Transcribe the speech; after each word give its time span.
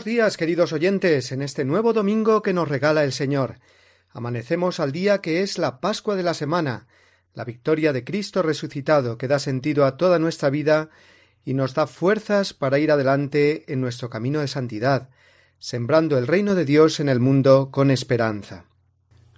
Buenos 0.00 0.14
días, 0.14 0.38
queridos 0.38 0.72
oyentes, 0.72 1.30
en 1.30 1.42
este 1.42 1.62
nuevo 1.66 1.92
domingo 1.92 2.40
que 2.40 2.54
nos 2.54 2.70
regala 2.70 3.04
el 3.04 3.12
Señor. 3.12 3.56
Amanecemos 4.08 4.80
al 4.80 4.92
día 4.92 5.20
que 5.20 5.42
es 5.42 5.58
la 5.58 5.78
Pascua 5.78 6.16
de 6.16 6.22
la 6.22 6.32
semana, 6.32 6.86
la 7.34 7.44
victoria 7.44 7.92
de 7.92 8.02
Cristo 8.02 8.40
resucitado 8.40 9.18
que 9.18 9.28
da 9.28 9.38
sentido 9.38 9.84
a 9.84 9.98
toda 9.98 10.18
nuestra 10.18 10.48
vida 10.48 10.88
y 11.44 11.52
nos 11.52 11.74
da 11.74 11.86
fuerzas 11.86 12.54
para 12.54 12.78
ir 12.78 12.90
adelante 12.90 13.70
en 13.70 13.82
nuestro 13.82 14.08
camino 14.08 14.40
de 14.40 14.48
santidad, 14.48 15.10
sembrando 15.58 16.16
el 16.16 16.26
reino 16.26 16.54
de 16.54 16.64
Dios 16.64 16.98
en 16.98 17.10
el 17.10 17.20
mundo 17.20 17.68
con 17.70 17.90
esperanza. 17.90 18.64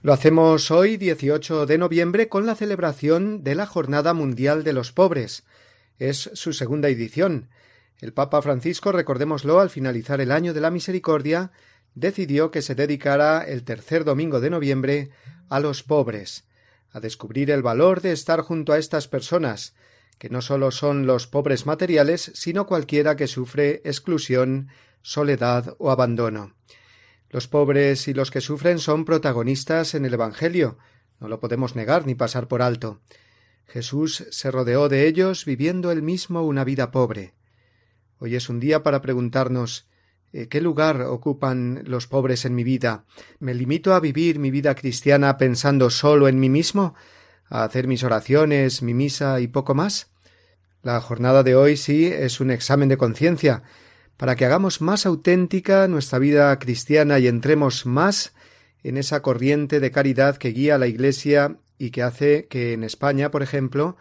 Lo 0.00 0.12
hacemos 0.12 0.70
hoy, 0.70 0.96
18 0.96 1.66
de 1.66 1.76
noviembre, 1.76 2.28
con 2.28 2.46
la 2.46 2.54
celebración 2.54 3.42
de 3.42 3.56
la 3.56 3.66
Jornada 3.66 4.14
Mundial 4.14 4.62
de 4.62 4.74
los 4.74 4.92
Pobres. 4.92 5.42
Es 5.98 6.30
su 6.34 6.52
segunda 6.52 6.88
edición, 6.88 7.48
el 8.02 8.12
Papa 8.12 8.42
Francisco, 8.42 8.90
recordémoslo, 8.90 9.60
al 9.60 9.70
finalizar 9.70 10.20
el 10.20 10.32
año 10.32 10.52
de 10.52 10.60
la 10.60 10.72
misericordia, 10.72 11.52
decidió 11.94 12.50
que 12.50 12.60
se 12.60 12.74
dedicara 12.74 13.42
el 13.42 13.62
tercer 13.62 14.04
domingo 14.04 14.40
de 14.40 14.50
noviembre 14.50 15.10
a 15.48 15.60
los 15.60 15.84
pobres, 15.84 16.48
a 16.90 16.98
descubrir 16.98 17.52
el 17.52 17.62
valor 17.62 18.00
de 18.00 18.10
estar 18.10 18.40
junto 18.40 18.72
a 18.72 18.78
estas 18.78 19.06
personas, 19.06 19.76
que 20.18 20.30
no 20.30 20.42
sólo 20.42 20.72
son 20.72 21.06
los 21.06 21.28
pobres 21.28 21.64
materiales, 21.64 22.32
sino 22.34 22.66
cualquiera 22.66 23.14
que 23.14 23.28
sufre 23.28 23.82
exclusión, 23.84 24.68
soledad 25.00 25.76
o 25.78 25.92
abandono. 25.92 26.56
Los 27.30 27.46
pobres 27.46 28.08
y 28.08 28.14
los 28.14 28.32
que 28.32 28.40
sufren 28.40 28.80
son 28.80 29.04
protagonistas 29.04 29.94
en 29.94 30.06
el 30.06 30.14
Evangelio, 30.14 30.76
no 31.20 31.28
lo 31.28 31.38
podemos 31.38 31.76
negar 31.76 32.04
ni 32.04 32.16
pasar 32.16 32.48
por 32.48 32.62
alto. 32.62 33.00
Jesús 33.64 34.26
se 34.32 34.50
rodeó 34.50 34.88
de 34.88 35.06
ellos 35.06 35.44
viviendo 35.44 35.92
él 35.92 36.02
mismo 36.02 36.42
una 36.42 36.64
vida 36.64 36.90
pobre. 36.90 37.34
Hoy 38.24 38.36
es 38.36 38.48
un 38.48 38.60
día 38.60 38.84
para 38.84 39.02
preguntarnos 39.02 39.88
eh, 40.32 40.46
¿Qué 40.46 40.60
lugar 40.60 41.02
ocupan 41.02 41.82
los 41.86 42.06
pobres 42.06 42.44
en 42.44 42.54
mi 42.54 42.62
vida? 42.62 43.04
¿Me 43.40 43.52
limito 43.52 43.94
a 43.94 43.98
vivir 43.98 44.38
mi 44.38 44.52
vida 44.52 44.76
cristiana 44.76 45.36
pensando 45.38 45.90
solo 45.90 46.28
en 46.28 46.38
mí 46.38 46.48
mismo? 46.48 46.94
¿A 47.48 47.64
hacer 47.64 47.88
mis 47.88 48.04
oraciones, 48.04 48.80
mi 48.80 48.94
misa 48.94 49.40
y 49.40 49.48
poco 49.48 49.74
más? 49.74 50.12
La 50.82 51.00
jornada 51.00 51.42
de 51.42 51.56
hoy 51.56 51.76
sí 51.76 52.06
es 52.06 52.38
un 52.38 52.52
examen 52.52 52.88
de 52.88 52.96
conciencia, 52.96 53.64
para 54.16 54.36
que 54.36 54.44
hagamos 54.44 54.80
más 54.80 55.04
auténtica 55.04 55.88
nuestra 55.88 56.20
vida 56.20 56.56
cristiana 56.60 57.18
y 57.18 57.26
entremos 57.26 57.86
más 57.86 58.34
en 58.84 58.98
esa 58.98 59.20
corriente 59.20 59.80
de 59.80 59.90
caridad 59.90 60.36
que 60.36 60.50
guía 60.50 60.76
a 60.76 60.78
la 60.78 60.86
Iglesia 60.86 61.56
y 61.76 61.90
que 61.90 62.04
hace 62.04 62.46
que 62.46 62.72
en 62.72 62.84
España, 62.84 63.32
por 63.32 63.42
ejemplo, 63.42 63.96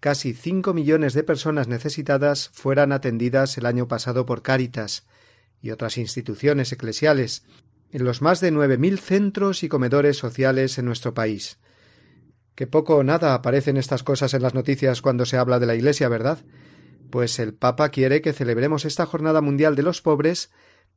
casi 0.00 0.32
cinco 0.32 0.74
millones 0.74 1.14
de 1.14 1.24
personas 1.24 1.68
necesitadas 1.68 2.50
fueran 2.52 2.92
atendidas 2.92 3.58
el 3.58 3.66
año 3.66 3.88
pasado 3.88 4.26
por 4.26 4.42
Cáritas 4.42 5.06
y 5.60 5.70
otras 5.70 5.98
instituciones 5.98 6.72
eclesiales 6.72 7.44
en 7.90 8.04
los 8.04 8.22
más 8.22 8.40
de 8.40 8.50
nueve 8.50 8.78
mil 8.78 8.98
centros 8.98 9.62
y 9.62 9.68
comedores 9.68 10.16
sociales 10.16 10.78
en 10.78 10.84
nuestro 10.84 11.14
país. 11.14 11.58
Que 12.54 12.66
poco 12.66 12.96
o 12.96 13.04
nada 13.04 13.34
aparecen 13.34 13.76
estas 13.76 14.02
cosas 14.02 14.34
en 14.34 14.42
las 14.42 14.54
noticias 14.54 15.00
cuando 15.00 15.24
se 15.24 15.36
habla 15.36 15.58
de 15.58 15.66
la 15.66 15.74
Iglesia, 15.74 16.08
¿verdad? 16.08 16.38
Pues 17.10 17.38
el 17.38 17.54
Papa 17.54 17.88
quiere 17.88 18.20
que 18.20 18.32
celebremos 18.32 18.84
esta 18.84 19.06
Jornada 19.06 19.40
Mundial 19.40 19.76
de 19.76 19.82
los 19.82 20.02
Pobres 20.02 20.50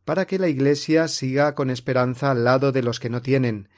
para 0.04 0.26
que 0.26 0.40
la 0.40 0.48
Iglesia 0.48 1.08
siga 1.08 1.56
con 1.56 1.70
esperanza 1.70 2.32
al 2.32 2.44
lado 2.44 2.72
de 2.72 2.82
los 2.82 3.00
que 3.00 3.10
no 3.10 3.22
tienen, 3.22 3.70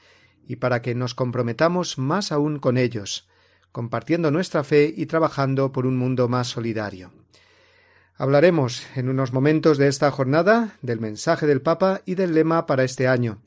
y 0.46 0.56
para 0.56 0.82
que 0.82 0.94
nos 0.94 1.14
comprometamos 1.14 1.98
más 1.98 2.32
aún 2.32 2.58
con 2.58 2.78
ellos, 2.78 3.28
compartiendo 3.74 4.30
nuestra 4.30 4.62
fe 4.62 4.94
y 4.96 5.06
trabajando 5.06 5.72
por 5.72 5.84
un 5.84 5.96
mundo 5.96 6.28
más 6.28 6.46
solidario. 6.46 7.10
Hablaremos 8.16 8.86
en 8.94 9.08
unos 9.08 9.32
momentos 9.32 9.78
de 9.78 9.88
esta 9.88 10.12
jornada, 10.12 10.78
del 10.80 11.00
mensaje 11.00 11.48
del 11.48 11.60
Papa 11.60 12.00
y 12.06 12.14
del 12.14 12.34
lema 12.34 12.66
para 12.66 12.84
este 12.84 13.08
año. 13.08 13.40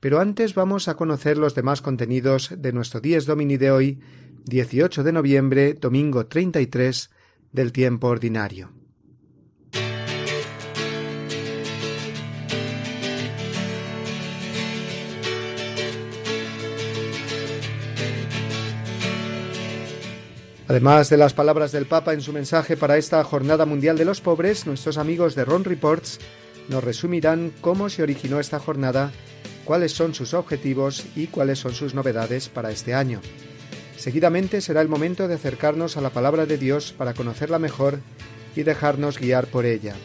Pero 0.00 0.18
antes 0.18 0.56
vamos 0.56 0.88
a 0.88 0.96
conocer 0.96 1.38
los 1.38 1.54
demás 1.54 1.82
contenidos 1.82 2.52
de 2.58 2.72
nuestro 2.72 3.00
Dies 3.00 3.26
Domini 3.26 3.58
de 3.58 3.70
hoy, 3.70 4.00
18 4.46 5.04
de 5.04 5.12
noviembre, 5.12 5.74
domingo 5.74 6.26
33 6.26 7.08
del 7.52 7.70
tiempo 7.70 8.08
ordinario. 8.08 8.79
Además 20.70 21.10
de 21.10 21.16
las 21.16 21.34
palabras 21.34 21.72
del 21.72 21.86
Papa 21.86 22.12
en 22.12 22.20
su 22.20 22.32
mensaje 22.32 22.76
para 22.76 22.96
esta 22.96 23.24
Jornada 23.24 23.66
Mundial 23.66 23.98
de 23.98 24.04
los 24.04 24.20
Pobres, 24.20 24.68
nuestros 24.68 24.98
amigos 24.98 25.34
de 25.34 25.44
Ron 25.44 25.64
Reports 25.64 26.20
nos 26.68 26.84
resumirán 26.84 27.52
cómo 27.60 27.88
se 27.88 28.04
originó 28.04 28.38
esta 28.38 28.60
jornada, 28.60 29.10
cuáles 29.64 29.90
son 29.90 30.14
sus 30.14 30.32
objetivos 30.32 31.06
y 31.16 31.26
cuáles 31.26 31.58
son 31.58 31.74
sus 31.74 31.92
novedades 31.92 32.48
para 32.48 32.70
este 32.70 32.94
año. 32.94 33.20
Seguidamente 33.96 34.60
será 34.60 34.80
el 34.80 34.86
momento 34.86 35.26
de 35.26 35.34
acercarnos 35.34 35.96
a 35.96 36.02
la 36.02 36.10
palabra 36.10 36.46
de 36.46 36.56
Dios 36.56 36.94
para 36.96 37.14
conocerla 37.14 37.58
mejor 37.58 37.98
y 38.54 38.62
dejarnos 38.62 39.18
guiar 39.18 39.48
por 39.48 39.66
ella. 39.66 39.96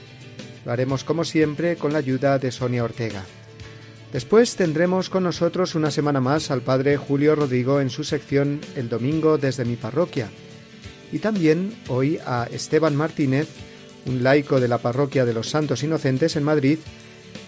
Lo 0.65 0.71
haremos 0.71 1.03
como 1.03 1.25
siempre 1.25 1.75
con 1.75 1.93
la 1.93 1.99
ayuda 1.99 2.39
de 2.39 2.51
Sonia 2.51 2.83
Ortega. 2.83 3.23
Después 4.11 4.55
tendremos 4.55 5.11
con 5.11 5.25
nosotros 5.25 5.75
una 5.75 5.91
semana 5.91 6.21
más 6.21 6.49
al 6.49 6.61
Padre 6.61 6.97
Julio 6.97 7.35
Rodrigo 7.35 7.81
en 7.81 7.91
su 7.91 8.03
sección 8.03 8.61
El 8.75 8.89
Domingo 8.89 9.37
desde 9.37 9.63
mi 9.63 9.75
parroquia 9.75 10.31
y 11.15 11.19
también 11.19 11.73
hoy 11.87 12.19
a 12.25 12.45
Esteban 12.51 12.93
Martínez, 12.93 13.47
un 14.05 14.21
laico 14.21 14.59
de 14.59 14.67
la 14.67 14.79
parroquia 14.79 15.23
de 15.23 15.33
los 15.33 15.49
Santos 15.49 15.81
Inocentes 15.81 16.35
en 16.35 16.43
Madrid, 16.43 16.77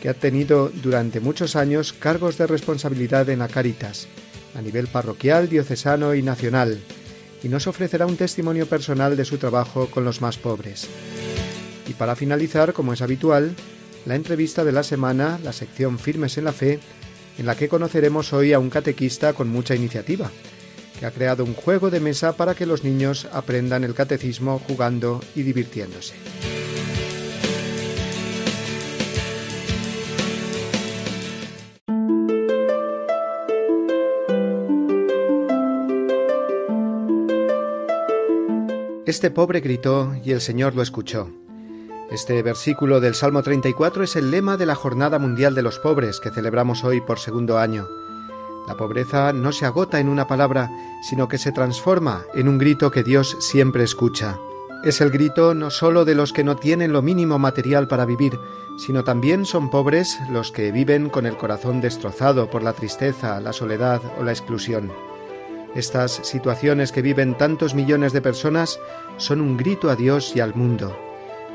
que 0.01 0.07
ha 0.07 0.13
tenido 0.13 0.71
durante 0.73 1.19
muchos 1.19 1.57
años 1.57 1.91
cargos 1.91 2.37
de 2.37 2.47
responsabilidad 2.47 3.29
en 3.29 3.39
la 3.39 3.49
a 3.49 4.61
nivel 4.61 4.87
parroquial, 4.87 5.49
diocesano 5.49 6.15
y 6.15 6.21
nacional, 6.21 6.79
y 7.43 7.49
nos 7.49 7.67
ofrecerá 7.67 8.05
un 8.05 8.15
testimonio 8.15 8.67
personal 8.67 9.17
de 9.17 9.25
su 9.25 9.37
trabajo 9.37 9.91
con 9.91 10.05
los 10.05 10.21
más 10.21 10.37
pobres. 10.37 10.87
Y 11.89 11.93
para 11.93 12.15
finalizar, 12.15 12.71
como 12.71 12.93
es 12.93 13.01
habitual, 13.01 13.53
la 14.05 14.15
entrevista 14.15 14.63
de 14.63 14.71
la 14.71 14.83
semana, 14.83 15.41
la 15.43 15.51
sección 15.51 15.99
Firmes 15.99 16.37
en 16.37 16.45
la 16.45 16.53
Fe, 16.53 16.79
en 17.37 17.45
la 17.45 17.57
que 17.57 17.67
conoceremos 17.67 18.31
hoy 18.31 18.53
a 18.53 18.59
un 18.59 18.69
catequista 18.69 19.33
con 19.33 19.49
mucha 19.49 19.75
iniciativa, 19.75 20.31
que 20.99 21.05
ha 21.05 21.11
creado 21.11 21.43
un 21.43 21.53
juego 21.53 21.89
de 21.89 21.99
mesa 21.99 22.33
para 22.33 22.55
que 22.55 22.65
los 22.65 22.83
niños 22.83 23.27
aprendan 23.31 23.83
el 23.83 23.93
catecismo 23.93 24.59
jugando 24.67 25.21
y 25.35 25.43
divirtiéndose. 25.43 26.15
Este 39.07 39.31
pobre 39.31 39.61
gritó 39.61 40.15
y 40.21 40.33
el 40.33 40.41
Señor 40.41 40.75
lo 40.75 40.81
escuchó. 40.81 41.31
Este 42.11 42.43
versículo 42.43 42.99
del 42.99 43.15
Salmo 43.15 43.41
34 43.41 44.03
es 44.03 44.17
el 44.17 44.31
lema 44.31 44.57
de 44.57 44.65
la 44.65 44.75
Jornada 44.75 45.17
Mundial 45.17 45.55
de 45.55 45.61
los 45.61 45.79
Pobres 45.79 46.19
que 46.19 46.29
celebramos 46.29 46.83
hoy 46.83 46.99
por 46.99 47.17
segundo 47.17 47.57
año. 47.57 47.87
La 48.67 48.75
pobreza 48.75 49.31
no 49.31 49.53
se 49.53 49.65
agota 49.65 49.99
en 50.01 50.09
una 50.09 50.27
palabra, 50.27 50.69
sino 51.01 51.29
que 51.29 51.37
se 51.37 51.53
transforma 51.53 52.23
en 52.35 52.49
un 52.49 52.57
grito 52.57 52.91
que 52.91 53.01
Dios 53.01 53.37
siempre 53.39 53.83
escucha. 53.83 54.37
Es 54.83 54.99
el 54.99 55.09
grito 55.09 55.53
no 55.53 55.71
sólo 55.71 56.03
de 56.03 56.15
los 56.15 56.33
que 56.33 56.43
no 56.43 56.57
tienen 56.57 56.91
lo 56.91 57.01
mínimo 57.01 57.39
material 57.39 57.87
para 57.87 58.05
vivir, 58.05 58.37
sino 58.77 59.05
también 59.05 59.45
son 59.45 59.69
pobres 59.69 60.19
los 60.29 60.51
que 60.51 60.71
viven 60.73 61.09
con 61.09 61.25
el 61.25 61.37
corazón 61.37 61.79
destrozado 61.79 62.49
por 62.49 62.61
la 62.61 62.73
tristeza, 62.73 63.39
la 63.39 63.53
soledad 63.53 64.01
o 64.19 64.23
la 64.23 64.31
exclusión. 64.31 64.91
Estas 65.73 66.11
situaciones 66.23 66.91
que 66.91 67.01
viven 67.01 67.37
tantos 67.37 67.73
millones 67.73 68.11
de 68.11 68.21
personas 68.21 68.79
son 69.15 69.39
un 69.39 69.55
grito 69.55 69.89
a 69.89 69.95
Dios 69.95 70.35
y 70.35 70.41
al 70.41 70.55
mundo. 70.55 70.97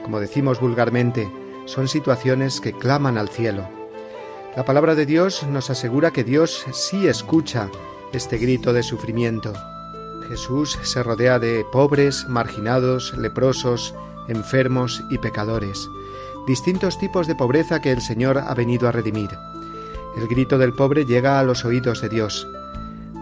Como 0.03 0.19
decimos 0.19 0.61
vulgarmente, 0.61 1.31
son 1.67 1.89
situaciones 1.89 2.61
que 2.61 2.73
claman 2.73 3.19
al 3.19 3.29
cielo. 3.29 3.82
La 4.55 4.67
palabra 4.67 4.95
de 4.95 5.07
Dios 5.07 5.45
nos 5.45 5.71
asegura 5.71 6.11
que 6.11 6.25
Dios 6.25 6.67
sí 6.73 7.07
escucha 7.07 7.71
este 8.13 8.37
grito 8.37 8.75
de 8.75 8.83
sufrimiento. 8.83 9.55
Jesús 10.29 10.79
se 10.83 11.03
rodea 11.03 11.39
de 11.39 11.65
pobres, 11.73 12.29
marginados, 12.29 13.17
leprosos, 13.17 13.95
enfermos 14.29 15.03
y 15.09 15.17
pecadores, 15.17 15.89
distintos 16.47 16.99
tipos 16.99 17.27
de 17.27 17.35
pobreza 17.35 17.81
que 17.81 17.93
el 17.93 18.03
Señor 18.03 18.37
ha 18.37 18.53
venido 18.53 18.89
a 18.89 18.93
redimir. 18.93 19.31
El 20.19 20.29
grito 20.29 20.59
del 20.59 20.75
pobre 20.75 21.07
llega 21.07 21.41
a 21.41 21.45
los 21.45 21.65
oídos 21.65 22.03
de 22.03 22.11
Dios. 22.11 22.47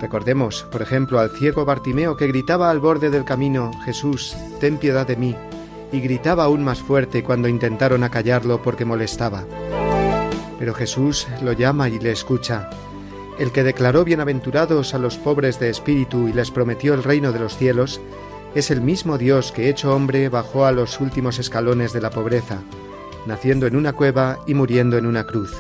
Recordemos, 0.01 0.67
por 0.73 0.83
ejemplo, 0.83 1.21
al 1.21 1.31
ciego 1.31 1.65
Bartimeo 1.65 2.17
que 2.17 2.27
gritaba 2.27 2.71
al 2.71 2.81
borde 2.81 3.09
del 3.09 3.25
camino, 3.25 3.71
Jesús, 3.85 4.37
ten 4.59 4.79
piedad 4.79 5.07
de 5.07 5.15
mí, 5.15 5.37
y 5.93 6.01
gritaba 6.01 6.43
aún 6.43 6.65
más 6.65 6.81
fuerte 6.81 7.23
cuando 7.23 7.47
intentaron 7.47 8.03
acallarlo 8.03 8.61
porque 8.61 8.85
molestaba. 8.85 9.45
Pero 10.61 10.75
Jesús 10.75 11.27
lo 11.43 11.53
llama 11.53 11.89
y 11.89 11.99
le 11.99 12.13
escucha. 12.13 12.71
El 13.41 13.51
que 13.51 13.65
declaró 13.65 14.05
bienaventurados 14.05 14.95
a 14.95 14.99
los 14.99 15.17
pobres 15.17 15.59
de 15.59 15.71
espíritu 15.71 16.29
y 16.29 16.35
les 16.35 16.51
prometió 16.51 16.93
el 16.93 17.03
reino 17.03 17.33
de 17.33 17.41
los 17.41 17.57
cielos, 17.57 18.01
es 18.55 18.71
el 18.71 18.83
mismo 18.83 19.17
Dios 19.17 19.53
que 19.53 19.71
hecho 19.71 19.95
hombre 19.95 20.29
bajó 20.29 20.67
a 20.67 20.73
los 20.73 21.01
últimos 21.01 21.39
escalones 21.39 21.95
de 21.95 22.03
la 22.03 22.11
pobreza, 22.11 22.59
naciendo 23.27 23.67
en 23.67 23.77
una 23.77 23.95
cueva 23.95 24.39
y 24.47 24.53
muriendo 24.53 24.99
en 24.99 25.07
una 25.07 25.25
cruz. 25.25 25.59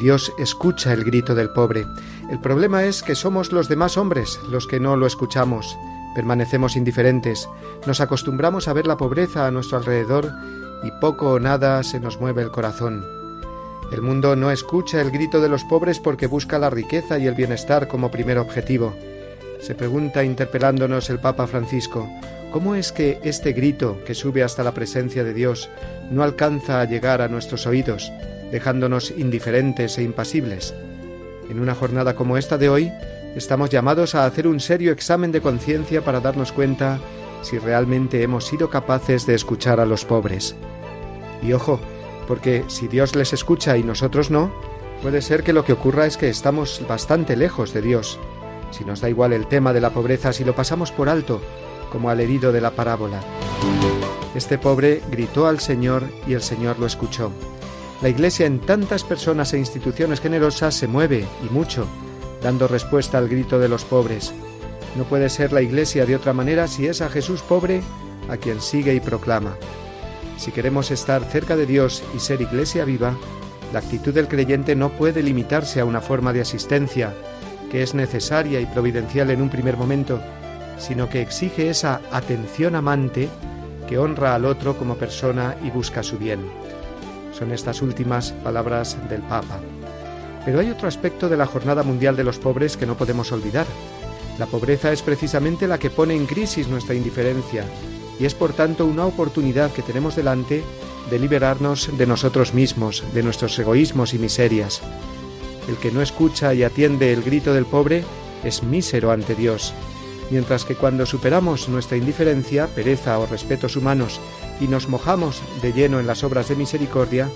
Dios 0.00 0.32
escucha 0.38 0.92
el 0.92 1.04
grito 1.04 1.36
del 1.36 1.50
pobre. 1.50 1.86
El 2.30 2.40
problema 2.40 2.84
es 2.84 3.02
que 3.04 3.14
somos 3.14 3.52
los 3.52 3.68
demás 3.68 3.96
hombres 3.96 4.40
los 4.50 4.66
que 4.66 4.80
no 4.80 4.96
lo 4.96 5.06
escuchamos, 5.06 5.76
permanecemos 6.16 6.74
indiferentes, 6.74 7.48
nos 7.86 8.00
acostumbramos 8.00 8.66
a 8.66 8.72
ver 8.72 8.88
la 8.88 8.96
pobreza 8.96 9.46
a 9.46 9.50
nuestro 9.52 9.78
alrededor 9.78 10.32
y 10.82 10.90
poco 11.00 11.34
o 11.34 11.38
nada 11.38 11.82
se 11.84 12.00
nos 12.00 12.20
mueve 12.20 12.42
el 12.42 12.50
corazón. 12.50 13.19
El 13.92 14.02
mundo 14.02 14.36
no 14.36 14.52
escucha 14.52 15.00
el 15.00 15.10
grito 15.10 15.40
de 15.40 15.48
los 15.48 15.64
pobres 15.64 15.98
porque 15.98 16.28
busca 16.28 16.60
la 16.60 16.70
riqueza 16.70 17.18
y 17.18 17.26
el 17.26 17.34
bienestar 17.34 17.88
como 17.88 18.10
primer 18.10 18.38
objetivo. 18.38 18.94
Se 19.60 19.74
pregunta 19.74 20.22
interpelándonos 20.22 21.10
el 21.10 21.18
Papa 21.18 21.48
Francisco, 21.48 22.08
¿cómo 22.52 22.76
es 22.76 22.92
que 22.92 23.18
este 23.24 23.52
grito 23.52 23.98
que 24.04 24.14
sube 24.14 24.44
hasta 24.44 24.62
la 24.62 24.72
presencia 24.72 25.24
de 25.24 25.34
Dios 25.34 25.68
no 26.10 26.22
alcanza 26.22 26.80
a 26.80 26.84
llegar 26.84 27.20
a 27.20 27.28
nuestros 27.28 27.66
oídos, 27.66 28.12
dejándonos 28.52 29.10
indiferentes 29.10 29.98
e 29.98 30.04
impasibles? 30.04 30.72
En 31.50 31.58
una 31.58 31.74
jornada 31.74 32.14
como 32.14 32.38
esta 32.38 32.58
de 32.58 32.68
hoy, 32.68 32.92
estamos 33.34 33.70
llamados 33.70 34.14
a 34.14 34.24
hacer 34.24 34.46
un 34.46 34.60
serio 34.60 34.92
examen 34.92 35.32
de 35.32 35.40
conciencia 35.40 36.02
para 36.04 36.20
darnos 36.20 36.52
cuenta 36.52 37.00
si 37.42 37.58
realmente 37.58 38.22
hemos 38.22 38.46
sido 38.46 38.70
capaces 38.70 39.26
de 39.26 39.34
escuchar 39.34 39.80
a 39.80 39.86
los 39.86 40.04
pobres. 40.04 40.54
Y 41.42 41.52
ojo, 41.52 41.80
porque 42.30 42.62
si 42.68 42.86
Dios 42.86 43.16
les 43.16 43.32
escucha 43.32 43.76
y 43.76 43.82
nosotros 43.82 44.30
no, 44.30 44.52
puede 45.02 45.20
ser 45.20 45.42
que 45.42 45.52
lo 45.52 45.64
que 45.64 45.72
ocurra 45.72 46.06
es 46.06 46.16
que 46.16 46.28
estamos 46.28 46.80
bastante 46.88 47.34
lejos 47.34 47.74
de 47.74 47.82
Dios. 47.82 48.20
Si 48.70 48.84
nos 48.84 49.00
da 49.00 49.08
igual 49.08 49.32
el 49.32 49.48
tema 49.48 49.72
de 49.72 49.80
la 49.80 49.90
pobreza, 49.90 50.32
si 50.32 50.44
lo 50.44 50.54
pasamos 50.54 50.92
por 50.92 51.08
alto, 51.08 51.42
como 51.90 52.08
al 52.08 52.20
herido 52.20 52.52
de 52.52 52.60
la 52.60 52.70
parábola. 52.70 53.20
Este 54.36 54.58
pobre 54.58 55.02
gritó 55.10 55.48
al 55.48 55.58
Señor 55.58 56.04
y 56.24 56.34
el 56.34 56.42
Señor 56.42 56.78
lo 56.78 56.86
escuchó. 56.86 57.32
La 58.00 58.10
Iglesia 58.10 58.46
en 58.46 58.60
tantas 58.60 59.02
personas 59.02 59.52
e 59.52 59.58
instituciones 59.58 60.20
generosas 60.20 60.76
se 60.76 60.86
mueve, 60.86 61.26
y 61.44 61.52
mucho, 61.52 61.84
dando 62.44 62.68
respuesta 62.68 63.18
al 63.18 63.28
grito 63.28 63.58
de 63.58 63.68
los 63.68 63.84
pobres. 63.84 64.32
No 64.94 65.02
puede 65.02 65.30
ser 65.30 65.52
la 65.52 65.62
Iglesia 65.62 66.06
de 66.06 66.14
otra 66.14 66.32
manera 66.32 66.68
si 66.68 66.86
es 66.86 67.00
a 67.00 67.08
Jesús 67.08 67.42
pobre 67.42 67.82
a 68.28 68.36
quien 68.36 68.60
sigue 68.60 68.94
y 68.94 69.00
proclama. 69.00 69.56
Si 70.40 70.52
queremos 70.52 70.90
estar 70.90 71.22
cerca 71.24 71.54
de 71.54 71.66
Dios 71.66 72.02
y 72.16 72.18
ser 72.18 72.40
Iglesia 72.40 72.86
viva, 72.86 73.14
la 73.74 73.80
actitud 73.80 74.14
del 74.14 74.26
creyente 74.26 74.74
no 74.74 74.88
puede 74.88 75.22
limitarse 75.22 75.80
a 75.80 75.84
una 75.84 76.00
forma 76.00 76.32
de 76.32 76.40
asistencia, 76.40 77.12
que 77.70 77.82
es 77.82 77.92
necesaria 77.92 78.58
y 78.58 78.64
providencial 78.64 79.28
en 79.28 79.42
un 79.42 79.50
primer 79.50 79.76
momento, 79.76 80.18
sino 80.78 81.10
que 81.10 81.20
exige 81.20 81.68
esa 81.68 82.00
atención 82.10 82.74
amante 82.74 83.28
que 83.86 83.98
honra 83.98 84.34
al 84.34 84.46
otro 84.46 84.78
como 84.78 84.94
persona 84.94 85.56
y 85.62 85.68
busca 85.68 86.02
su 86.02 86.16
bien. 86.16 86.40
Son 87.38 87.52
estas 87.52 87.82
últimas 87.82 88.32
palabras 88.32 88.96
del 89.10 89.20
Papa. 89.20 89.60
Pero 90.46 90.60
hay 90.60 90.70
otro 90.70 90.88
aspecto 90.88 91.28
de 91.28 91.36
la 91.36 91.44
Jornada 91.44 91.82
Mundial 91.82 92.16
de 92.16 92.24
los 92.24 92.38
Pobres 92.38 92.78
que 92.78 92.86
no 92.86 92.96
podemos 92.96 93.30
olvidar. 93.30 93.66
La 94.38 94.46
pobreza 94.46 94.90
es 94.90 95.02
precisamente 95.02 95.68
la 95.68 95.76
que 95.76 95.90
pone 95.90 96.16
en 96.16 96.24
crisis 96.24 96.66
nuestra 96.66 96.94
indiferencia 96.94 97.66
y 98.20 98.26
es 98.26 98.34
por 98.34 98.52
tanto 98.52 98.84
una 98.84 99.06
oportunidad 99.06 99.72
que 99.72 99.82
tenemos 99.82 100.14
delante 100.14 100.62
de 101.10 101.18
liberarnos 101.18 101.96
de 101.96 102.06
nosotros 102.06 102.52
mismos, 102.52 103.02
de 103.14 103.22
nuestros 103.22 103.58
egoísmos 103.58 104.12
y 104.12 104.18
miserias. 104.18 104.82
El 105.68 105.76
que 105.76 105.90
no 105.90 106.02
escucha 106.02 106.52
y 106.52 106.62
atiende 106.62 107.12
el 107.12 107.22
grito 107.22 107.54
del 107.54 107.64
pobre 107.64 108.04
es 108.44 108.62
mísero 108.62 109.10
ante 109.10 109.34
Dios, 109.34 109.72
mientras 110.30 110.64
que 110.66 110.74
cuando 110.74 111.06
superamos 111.06 111.68
nuestra 111.68 111.96
indiferencia, 111.96 112.66
pereza 112.66 113.18
o 113.18 113.26
respetos 113.26 113.76
humanos 113.76 114.20
y 114.60 114.68
nos 114.68 114.88
mojamos 114.88 115.42
de 115.62 115.72
lleno 115.72 115.98
en 115.98 116.06
las 116.06 116.22
obras 116.22 116.48
de 116.48 116.56
misericordia, 116.56 117.28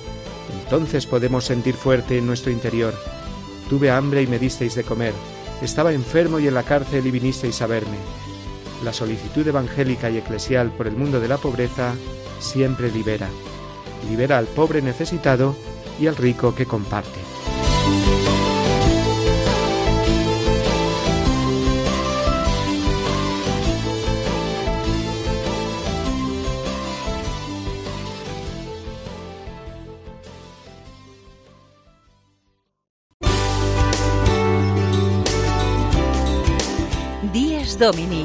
entonces 0.62 1.06
podemos 1.06 1.44
sentir 1.44 1.74
fuerte 1.74 2.18
en 2.18 2.26
nuestro 2.26 2.52
interior. 2.52 2.94
Tuve 3.70 3.90
hambre 3.90 4.22
y 4.22 4.26
me 4.26 4.38
disteis 4.38 4.74
de 4.74 4.84
comer. 4.84 5.14
Estaba 5.62 5.94
enfermo 5.94 6.38
y 6.38 6.48
en 6.48 6.54
la 6.54 6.62
cárcel 6.62 7.06
y 7.06 7.10
vinisteis 7.10 7.62
a 7.62 7.66
verme. 7.66 7.96
La 8.82 8.92
solicitud 8.92 9.46
evangélica 9.46 10.10
y 10.10 10.18
eclesial 10.18 10.70
por 10.70 10.86
el 10.86 10.96
mundo 10.96 11.20
de 11.20 11.28
la 11.28 11.38
pobreza 11.38 11.94
siempre 12.40 12.90
libera. 12.90 13.28
Libera 14.08 14.38
al 14.38 14.46
pobre 14.46 14.82
necesitado 14.82 15.56
y 16.00 16.06
al 16.06 16.16
rico 16.16 16.54
que 16.54 16.66
comparte. 16.66 17.20
Domini, 37.78 38.24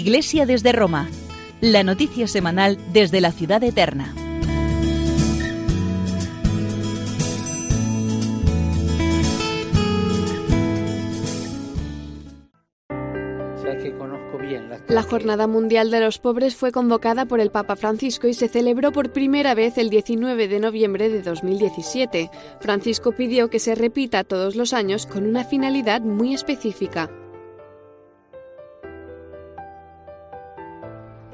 Iglesia 0.00 0.46
desde 0.46 0.72
Roma, 0.72 1.10
la 1.60 1.84
noticia 1.84 2.26
semanal 2.26 2.78
desde 2.90 3.20
la 3.20 3.32
ciudad 3.32 3.62
eterna. 3.62 4.14
La 14.88 15.02
Jornada 15.02 15.46
Mundial 15.46 15.90
de 15.90 16.00
los 16.00 16.18
Pobres 16.18 16.56
fue 16.56 16.72
convocada 16.72 17.26
por 17.26 17.38
el 17.40 17.50
Papa 17.50 17.76
Francisco 17.76 18.26
y 18.26 18.32
se 18.32 18.48
celebró 18.48 18.92
por 18.92 19.12
primera 19.12 19.54
vez 19.54 19.76
el 19.76 19.90
19 19.90 20.48
de 20.48 20.60
noviembre 20.60 21.10
de 21.10 21.20
2017. 21.20 22.30
Francisco 22.58 23.12
pidió 23.12 23.50
que 23.50 23.58
se 23.58 23.74
repita 23.74 24.24
todos 24.24 24.56
los 24.56 24.72
años 24.72 25.04
con 25.04 25.26
una 25.26 25.44
finalidad 25.44 26.00
muy 26.00 26.32
específica, 26.32 27.10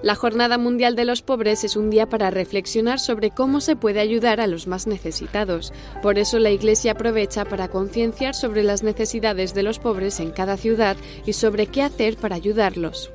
La 0.07 0.15
Jornada 0.15 0.57
Mundial 0.57 0.95
de 0.95 1.05
los 1.05 1.23
Pobres 1.23 1.65
es 1.65 1.75
un 1.75 1.91
día 1.91 2.09
para 2.09 2.31
reflexionar 2.31 3.01
sobre 3.01 3.33
cómo 3.33 3.61
se 3.61 3.75
puede 3.75 3.99
ayudar 3.99 4.41
a 4.41 4.47
los 4.47 4.69
más 4.69 4.87
necesitados. 4.87 5.73
Por 6.01 6.17
eso 6.17 6.39
la 6.39 6.53
Iglesia 6.53 6.93
aprovecha 6.93 7.45
para 7.45 7.67
concienciar 7.67 8.37
sobre 8.37 8.63
las 8.63 8.85
necesidades 8.85 9.53
de 9.53 9.65
los 9.65 9.81
pobres 9.81 10.21
en 10.21 10.31
cada 10.31 10.57
ciudad 10.59 10.97
y 11.25 11.33
sobre 11.33 11.67
qué 11.67 11.83
hacer 11.83 12.17
para 12.19 12.37
ayudarlos. 12.37 13.11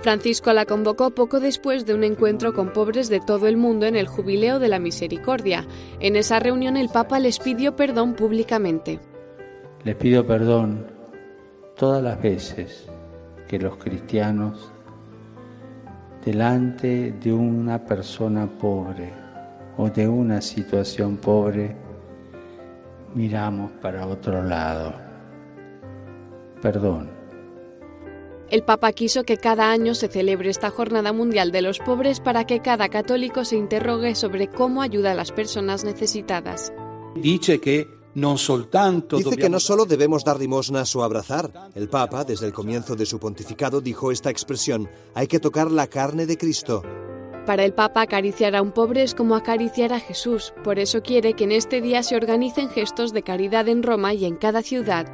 Francisco 0.00 0.52
la 0.52 0.64
convocó 0.64 1.12
poco 1.12 1.38
después 1.38 1.86
de 1.86 1.94
un 1.94 2.02
encuentro 2.02 2.54
con 2.54 2.72
pobres 2.72 3.08
de 3.08 3.20
todo 3.20 3.46
el 3.46 3.56
mundo 3.56 3.86
en 3.86 3.94
el 3.94 4.08
Jubileo 4.08 4.58
de 4.58 4.66
la 4.66 4.80
Misericordia. 4.80 5.64
En 6.00 6.16
esa 6.16 6.40
reunión 6.40 6.76
el 6.76 6.88
Papa 6.88 7.20
les 7.20 7.38
pidió 7.38 7.76
perdón 7.76 8.14
públicamente. 8.14 8.98
Les 9.84 9.94
pido 9.94 10.26
perdón 10.26 10.97
todas 11.78 12.02
las 12.02 12.20
veces 12.20 12.86
que 13.46 13.58
los 13.58 13.76
cristianos 13.76 14.70
delante 16.24 17.12
de 17.12 17.32
una 17.32 17.84
persona 17.84 18.46
pobre 18.46 19.12
o 19.76 19.88
de 19.88 20.08
una 20.08 20.42
situación 20.42 21.16
pobre 21.16 21.76
miramos 23.14 23.70
para 23.80 24.06
otro 24.06 24.42
lado. 24.42 24.92
Perdón. 26.60 27.10
El 28.50 28.64
Papa 28.64 28.92
quiso 28.92 29.22
que 29.22 29.36
cada 29.36 29.70
año 29.70 29.94
se 29.94 30.08
celebre 30.08 30.50
esta 30.50 30.70
Jornada 30.70 31.12
Mundial 31.12 31.52
de 31.52 31.62
los 31.62 31.78
Pobres 31.78 32.18
para 32.18 32.44
que 32.44 32.60
cada 32.60 32.88
católico 32.88 33.44
se 33.44 33.56
interrogue 33.56 34.14
sobre 34.14 34.48
cómo 34.48 34.82
ayuda 34.82 35.12
a 35.12 35.14
las 35.14 35.30
personas 35.30 35.84
necesitadas. 35.84 36.72
Dice 37.14 37.60
que 37.60 37.97
Dice 38.14 39.36
que 39.36 39.48
no 39.48 39.60
solo 39.60 39.84
debemos 39.84 40.24
dar 40.24 40.38
limosnas 40.38 40.94
o 40.96 41.04
abrazar. 41.04 41.70
El 41.74 41.88
Papa, 41.88 42.24
desde 42.24 42.46
el 42.46 42.52
comienzo 42.52 42.96
de 42.96 43.06
su 43.06 43.18
pontificado, 43.18 43.80
dijo 43.80 44.10
esta 44.10 44.30
expresión, 44.30 44.88
hay 45.14 45.26
que 45.26 45.40
tocar 45.40 45.70
la 45.70 45.86
carne 45.86 46.26
de 46.26 46.36
Cristo. 46.36 46.82
Para 47.46 47.64
el 47.64 47.72
Papa, 47.72 48.02
acariciar 48.02 48.54
a 48.56 48.62
un 48.62 48.72
pobre 48.72 49.02
es 49.02 49.14
como 49.14 49.34
acariciar 49.34 49.92
a 49.92 50.00
Jesús. 50.00 50.52
Por 50.64 50.78
eso 50.78 51.02
quiere 51.02 51.34
que 51.34 51.44
en 51.44 51.52
este 51.52 51.80
día 51.80 52.02
se 52.02 52.16
organicen 52.16 52.68
gestos 52.68 53.12
de 53.12 53.22
caridad 53.22 53.68
en 53.68 53.82
Roma 53.82 54.12
y 54.12 54.26
en 54.26 54.36
cada 54.36 54.62
ciudad. 54.62 55.06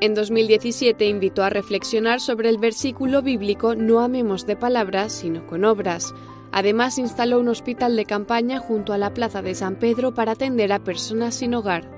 En 0.00 0.14
2017 0.14 1.06
invitó 1.06 1.42
a 1.42 1.50
reflexionar 1.50 2.20
sobre 2.20 2.48
el 2.50 2.58
versículo 2.58 3.22
bíblico 3.22 3.74
No 3.74 4.00
amemos 4.00 4.46
de 4.46 4.54
palabras, 4.54 5.12
sino 5.12 5.46
con 5.46 5.64
obras. 5.64 6.14
Además, 6.52 6.98
instaló 6.98 7.40
un 7.40 7.48
hospital 7.48 7.96
de 7.96 8.04
campaña 8.04 8.58
junto 8.58 8.92
a 8.92 8.98
la 8.98 9.12
Plaza 9.12 9.42
de 9.42 9.54
San 9.54 9.76
Pedro 9.76 10.14
para 10.14 10.32
atender 10.32 10.72
a 10.72 10.84
personas 10.84 11.34
sin 11.34 11.54
hogar. 11.54 11.96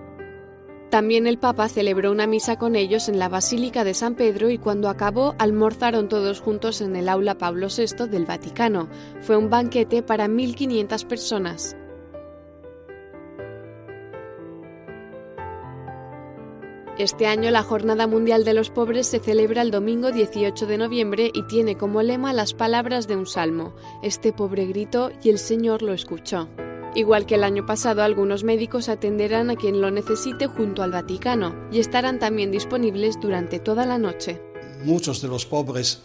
También 0.91 1.27
el 1.27 1.39
Papa 1.39 1.69
celebró 1.69 2.11
una 2.11 2.27
misa 2.27 2.57
con 2.57 2.75
ellos 2.75 3.11
en 3.11 3.19
la 3.19 3.29
Basílica 3.29 3.85
de 3.85 3.93
San 3.93 4.15
Pedro 4.15 4.49
y 4.49 4.57
cuando 4.57 4.89
acabó 4.89 5.35
almorzaron 5.39 6.09
todos 6.09 6.41
juntos 6.41 6.81
en 6.81 6.97
el 6.97 7.11
aula 7.11 7.37
Pablo 7.37 7.69
VI 7.69 8.09
del 8.09 8.25
Vaticano. 8.25 8.89
Fue 9.21 9.37
un 9.37 9.51
banquete 9.51 10.03
para 10.03 10.29
1.500 10.29 11.07
personas. 11.07 11.77
Este 16.99 17.29
año 17.29 17.53
la 17.53 17.63
Jornada 17.63 18.09
Mundial 18.09 18.45
de 18.45 18.55
los 18.55 18.71
Pobres 18.71 19.07
se 19.07 19.21
celebra 19.21 19.63
el 19.63 19.71
domingo 19.71 20.11
18 20.11 20.67
de 20.67 20.79
noviembre 20.79 21.31
y 21.33 21.45
tiene 21.45 21.77
como 21.77 22.03
lema 22.03 22.33
las 22.33 22.55
palabras 22.55 23.07
de 23.07 23.15
un 23.15 23.25
salmo. 23.25 23.73
Este 24.03 24.33
pobre 24.33 24.67
gritó 24.67 25.13
y 25.23 25.29
el 25.31 25.39
Señor 25.39 25.83
lo 25.83 25.93
escuchó. 25.93 26.49
Igual 26.97 27.25
que 27.25 27.37
el 27.37 27.45
año 27.45 27.65
pasado, 27.65 28.03
algunos 28.03 28.43
médicos 28.43 28.89
atenderán 28.89 29.49
a 29.49 29.55
quien 29.55 29.81
lo 29.81 29.93
necesite 29.93 30.49
junto 30.49 30.83
al 30.83 30.91
Vaticano 30.91 31.55
y 31.71 31.79
estarán 31.79 32.19
también 32.19 32.51
disponibles 32.51 33.21
durante 33.21 33.61
toda 33.61 33.87
la 33.87 33.99
noche. 33.99 34.43
Muchos 34.83 35.23
de 35.23 35.29
los 35.29 35.47
pobres 35.47 36.03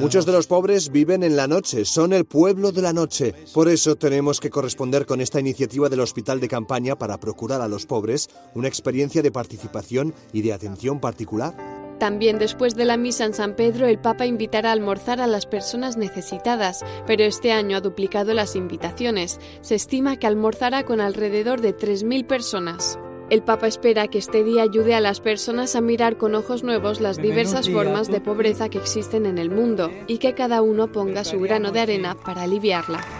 Muchos 0.00 0.24
de 0.24 0.32
los 0.32 0.46
pobres 0.46 0.90
viven 0.90 1.22
en 1.22 1.36
la 1.36 1.46
noche, 1.46 1.84
son 1.84 2.14
el 2.14 2.24
pueblo 2.24 2.72
de 2.72 2.80
la 2.80 2.94
noche. 2.94 3.34
Por 3.52 3.68
eso 3.68 3.94
tenemos 3.94 4.40
que 4.40 4.48
corresponder 4.48 5.04
con 5.04 5.20
esta 5.20 5.38
iniciativa 5.38 5.90
del 5.90 6.00
Hospital 6.00 6.40
de 6.40 6.48
Campaña 6.48 6.96
para 6.96 7.18
procurar 7.18 7.60
a 7.60 7.68
los 7.68 7.84
pobres 7.84 8.28
una 8.54 8.68
experiencia 8.68 9.20
de 9.20 9.30
participación 9.30 10.14
y 10.32 10.40
de 10.40 10.54
atención 10.54 10.98
particular. 10.98 11.54
También 11.98 12.38
después 12.38 12.74
de 12.74 12.86
la 12.86 12.96
misa 12.96 13.26
en 13.26 13.34
San 13.34 13.54
Pedro, 13.54 13.86
el 13.86 13.98
Papa 13.98 14.24
invitará 14.24 14.70
a 14.70 14.72
almorzar 14.72 15.20
a 15.20 15.26
las 15.26 15.44
personas 15.44 15.98
necesitadas, 15.98 16.82
pero 17.06 17.24
este 17.24 17.52
año 17.52 17.76
ha 17.76 17.82
duplicado 17.82 18.32
las 18.32 18.56
invitaciones. 18.56 19.38
Se 19.60 19.74
estima 19.74 20.16
que 20.16 20.26
almorzará 20.26 20.84
con 20.84 21.02
alrededor 21.02 21.60
de 21.60 21.76
3.000 21.76 22.26
personas. 22.26 22.98
El 23.30 23.42
Papa 23.42 23.68
espera 23.68 24.08
que 24.08 24.18
este 24.18 24.42
día 24.42 24.62
ayude 24.62 24.96
a 24.96 25.00
las 25.00 25.20
personas 25.20 25.76
a 25.76 25.80
mirar 25.80 26.16
con 26.16 26.34
ojos 26.34 26.64
nuevos 26.64 27.00
las 27.00 27.16
diversas 27.16 27.70
formas 27.70 28.08
de 28.08 28.20
pobreza 28.20 28.68
que 28.68 28.78
existen 28.78 29.24
en 29.24 29.38
el 29.38 29.50
mundo 29.50 29.88
y 30.08 30.18
que 30.18 30.34
cada 30.34 30.62
uno 30.62 30.90
ponga 30.90 31.22
su 31.22 31.38
grano 31.38 31.70
de 31.70 31.78
arena 31.78 32.16
para 32.16 32.42
aliviarla. 32.42 33.19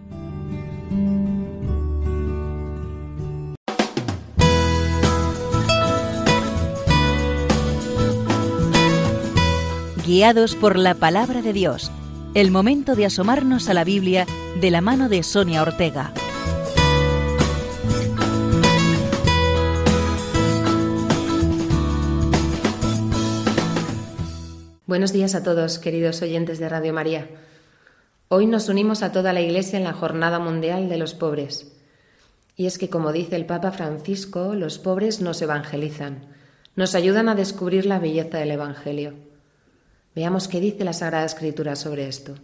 Guiados 10.05 10.55
por 10.55 10.77
la 10.77 10.95
palabra 10.95 11.41
de 11.41 11.53
Dios. 11.53 11.91
El 12.33 12.49
momento 12.49 12.95
de 12.95 13.05
asomarnos 13.05 13.69
a 13.69 13.73
la 13.73 13.83
Biblia 13.83 14.25
de 14.59 14.71
la 14.71 14.81
mano 14.81 15.09
de 15.09 15.21
Sonia 15.21 15.61
Ortega. 15.61 16.13
Buenos 24.87 25.13
días 25.13 25.35
a 25.35 25.43
todos, 25.43 25.77
queridos 25.77 26.21
oyentes 26.21 26.59
de 26.59 26.67
Radio 26.67 26.93
María. 26.93 27.29
Hoy 28.27 28.47
nos 28.47 28.69
unimos 28.69 29.03
a 29.03 29.11
toda 29.11 29.33
la 29.33 29.41
Iglesia 29.41 29.77
en 29.77 29.83
la 29.83 29.93
Jornada 29.93 30.39
Mundial 30.39 30.89
de 30.89 30.97
los 30.97 31.13
Pobres. 31.13 31.73
Y 32.55 32.65
es 32.65 32.77
que, 32.77 32.89
como 32.89 33.11
dice 33.11 33.35
el 33.35 33.45
Papa 33.45 33.71
Francisco, 33.71 34.55
los 34.55 34.79
pobres 34.79 35.21
nos 35.21 35.41
evangelizan, 35.41 36.25
nos 36.75 36.95
ayudan 36.95 37.29
a 37.29 37.35
descubrir 37.35 37.85
la 37.85 37.99
belleza 37.99 38.37
del 38.39 38.51
Evangelio. 38.51 39.30
Veamos 40.13 40.47
qué 40.47 40.59
dice 40.59 40.83
la 40.83 40.93
Sagrada 40.93 41.25
Escritura 41.25 41.75
sobre 41.75 42.07
esto. 42.07 42.35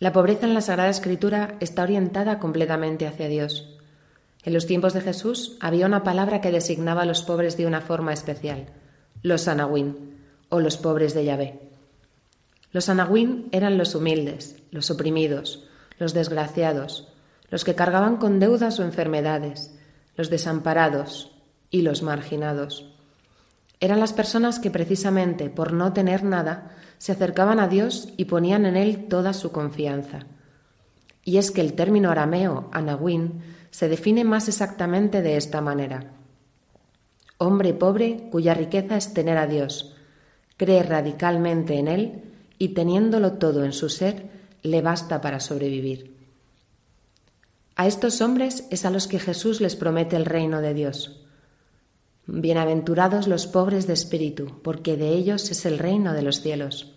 La 0.00 0.12
pobreza 0.12 0.46
en 0.46 0.54
la 0.54 0.60
Sagrada 0.60 0.90
Escritura 0.90 1.56
está 1.60 1.82
orientada 1.82 2.38
completamente 2.38 3.06
hacia 3.06 3.28
Dios. 3.28 3.78
En 4.44 4.52
los 4.52 4.66
tiempos 4.66 4.94
de 4.94 5.00
Jesús 5.00 5.56
había 5.60 5.86
una 5.86 6.02
palabra 6.02 6.40
que 6.40 6.50
designaba 6.50 7.02
a 7.02 7.04
los 7.04 7.22
pobres 7.22 7.56
de 7.56 7.66
una 7.66 7.80
forma 7.80 8.12
especial, 8.12 8.66
los 9.22 9.48
anahuín, 9.48 10.16
o 10.48 10.60
los 10.60 10.76
pobres 10.76 11.14
de 11.14 11.24
Yahvé. 11.24 11.60
Los 12.72 12.88
anahuín 12.88 13.48
eran 13.52 13.78
los 13.78 13.94
humildes, 13.94 14.56
los 14.70 14.90
oprimidos, 14.90 15.68
los 15.98 16.14
desgraciados, 16.14 17.08
los 17.50 17.64
que 17.64 17.74
cargaban 17.74 18.16
con 18.16 18.40
deudas 18.40 18.78
o 18.78 18.84
enfermedades, 18.84 19.74
los 20.16 20.30
desamparados 20.30 21.32
y 21.70 21.82
los 21.82 22.02
marginados. 22.02 22.97
Eran 23.80 24.00
las 24.00 24.12
personas 24.12 24.58
que 24.58 24.70
precisamente 24.70 25.50
por 25.50 25.72
no 25.72 25.92
tener 25.92 26.24
nada 26.24 26.72
se 26.98 27.12
acercaban 27.12 27.60
a 27.60 27.68
Dios 27.68 28.12
y 28.16 28.24
ponían 28.24 28.66
en 28.66 28.76
Él 28.76 29.06
toda 29.08 29.32
su 29.32 29.52
confianza. 29.52 30.26
Y 31.24 31.38
es 31.38 31.50
que 31.50 31.60
el 31.60 31.74
término 31.74 32.10
arameo, 32.10 32.68
anawin, 32.72 33.42
se 33.70 33.88
define 33.88 34.24
más 34.24 34.48
exactamente 34.48 35.22
de 35.22 35.36
esta 35.36 35.60
manera. 35.60 36.12
Hombre 37.36 37.72
pobre 37.74 38.28
cuya 38.32 38.54
riqueza 38.54 38.96
es 38.96 39.14
tener 39.14 39.38
a 39.38 39.46
Dios, 39.46 39.94
cree 40.56 40.82
radicalmente 40.82 41.78
en 41.78 41.86
Él 41.86 42.22
y 42.58 42.70
teniéndolo 42.70 43.34
todo 43.34 43.64
en 43.64 43.72
su 43.72 43.88
ser, 43.88 44.28
le 44.62 44.82
basta 44.82 45.20
para 45.20 45.38
sobrevivir. 45.38 46.16
A 47.76 47.86
estos 47.86 48.20
hombres 48.20 48.66
es 48.70 48.84
a 48.84 48.90
los 48.90 49.06
que 49.06 49.20
Jesús 49.20 49.60
les 49.60 49.76
promete 49.76 50.16
el 50.16 50.24
reino 50.24 50.60
de 50.60 50.74
Dios. 50.74 51.20
Bienaventurados 52.30 53.26
los 53.26 53.46
pobres 53.46 53.86
de 53.86 53.94
espíritu, 53.94 54.60
porque 54.62 54.98
de 54.98 55.14
ellos 55.14 55.50
es 55.50 55.64
el 55.64 55.78
reino 55.78 56.12
de 56.12 56.20
los 56.20 56.42
cielos. 56.42 56.92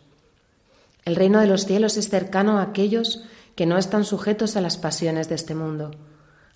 El 1.06 1.16
reino 1.16 1.40
de 1.40 1.48
los 1.48 1.66
cielos 1.66 1.96
es 1.96 2.10
cercano 2.10 2.58
a 2.58 2.64
aquellos 2.64 3.24
que 3.56 3.66
no 3.66 3.78
están 3.78 4.04
sujetos 4.04 4.58
a 4.58 4.62
las 4.62 4.76
pasiones 4.76 5.30
de 5.30 5.36
este 5.36 5.56
mundo, 5.56 5.92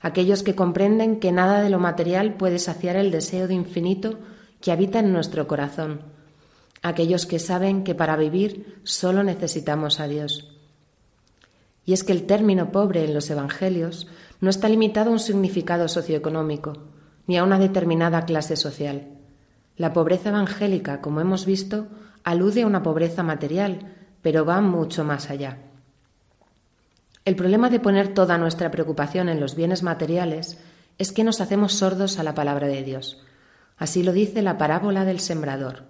aquellos 0.01 0.43
que 0.43 0.55
comprenden 0.55 1.21
que 1.21 1.31
nada 1.31 1.61
de 1.61 1.69
lo 1.69 1.79
material 1.79 2.33
puede 2.33 2.59
saciar 2.59 2.97
el 2.97 3.11
deseo 3.11 3.47
de 3.47 3.53
infinito 3.53 4.19
que 4.59 4.73
habita 4.73 4.99
en 4.99 5.13
nuestro 5.13 5.47
corazón, 5.47 6.01
aquellos 6.81 7.25
que 7.25 7.39
saben 7.39 7.85
que 7.85 7.95
para 7.95 8.17
vivir 8.17 8.81
solo 8.83 9.23
necesitamos 9.23 10.01
a 10.01 10.09
Dios. 10.09 10.51
Y 11.85 11.93
es 11.93 12.03
que 12.03 12.11
el 12.11 12.25
término 12.25 12.73
pobre 12.73 13.05
en 13.05 13.13
los 13.13 13.29
Evangelios 13.29 14.09
no 14.41 14.49
está 14.49 14.67
limitado 14.67 15.11
a 15.11 15.13
un 15.13 15.19
significado 15.19 15.87
socioeconómico, 15.87 16.73
ni 17.27 17.37
a 17.37 17.43
una 17.43 17.59
determinada 17.59 18.25
clase 18.25 18.55
social. 18.55 19.07
La 19.77 19.93
pobreza 19.93 20.29
evangélica, 20.29 21.01
como 21.01 21.21
hemos 21.21 21.45
visto, 21.45 21.87
alude 22.23 22.63
a 22.63 22.67
una 22.67 22.83
pobreza 22.83 23.23
material, 23.23 23.93
pero 24.21 24.45
va 24.45 24.61
mucho 24.61 25.03
más 25.03 25.29
allá. 25.29 25.59
El 27.25 27.35
problema 27.35 27.69
de 27.69 27.79
poner 27.79 28.13
toda 28.13 28.37
nuestra 28.37 28.71
preocupación 28.71 29.29
en 29.29 29.39
los 29.39 29.55
bienes 29.55 29.83
materiales 29.83 30.59
es 30.97 31.11
que 31.11 31.23
nos 31.23 31.41
hacemos 31.41 31.73
sordos 31.73 32.19
a 32.19 32.23
la 32.23 32.35
palabra 32.35 32.67
de 32.67 32.83
Dios. 32.83 33.23
Así 33.77 34.03
lo 34.03 34.13
dice 34.13 34.41
la 34.41 34.57
parábola 34.57 35.05
del 35.05 35.19
sembrador. 35.19 35.85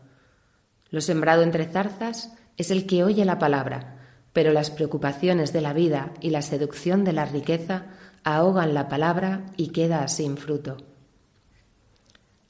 Lo 0.89 1.01
sembrado 1.01 1.43
entre 1.43 1.65
zarzas 1.65 2.33
es 2.57 2.71
el 2.71 2.87
que 2.87 3.03
oye 3.03 3.25
la 3.25 3.37
palabra, 3.37 3.97
pero 4.33 4.51
las 4.51 4.71
preocupaciones 4.71 5.53
de 5.53 5.61
la 5.61 5.73
vida 5.73 6.11
y 6.21 6.29
la 6.29 6.41
seducción 6.41 7.03
de 7.03 7.13
la 7.13 7.25
riqueza 7.25 7.83
ahogan 8.23 8.73
la 8.73 8.87
palabra 8.87 9.45
y 9.57 9.69
queda 9.69 10.07
sin 10.07 10.37
fruto. 10.37 10.77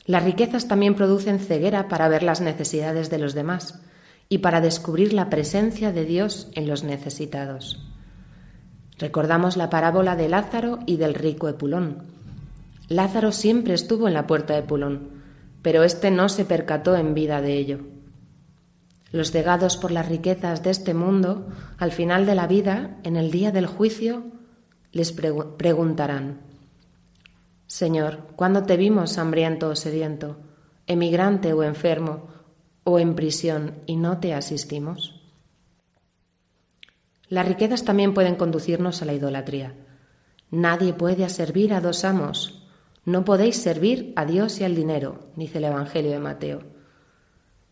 Las 0.06 0.24
riquezas 0.24 0.68
también 0.68 0.96
producen 0.96 1.40
ceguera 1.40 1.88
para 1.88 2.08
ver 2.08 2.24
las 2.24 2.42
necesidades 2.42 3.10
de 3.10 3.18
los 3.18 3.34
demás 3.34 3.82
y 4.30 4.40
para 4.40 4.62
descubrir 4.62 5.14
la 5.14 5.30
presencia 5.30 5.92
de 5.92 6.06
Dios 6.06 6.50
en 6.54 6.68
los 6.68 6.84
necesitados. 6.84 7.82
Recordamos 8.98 9.58
la 9.58 9.70
parábola 9.70 10.16
de 10.16 10.30
Lázaro 10.30 10.80
y 10.86 10.98
del 10.98 11.16
rico 11.16 11.50
Epulón. 11.50 12.04
Lázaro 12.88 13.32
siempre 13.32 13.74
estuvo 13.74 14.08
en 14.08 14.14
la 14.14 14.28
puerta 14.28 14.54
de 14.54 14.60
Epulón, 14.60 15.10
pero 15.62 15.84
éste 15.84 16.12
no 16.12 16.30
se 16.30 16.46
percató 16.46 16.96
en 16.96 17.14
vida 17.14 17.42
de 17.42 17.58
ello. 17.58 17.80
Los 19.12 19.32
cegados 19.32 19.78
por 19.78 19.92
las 19.92 20.08
riquezas 20.08 20.62
de 20.62 20.70
este 20.70 20.94
mundo, 20.94 21.48
al 21.78 21.92
final 21.92 22.26
de 22.26 22.36
la 22.36 22.48
vida, 22.48 22.98
en 23.04 23.16
el 23.16 23.32
día 23.32 23.52
del 23.52 23.66
juicio, 23.66 24.24
les 24.92 25.12
preguntarán, 25.12 26.42
Señor, 27.76 28.20
¿cuándo 28.38 28.64
te 28.64 28.78
vimos 28.78 29.18
hambriento 29.18 29.68
o 29.68 29.76
sediento, 29.76 30.38
emigrante 30.88 31.52
o 31.52 31.62
enfermo, 31.62 32.30
o 32.86 33.00
en 33.00 33.16
prisión 33.16 33.82
y 33.86 33.98
no 33.98 34.22
te 34.22 34.34
asistimos? 34.34 35.22
Las 37.28 37.46
riquezas 37.46 37.84
también 37.84 38.14
pueden 38.14 38.36
conducirnos 38.36 39.02
a 39.02 39.06
la 39.06 39.12
idolatría. 39.12 39.76
Nadie 40.52 40.94
puede 40.94 41.28
servir 41.28 41.74
a 41.74 41.82
dos 41.82 42.06
amos. 42.06 42.66
No 43.04 43.26
podéis 43.26 43.58
servir 43.58 44.14
a 44.16 44.24
Dios 44.24 44.62
y 44.62 44.64
al 44.64 44.74
dinero, 44.74 45.28
dice 45.36 45.58
el 45.58 45.66
Evangelio 45.66 46.12
de 46.12 46.20
Mateo. 46.20 46.60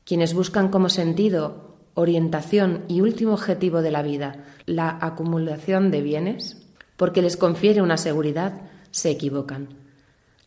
Quienes 0.04 0.34
buscan 0.34 0.68
como 0.68 0.89
sentido, 0.89 1.78
orientación 1.94 2.84
y 2.89 3.00
último 3.00 3.36
objetivo 3.36 3.82
de 3.82 3.92
la 3.92 4.02
vida 4.02 4.44
la 4.66 4.98
acumulación 5.00 5.92
de 5.92 6.02
bienes, 6.02 6.62
porque 6.98 7.22
les 7.22 7.38
confiere 7.38 7.82
una 7.82 7.96
seguridad, 7.96 8.63
se 8.92 9.10
equivocan. 9.10 9.82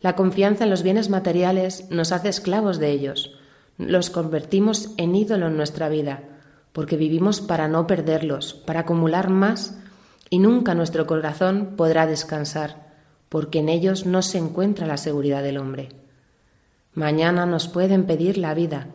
La 0.01 0.15
confianza 0.15 0.65
en 0.65 0.71
los 0.71 0.83
bienes 0.83 1.09
materiales 1.09 1.91
nos 1.91 2.13
hace 2.13 2.29
esclavos 2.29 2.79
de 2.79 2.91
ellos, 2.91 3.37
los 3.79 4.11
convertimos 4.11 4.91
en 4.97 5.15
ídolo 5.15 5.49
en 5.49 5.57
nuestra 5.57 5.89
vida, 5.89 6.23
porque 6.73 6.97
vivimos 6.97 7.41
para 7.41 7.69
no 7.69 7.87
perderlos, 7.87 8.55
para 8.55 8.81
acumular 8.81 9.31
más, 9.31 9.79
y 10.29 10.39
nunca 10.39 10.75
nuestro 10.75 11.07
corazón 11.07 11.75
podrá 11.77 12.07
descansar, 12.07 12.93
porque 13.29 13.61
en 13.61 13.69
ellos 13.69 14.07
no 14.07 14.23
se 14.23 14.39
encuentra 14.39 14.87
la 14.87 14.97
seguridad 14.97 15.43
del 15.43 15.59
hombre. 15.59 15.89
Mañana 16.93 17.47
nos 17.47 17.69
pueden 17.69 18.05
pedir 18.05 18.39
la 18.39 18.55
vida, 18.55 18.89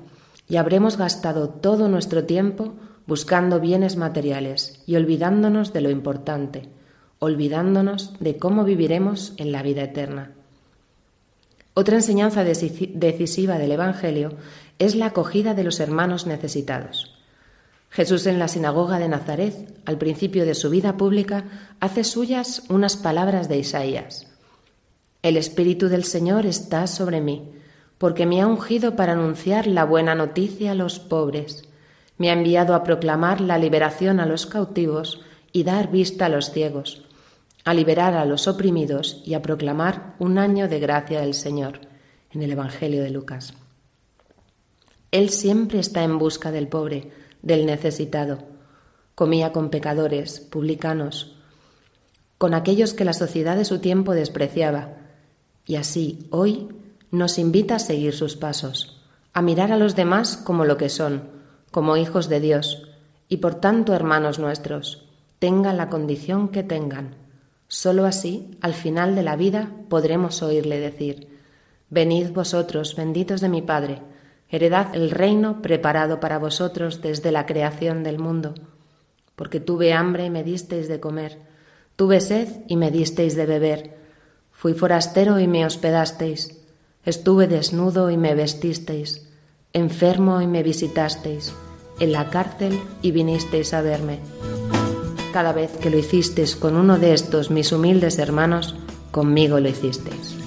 y 0.47 0.57
habremos 0.57 0.97
gastado 0.97 1.49
todo 1.49 1.87
nuestro 1.87 2.25
tiempo 2.25 2.73
buscando 3.07 3.59
bienes 3.59 3.95
materiales 3.95 4.83
y 4.85 4.95
olvidándonos 4.95 5.73
de 5.73 5.81
lo 5.81 5.89
importante, 5.89 6.69
olvidándonos 7.19 8.19
de 8.19 8.37
cómo 8.37 8.63
viviremos 8.63 9.33
en 9.37 9.51
la 9.51 9.63
vida 9.63 9.83
eterna. 9.83 10.31
Otra 11.73 11.95
enseñanza 11.95 12.43
decisiva 12.43 13.57
del 13.57 13.71
Evangelio 13.71 14.34
es 14.77 14.95
la 14.95 15.07
acogida 15.07 15.53
de 15.53 15.63
los 15.63 15.79
hermanos 15.79 16.27
necesitados. 16.27 17.15
Jesús 17.89 18.25
en 18.25 18.39
la 18.39 18.47
sinagoga 18.47 18.99
de 18.99 19.10
Nazaret, 19.10 19.53
al 19.86 19.97
principio 19.97 20.45
de 20.45 20.55
su 20.55 20.69
vida 20.69 20.97
pública, 20.97 21.43
hace 21.79 22.03
suyas 22.03 22.63
unas 22.69 22.95
palabras 22.97 23.49
de 23.49 23.57
Isaías. 23.57 24.27
El 25.23 25.38
Espíritu 25.38 25.88
del 25.88 26.03
Señor 26.03 26.45
está 26.45 26.88
sobre 26.88 27.21
mí, 27.21 27.51
porque 27.97 28.25
me 28.25 28.41
ha 28.41 28.47
ungido 28.47 28.95
para 28.95 29.13
anunciar 29.13 29.67
la 29.67 29.86
buena 29.86 30.15
noticia 30.15 30.71
a 30.71 30.75
los 30.75 30.99
pobres, 30.99 31.65
me 32.17 32.29
ha 32.29 32.34
enviado 32.34 32.75
a 32.75 32.84
proclamar 32.84 33.41
la 33.41 33.57
liberación 33.57 34.19
a 34.19 34.25
los 34.25 34.45
cautivos 34.45 35.21
y 35.51 35.63
dar 35.63 35.89
vista 35.91 36.27
a 36.27 36.29
los 36.29 36.51
ciegos, 36.51 37.03
a 37.63 37.74
liberar 37.74 38.15
a 38.15 38.26
los 38.26 38.47
oprimidos 38.47 39.21
y 39.26 39.34
a 39.34 39.41
proclamar 39.41 40.15
un 40.19 40.38
año 40.38 40.67
de 40.67 40.80
gracia 40.80 41.21
del 41.21 41.34
Señor, 41.34 41.82
en 42.32 42.41
el 42.41 42.52
Evangelio 42.52 43.04
de 43.04 43.10
Lucas. 43.10 43.54
Él 45.12 45.30
siempre 45.30 45.80
está 45.80 46.04
en 46.04 46.17
busca 46.17 46.52
del 46.52 46.67
pobre, 46.67 47.12
del 47.41 47.65
necesitado. 47.65 48.39
Comía 49.15 49.52
con 49.52 49.69
pecadores, 49.69 50.39
publicanos, 50.39 51.36
con 52.38 52.54
aquellos 52.54 52.93
que 52.93 53.06
la 53.06 53.13
sociedad 53.13 53.58
de 53.58 53.65
su 53.65 53.80
tiempo 53.80 54.13
despreciaba. 54.13 54.97
Y 55.65 55.76
así, 55.76 56.28
hoy, 56.32 56.69
nos 57.12 57.38
invita 57.38 57.76
a 57.76 57.80
seguir 57.80 58.13
sus 58.13 58.38
pasos, 58.38 59.02
a 59.34 59.41
mirar 59.41 59.71
a 59.71 59.78
los 59.78 59.95
demás 59.95 60.38
como 60.38 60.65
lo 60.65 60.78
que 60.78 60.89
son, 60.89 61.30
como 61.71 61.97
hijos 61.97 62.30
de 62.30 62.39
Dios, 62.39 62.88
y 63.28 63.38
por 63.38 63.56
tanto 63.56 63.93
hermanos 63.93 64.39
nuestros, 64.39 65.06
tengan 65.39 65.78
la 65.78 65.89
condición 65.89 66.50
que 66.50 66.63
tengan. 66.63 67.20
Solo 67.73 68.05
así, 68.05 68.51
al 68.60 68.73
final 68.73 69.15
de 69.15 69.23
la 69.23 69.38
vida, 69.38 69.71
podremos 69.88 70.43
oírle 70.43 70.81
decir, 70.81 71.29
Venid 71.89 72.31
vosotros, 72.31 72.97
benditos 72.97 73.39
de 73.39 73.47
mi 73.47 73.62
Padre, 73.62 74.01
Heredad 74.49 74.93
el 74.93 75.10
reino 75.10 75.62
preparado 75.62 76.19
para 76.19 76.38
vosotros 76.38 77.01
desde 77.01 77.31
la 77.31 77.45
creación 77.45 78.03
del 78.03 78.19
mundo, 78.19 78.55
porque 79.38 79.62
tuve 79.62 79.93
hambre 79.93 80.25
y 80.25 80.29
me 80.29 80.43
disteis 80.43 80.89
de 80.89 80.99
comer, 80.99 81.38
tuve 81.95 82.19
sed 82.19 82.49
y 82.67 82.75
me 82.75 82.91
disteis 82.91 83.38
de 83.38 83.45
beber, 83.45 83.95
fui 84.51 84.73
forastero 84.73 85.39
y 85.39 85.47
me 85.47 85.65
hospedasteis, 85.65 86.60
estuve 87.05 87.47
desnudo 87.47 88.12
y 88.12 88.17
me 88.17 88.36
vestisteis, 88.36 89.29
enfermo 89.71 90.41
y 90.41 90.47
me 90.47 90.62
visitasteis, 90.62 91.53
en 92.01 92.12
la 92.12 92.29
cárcel 92.29 92.77
y 93.01 93.12
vinisteis 93.12 93.73
a 93.73 93.81
verme. 93.81 94.19
Cada 95.32 95.54
vez 95.54 95.72
que 95.78 95.89
lo 95.89 95.98
hicisteis 95.98 96.58
con 96.58 96.76
uno 96.76 97.00
de 97.00 97.13
estos 97.13 97.52
mis 97.52 97.72
humildes 97.72 98.20
hermanos, 98.20 98.76
conmigo 99.12 99.62
lo 99.62 99.70
hicisteis. 99.70 100.40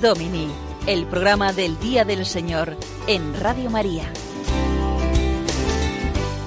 Domini, 0.00 0.48
el 0.86 1.06
programa 1.06 1.52
del 1.52 1.78
Día 1.80 2.04
del 2.04 2.24
Señor 2.24 2.76
en 3.08 3.34
Radio 3.40 3.68
María. 3.68 4.12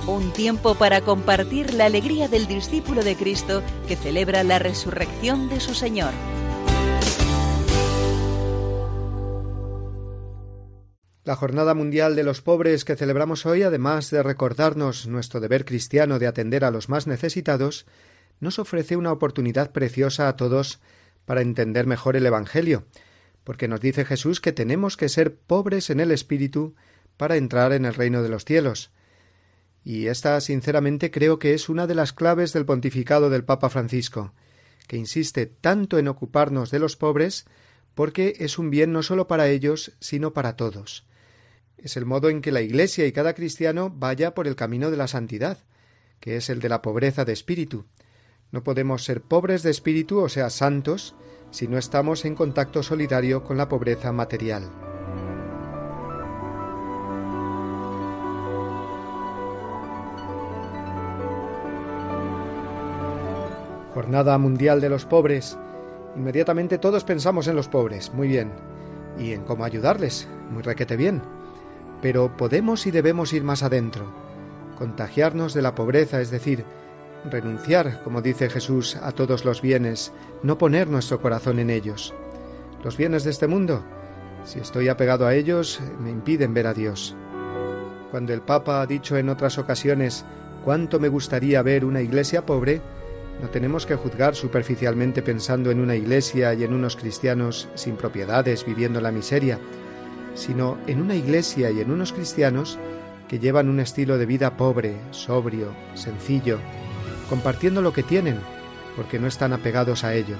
Un 0.08 0.32
tiempo 0.32 0.76
para 0.76 1.02
compartir 1.02 1.74
la 1.74 1.86
alegría 1.86 2.30
del 2.30 2.48
discípulo 2.48 3.04
de 3.04 3.16
Cristo 3.16 3.62
que 3.88 3.98
celebra 3.98 4.44
la 4.44 4.58
resurrección 4.58 5.50
de 5.50 5.60
su 5.60 5.74
Señor. 5.74 6.14
La 11.26 11.36
Jornada 11.36 11.74
Mundial 11.74 12.16
de 12.16 12.24
los 12.24 12.42
Pobres 12.42 12.86
que 12.86 12.96
celebramos 12.96 13.46
hoy, 13.46 13.64
además 13.64 14.10
de 14.12 14.24
recordarnos 14.24 15.08
nuestro 15.08 15.42
deber 15.42 15.66
cristiano 15.66 16.20
de 16.20 16.28
atender 16.28 16.64
a 16.64 16.72
los 16.72 16.88
más 16.88 17.06
necesitados, 17.06 17.86
nos 18.40 18.60
ofrece 18.60 18.96
una 18.96 19.12
oportunidad 19.12 19.72
preciosa 19.72 20.30
a 20.30 20.38
todos 20.38 20.80
para 21.26 21.42
entender 21.42 21.86
mejor 21.86 22.16
el 22.16 22.26
Evangelio, 22.26 22.86
porque 23.44 23.68
nos 23.68 23.82
dice 23.82 24.06
Jesús 24.06 24.40
que 24.40 24.52
tenemos 24.52 24.98
que 24.98 25.10
ser 25.10 25.36
pobres 25.36 25.90
en 25.90 26.00
el 26.00 26.12
espíritu 26.12 26.76
para 27.18 27.38
entrar 27.38 27.74
en 27.74 27.86
el 27.86 27.94
reino 27.94 28.24
de 28.24 28.30
los 28.30 28.46
cielos. 28.46 28.92
Y 29.84 30.08
esta, 30.08 30.40
sinceramente, 30.42 31.12
creo 31.12 31.40
que 31.40 31.54
es 31.54 31.70
una 31.70 31.88
de 31.88 31.96
las 31.96 32.14
claves 32.14 32.54
del 32.54 32.66
pontificado 32.66 33.30
del 33.30 33.44
Papa 33.44 33.70
Francisco, 33.70 34.34
que 34.88 34.98
insiste 34.98 35.46
tanto 35.48 35.98
en 35.98 36.08
ocuparnos 36.08 36.72
de 36.72 36.80
los 36.80 36.96
pobres, 36.96 37.46
porque 37.96 38.36
es 38.40 38.60
un 38.60 38.70
bien 38.70 38.94
no 38.94 39.04
solo 39.04 39.28
para 39.28 39.50
ellos, 39.50 39.94
sino 40.00 40.34
para 40.34 40.56
todos 40.56 41.06
es 41.84 41.98
el 41.98 42.06
modo 42.06 42.30
en 42.30 42.42
que 42.42 42.52
la 42.52 42.62
Iglesia 42.62 43.06
y 43.06 43.12
cada 43.12 43.34
cristiano 43.34 43.90
vaya 43.94 44.34
por 44.34 44.48
el 44.48 44.56
camino 44.56 44.92
de 44.92 44.98
la 44.98 45.08
santidad, 45.08 45.58
que 46.20 46.38
es 46.38 46.50
el 46.50 46.60
de 46.60 46.70
la 46.70 46.82
pobreza 46.82 47.26
de 47.26 47.34
espíritu. 47.34 47.86
No 48.52 48.64
podemos 48.64 49.04
ser 49.04 49.22
pobres 49.22 49.64
de 49.64 49.72
espíritu, 49.72 50.20
o 50.20 50.30
sea, 50.30 50.50
santos, 50.50 51.16
si 51.52 51.68
no 51.68 51.78
estamos 51.78 52.26
en 52.26 52.36
contacto 52.36 52.82
solidario 52.82 53.44
con 53.44 53.58
la 53.58 53.70
pobreza 53.70 54.12
material. 54.12 54.64
Jornada 63.94 64.38
Mundial 64.38 64.80
de 64.80 64.90
los 64.90 65.06
Pobres. 65.06 65.58
Inmediatamente 66.16 66.78
todos 66.78 67.04
pensamos 67.04 67.48
en 67.48 67.56
los 67.56 67.68
pobres, 67.68 68.14
muy 68.14 68.28
bien, 68.28 68.52
y 69.20 69.34
en 69.34 69.44
cómo 69.44 69.64
ayudarles, 69.64 70.28
muy 70.50 70.64
requete 70.64 70.96
bien. 70.98 71.22
Pero 72.02 72.36
podemos 72.36 72.88
y 72.88 72.92
debemos 72.92 73.34
ir 73.34 73.44
más 73.44 73.64
adentro, 73.64 74.06
contagiarnos 74.78 75.54
de 75.54 75.62
la 75.62 75.76
pobreza, 75.76 76.22
es 76.22 76.32
decir, 76.32 76.66
renunciar, 77.30 78.02
como 78.04 78.22
dice 78.22 78.50
Jesús, 78.50 78.96
a 78.96 79.12
todos 79.12 79.46
los 79.46 79.62
bienes, 79.62 80.12
no 80.44 80.58
poner 80.58 80.88
nuestro 80.88 81.22
corazón 81.22 81.60
en 81.60 81.70
ellos. 81.70 82.14
Los 82.84 82.98
bienes 82.98 83.24
de 83.24 83.32
este 83.32 83.48
mundo, 83.48 83.84
si 84.44 84.60
estoy 84.60 84.88
apegado 84.88 85.28
a 85.28 85.36
ellos, 85.36 85.80
me 86.00 86.10
impiden 86.10 86.54
ver 86.54 86.68
a 86.68 86.74
Dios. 86.74 87.16
Cuando 88.10 88.34
el 88.34 88.42
Papa 88.42 88.82
ha 88.82 88.88
dicho 88.88 89.18
en 89.18 89.30
otras 89.30 89.58
ocasiones 89.58 90.26
cuánto 90.66 91.00
me 91.00 91.08
gustaría 91.08 91.62
ver 91.62 91.86
una 91.86 92.02
iglesia 92.02 92.46
pobre, 92.46 92.82
no 93.42 93.50
tenemos 93.50 93.86
que 93.86 93.96
juzgar 93.96 94.36
superficialmente 94.36 95.22
pensando 95.22 95.72
en 95.72 95.80
una 95.80 95.96
iglesia 95.96 96.54
y 96.54 96.64
en 96.64 96.74
unos 96.74 96.96
cristianos 96.96 97.70
sin 97.76 97.96
propiedades 97.96 98.66
viviendo 98.66 99.02
la 99.02 99.12
miseria, 99.12 99.60
sino 100.36 100.78
en 100.88 101.02
una 101.02 101.16
iglesia 101.16 101.72
y 101.72 101.82
en 101.82 101.92
unos 101.92 102.14
cristianos 102.14 102.78
que 103.28 103.40
llevan 103.40 103.70
un 103.70 103.80
estilo 103.80 104.18
de 104.18 104.26
vida 104.26 104.58
pobre, 104.58 104.96
sobrio, 105.12 105.70
sencillo, 105.94 106.60
compartiendo 107.32 107.82
lo 107.82 107.94
que 107.94 108.04
tienen, 108.04 108.42
porque 108.98 109.18
no 109.18 109.26
están 109.26 109.54
apegados 109.54 110.04
a 110.04 110.14
ello. 110.14 110.36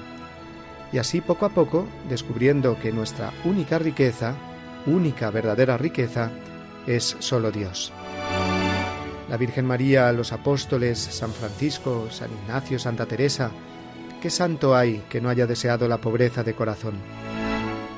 Y 0.92 0.98
así 0.98 1.22
poco 1.22 1.46
a 1.46 1.50
poco 1.50 1.88
descubriendo 2.10 2.78
que 2.78 2.92
nuestra 2.92 3.32
única 3.46 3.80
riqueza, 3.80 4.36
única 4.86 5.32
verdadera 5.32 5.78
riqueza, 5.78 6.32
es 6.86 7.16
solo 7.20 7.50
Dios. 7.50 7.94
La 9.30 9.38
Virgen 9.38 9.66
María, 9.68 10.12
los 10.12 10.34
apóstoles, 10.34 11.00
San 11.00 11.32
Francisco, 11.32 12.10
San 12.12 12.30
Ignacio, 12.44 12.78
Santa 12.78 13.06
Teresa, 13.06 13.52
¿qué 14.22 14.30
santo 14.30 14.76
hay 14.76 15.02
que 15.08 15.22
no 15.22 15.30
haya 15.30 15.48
deseado 15.48 15.88
la 15.88 16.00
pobreza 16.00 16.44
de 16.44 16.56
corazón? 16.56 16.96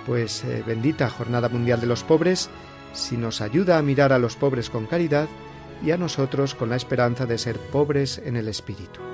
Pues 0.05 0.43
eh, 0.43 0.63
bendita 0.67 1.09
Jornada 1.09 1.49
Mundial 1.49 1.81
de 1.81 1.87
los 1.87 2.03
Pobres, 2.03 2.47
si 2.93 3.17
nos 3.17 3.41
ayuda 3.41 3.79
a 3.79 3.81
mirar 3.81 4.13
a 4.13 4.19
los 4.19 4.35
pobres 4.35 4.69
con 4.69 4.85
caridad 4.85 5.27
y 5.81 5.91
a 5.91 5.97
nosotros 5.97 6.55
con 6.55 6.69
la 6.69 6.75
esperanza 6.75 7.25
de 7.25 7.37
ser 7.37 7.57
pobres 7.57 8.21
en 8.23 8.35
el 8.35 8.47
espíritu. 8.47 9.12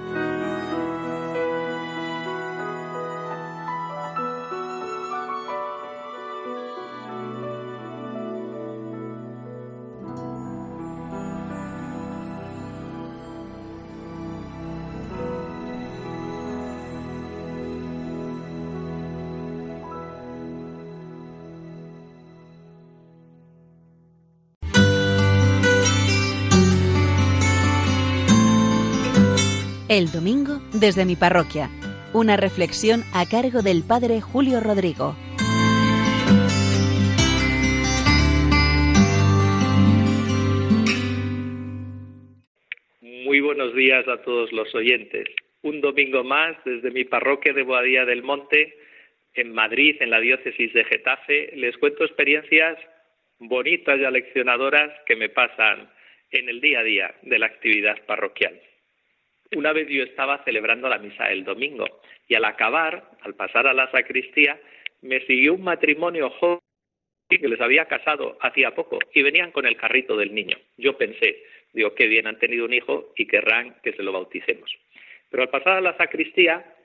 El 29.99 30.13
domingo 30.13 30.61
desde 30.71 31.03
mi 31.03 31.17
parroquia. 31.17 31.67
Una 32.13 32.37
reflexión 32.37 33.03
a 33.13 33.27
cargo 33.27 33.61
del 33.61 33.83
Padre 33.85 34.21
Julio 34.21 34.61
Rodrigo. 34.61 35.13
Muy 43.01 43.41
buenos 43.41 43.75
días 43.75 44.07
a 44.07 44.21
todos 44.21 44.53
los 44.53 44.73
oyentes. 44.73 45.27
Un 45.63 45.81
domingo 45.81 46.23
más 46.23 46.55
desde 46.63 46.91
mi 46.91 47.03
parroquia 47.03 47.51
de 47.51 47.63
Boadía 47.63 48.05
del 48.05 48.23
Monte, 48.23 48.77
en 49.33 49.53
Madrid, 49.53 49.97
en 49.99 50.11
la 50.11 50.21
diócesis 50.21 50.71
de 50.71 50.85
Getafe, 50.85 51.51
les 51.57 51.75
cuento 51.77 52.05
experiencias 52.05 52.77
bonitas 53.39 53.99
y 53.99 54.05
aleccionadoras 54.05 54.93
que 55.05 55.17
me 55.17 55.27
pasan 55.27 55.89
en 56.31 56.47
el 56.47 56.61
día 56.61 56.79
a 56.79 56.83
día 56.83 57.15
de 57.23 57.37
la 57.37 57.47
actividad 57.47 57.97
parroquial. 58.05 58.61
Una 59.55 59.73
vez 59.73 59.87
yo 59.89 60.03
estaba 60.03 60.43
celebrando 60.43 60.87
la 60.89 60.99
misa 60.99 61.31
el 61.31 61.43
domingo 61.43 61.85
y 62.27 62.35
al 62.35 62.45
acabar, 62.45 63.09
al 63.21 63.33
pasar 63.33 63.65
a 63.65 63.73
la 63.73 63.89
sacristía, 63.91 64.59
me 65.01 65.21
siguió 65.25 65.55
un 65.55 65.63
matrimonio 65.63 66.29
joven 66.29 66.59
que 67.29 67.47
les 67.47 67.61
había 67.61 67.85
casado 67.85 68.37
hacía 68.41 68.75
poco 68.75 68.99
y 69.13 69.23
venían 69.23 69.51
con 69.51 69.65
el 69.65 69.75
carrito 69.75 70.15
del 70.17 70.33
niño. 70.33 70.57
Yo 70.77 70.97
pensé, 70.97 71.43
digo, 71.73 71.95
qué 71.95 72.07
bien 72.07 72.27
han 72.27 72.39
tenido 72.39 72.65
un 72.65 72.73
hijo 72.73 73.13
y 73.15 73.25
querrán 73.25 73.75
que 73.83 73.93
se 73.93 74.03
lo 74.03 74.11
bauticemos. 74.11 74.71
Pero 75.29 75.43
al 75.43 75.49
pasar 75.49 75.77
a 75.77 75.81
la 75.81 75.97
sacristía, 75.97 76.75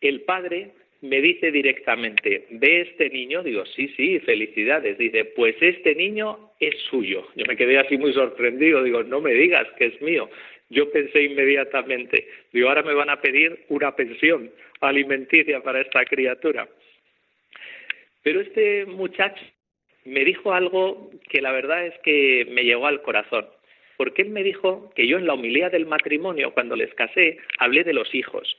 el 0.00 0.22
padre 0.22 0.72
me 1.00 1.20
dice 1.20 1.50
directamente, 1.50 2.46
¿ve 2.50 2.82
este 2.82 3.10
niño? 3.10 3.42
Digo, 3.42 3.66
sí, 3.66 3.88
sí, 3.96 4.18
felicidades. 4.20 4.96
Dice, 4.96 5.26
pues 5.26 5.56
este 5.60 5.94
niño 5.94 6.52
es 6.60 6.74
suyo. 6.90 7.28
Yo 7.34 7.44
me 7.46 7.56
quedé 7.56 7.78
así 7.78 7.98
muy 7.98 8.14
sorprendido, 8.14 8.82
digo, 8.82 9.02
no 9.02 9.20
me 9.20 9.32
digas 9.32 9.66
que 9.76 9.86
es 9.86 10.00
mío. 10.00 10.30
Yo 10.70 10.90
pensé 10.90 11.22
inmediatamente, 11.22 12.26
digo, 12.52 12.68
ahora 12.68 12.82
me 12.82 12.94
van 12.94 13.10
a 13.10 13.20
pedir 13.20 13.64
una 13.68 13.94
pensión 13.94 14.50
alimenticia 14.80 15.62
para 15.62 15.80
esta 15.80 16.04
criatura. 16.04 16.68
Pero 18.22 18.40
este 18.40 18.86
muchacho 18.86 19.44
me 20.04 20.24
dijo 20.24 20.52
algo 20.52 21.10
que 21.28 21.40
la 21.40 21.52
verdad 21.52 21.86
es 21.86 21.94
que 22.02 22.46
me 22.50 22.64
llegó 22.64 22.86
al 22.86 23.02
corazón, 23.02 23.46
porque 23.96 24.22
él 24.22 24.30
me 24.30 24.42
dijo 24.42 24.90
que 24.94 25.06
yo 25.06 25.18
en 25.18 25.26
la 25.26 25.34
humildad 25.34 25.72
del 25.72 25.86
matrimonio, 25.86 26.52
cuando 26.52 26.76
les 26.76 26.92
casé, 26.94 27.38
hablé 27.58 27.84
de 27.84 27.92
los 27.92 28.14
hijos 28.14 28.56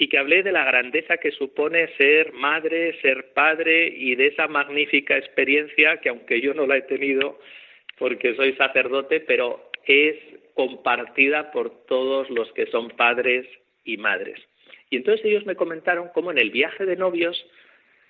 y 0.00 0.08
que 0.08 0.16
hablé 0.16 0.42
de 0.42 0.52
la 0.52 0.64
grandeza 0.64 1.18
que 1.18 1.30
supone 1.30 1.94
ser 1.98 2.32
madre, 2.32 2.98
ser 3.02 3.34
padre 3.34 3.86
y 3.94 4.14
de 4.14 4.28
esa 4.28 4.48
magnífica 4.48 5.18
experiencia 5.18 5.98
que 5.98 6.08
aunque 6.08 6.40
yo 6.40 6.54
no 6.54 6.66
la 6.66 6.78
he 6.78 6.82
tenido 6.82 7.38
porque 7.98 8.34
soy 8.34 8.54
sacerdote, 8.54 9.20
pero 9.20 9.70
es 9.84 10.16
compartida 10.60 11.52
por 11.52 11.86
todos 11.86 12.28
los 12.28 12.52
que 12.52 12.66
son 12.66 12.90
padres 12.90 13.46
y 13.82 13.96
madres. 13.96 14.38
Y 14.90 14.96
entonces 14.96 15.24
ellos 15.24 15.46
me 15.46 15.56
comentaron 15.56 16.10
cómo 16.12 16.30
en 16.30 16.36
el 16.36 16.50
viaje 16.50 16.84
de 16.84 16.96
novios 16.96 17.46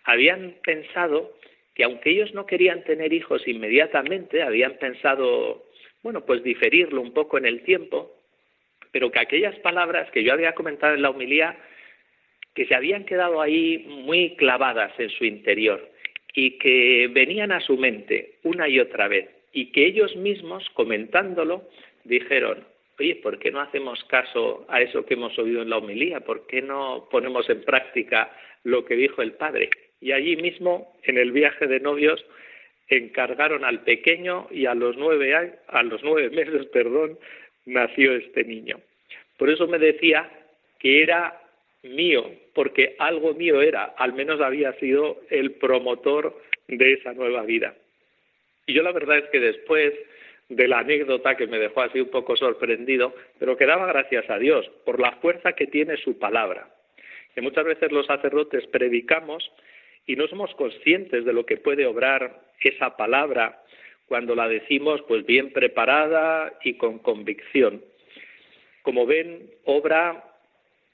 habían 0.02 0.56
pensado 0.64 1.32
que 1.76 1.84
aunque 1.84 2.10
ellos 2.10 2.34
no 2.34 2.46
querían 2.46 2.82
tener 2.82 3.12
hijos 3.12 3.46
inmediatamente, 3.46 4.42
habían 4.42 4.78
pensado, 4.78 5.64
bueno, 6.02 6.26
pues 6.26 6.42
diferirlo 6.42 7.00
un 7.00 7.14
poco 7.14 7.38
en 7.38 7.46
el 7.46 7.62
tiempo, 7.62 8.10
pero 8.90 9.12
que 9.12 9.20
aquellas 9.20 9.56
palabras 9.60 10.10
que 10.10 10.24
yo 10.24 10.32
había 10.32 10.56
comentado 10.56 10.96
en 10.96 11.02
la 11.02 11.10
homilía, 11.10 11.56
que 12.52 12.66
se 12.66 12.74
habían 12.74 13.04
quedado 13.04 13.40
ahí 13.40 13.84
muy 13.86 14.34
clavadas 14.34 14.92
en 14.98 15.10
su 15.10 15.24
interior 15.24 15.88
y 16.34 16.58
que 16.58 17.08
venían 17.12 17.52
a 17.52 17.60
su 17.60 17.76
mente 17.76 18.38
una 18.42 18.66
y 18.68 18.80
otra 18.80 19.06
vez, 19.06 19.28
y 19.52 19.66
que 19.66 19.86
ellos 19.86 20.16
mismos, 20.16 20.68
comentándolo, 20.70 21.68
dijeron, 22.04 22.64
oye, 22.98 23.16
¿por 23.16 23.38
qué 23.38 23.50
no 23.50 23.60
hacemos 23.60 24.02
caso 24.04 24.66
a 24.68 24.80
eso 24.80 25.04
que 25.04 25.14
hemos 25.14 25.38
oído 25.38 25.62
en 25.62 25.70
la 25.70 25.78
homilía? 25.78 26.20
¿Por 26.20 26.46
qué 26.46 26.62
no 26.62 27.08
ponemos 27.10 27.48
en 27.50 27.62
práctica 27.62 28.30
lo 28.64 28.84
que 28.84 28.96
dijo 28.96 29.22
el 29.22 29.32
Padre? 29.32 29.70
y 30.00 30.12
allí 30.12 30.36
mismo, 30.36 30.96
en 31.04 31.18
el 31.18 31.32
viaje 31.32 31.66
de 31.66 31.80
novios, 31.80 32.24
encargaron 32.88 33.64
al 33.64 33.82
pequeño 33.82 34.48
y 34.50 34.66
a 34.66 34.74
los 34.74 34.96
nueve, 34.96 35.58
a 35.68 35.82
los 35.82 36.02
nueve 36.02 36.30
meses, 36.34 36.66
perdón, 36.66 37.18
nació 37.66 38.14
este 38.14 38.44
niño. 38.44 38.80
Por 39.36 39.50
eso 39.50 39.66
me 39.66 39.78
decía 39.78 40.28
que 40.78 41.02
era 41.02 41.40
mío, 41.82 42.30
porque 42.54 42.96
algo 42.98 43.34
mío 43.34 43.62
era, 43.62 43.84
al 43.84 44.12
menos 44.14 44.40
había 44.40 44.72
sido 44.74 45.20
el 45.30 45.52
promotor 45.52 46.36
de 46.68 46.94
esa 46.94 47.12
nueva 47.12 47.42
vida. 47.42 47.74
Y 48.66 48.74
yo 48.74 48.82
la 48.82 48.92
verdad 48.92 49.18
es 49.18 49.30
que 49.30 49.40
después 49.40 49.92
de 50.50 50.68
la 50.68 50.80
anécdota 50.80 51.36
que 51.36 51.46
me 51.46 51.58
dejó 51.58 51.80
así 51.80 52.00
un 52.00 52.10
poco 52.10 52.36
sorprendido, 52.36 53.14
pero 53.38 53.56
que 53.56 53.66
daba 53.66 53.86
gracias 53.86 54.28
a 54.28 54.38
Dios 54.38 54.68
por 54.84 55.00
la 55.00 55.12
fuerza 55.12 55.52
que 55.52 55.66
tiene 55.66 55.96
su 55.96 56.18
palabra. 56.18 56.68
Que 57.34 57.40
muchas 57.40 57.64
veces 57.64 57.92
los 57.92 58.06
sacerdotes 58.06 58.66
predicamos 58.66 59.50
y 60.06 60.16
no 60.16 60.26
somos 60.26 60.52
conscientes 60.56 61.24
de 61.24 61.32
lo 61.32 61.46
que 61.46 61.56
puede 61.56 61.86
obrar 61.86 62.40
esa 62.60 62.96
palabra 62.96 63.62
cuando 64.06 64.34
la 64.34 64.48
decimos 64.48 65.00
pues 65.06 65.24
bien 65.24 65.52
preparada 65.52 66.52
y 66.64 66.74
con 66.74 66.98
convicción. 66.98 67.82
Como 68.82 69.06
ven, 69.06 69.50
obra 69.64 70.24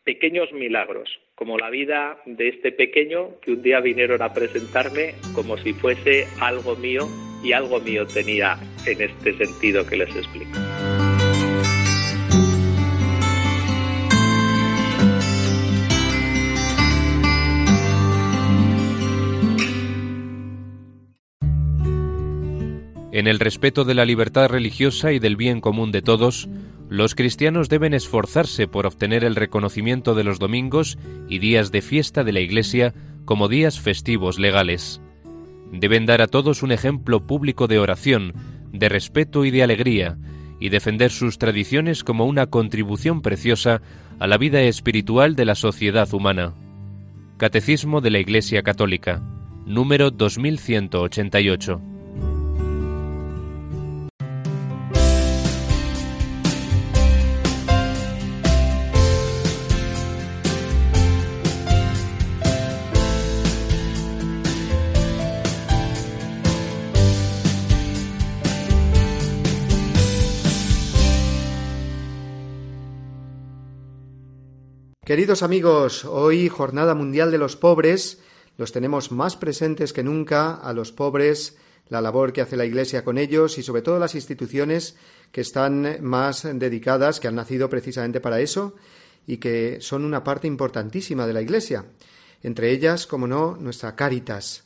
pequeños 0.04 0.52
milagros, 0.52 1.18
como 1.34 1.56
la 1.56 1.70
vida 1.70 2.20
de 2.26 2.48
este 2.48 2.72
pequeño 2.72 3.40
que 3.40 3.52
un 3.52 3.62
día 3.62 3.80
vinieron 3.80 4.20
a 4.20 4.34
presentarme 4.34 5.14
como 5.34 5.56
si 5.56 5.72
fuese 5.72 6.26
algo 6.40 6.76
mío 6.76 7.08
y 7.42 7.52
algo 7.52 7.80
mío 7.80 8.06
tenía 8.06 8.58
en 8.84 9.02
este 9.02 9.36
sentido 9.36 9.86
que 9.86 9.96
les 9.96 10.14
explico. 10.14 10.58
En 23.16 23.26
el 23.26 23.38
respeto 23.38 23.84
de 23.84 23.94
la 23.94 24.04
libertad 24.04 24.50
religiosa 24.50 25.10
y 25.10 25.18
del 25.18 25.36
bien 25.36 25.62
común 25.62 25.90
de 25.90 26.02
todos, 26.02 26.50
los 26.90 27.14
cristianos 27.14 27.70
deben 27.70 27.94
esforzarse 27.94 28.68
por 28.68 28.84
obtener 28.84 29.24
el 29.24 29.36
reconocimiento 29.36 30.14
de 30.14 30.22
los 30.22 30.38
domingos 30.38 30.98
y 31.26 31.38
días 31.38 31.72
de 31.72 31.80
fiesta 31.80 32.24
de 32.24 32.32
la 32.32 32.40
Iglesia 32.40 32.92
como 33.24 33.48
días 33.48 33.80
festivos 33.80 34.38
legales. 34.38 35.00
Deben 35.72 36.06
dar 36.06 36.22
a 36.22 36.26
todos 36.26 36.62
un 36.62 36.72
ejemplo 36.72 37.26
público 37.26 37.66
de 37.66 37.78
oración, 37.78 38.32
de 38.72 38.88
respeto 38.88 39.44
y 39.44 39.50
de 39.50 39.62
alegría, 39.62 40.18
y 40.60 40.68
defender 40.68 41.10
sus 41.10 41.38
tradiciones 41.38 42.04
como 42.04 42.26
una 42.26 42.46
contribución 42.46 43.22
preciosa 43.22 43.82
a 44.18 44.26
la 44.26 44.38
vida 44.38 44.62
espiritual 44.62 45.36
de 45.36 45.44
la 45.44 45.54
sociedad 45.54 46.12
humana. 46.14 46.54
Catecismo 47.36 48.00
de 48.00 48.10
la 48.10 48.18
Iglesia 48.18 48.62
Católica, 48.62 49.22
número 49.66 50.10
2188. 50.10 51.95
Queridos 75.06 75.44
amigos, 75.44 76.04
hoy 76.04 76.48
Jornada 76.48 76.96
Mundial 76.96 77.30
de 77.30 77.38
los 77.38 77.54
Pobres, 77.54 78.18
los 78.58 78.72
tenemos 78.72 79.12
más 79.12 79.36
presentes 79.36 79.92
que 79.92 80.02
nunca 80.02 80.54
a 80.54 80.72
los 80.72 80.90
pobres, 80.90 81.56
la 81.88 82.00
labor 82.00 82.32
que 82.32 82.40
hace 82.40 82.56
la 82.56 82.64
Iglesia 82.64 83.04
con 83.04 83.16
ellos 83.16 83.56
y 83.56 83.62
sobre 83.62 83.82
todo 83.82 84.00
las 84.00 84.16
instituciones 84.16 84.96
que 85.30 85.42
están 85.42 85.98
más 86.00 86.42
dedicadas, 86.42 87.20
que 87.20 87.28
han 87.28 87.36
nacido 87.36 87.70
precisamente 87.70 88.20
para 88.20 88.40
eso 88.40 88.74
y 89.28 89.36
que 89.36 89.78
son 89.80 90.04
una 90.04 90.24
parte 90.24 90.48
importantísima 90.48 91.24
de 91.24 91.34
la 91.34 91.40
Iglesia. 91.40 91.84
Entre 92.42 92.72
ellas, 92.72 93.06
como 93.06 93.28
no, 93.28 93.56
nuestra 93.60 93.94
Cáritas, 93.94 94.64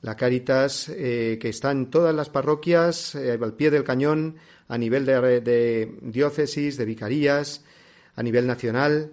la 0.00 0.16
Cáritas 0.16 0.88
eh, 0.88 1.36
que 1.38 1.50
está 1.50 1.70
en 1.70 1.90
todas 1.90 2.14
las 2.14 2.30
parroquias, 2.30 3.14
eh, 3.14 3.38
al 3.38 3.52
pie 3.52 3.70
del 3.70 3.84
cañón, 3.84 4.36
a 4.68 4.78
nivel 4.78 5.04
de 5.04 5.98
diócesis, 6.00 6.78
de 6.78 6.86
vicarías, 6.86 7.62
a 8.16 8.22
nivel 8.22 8.46
nacional 8.46 9.10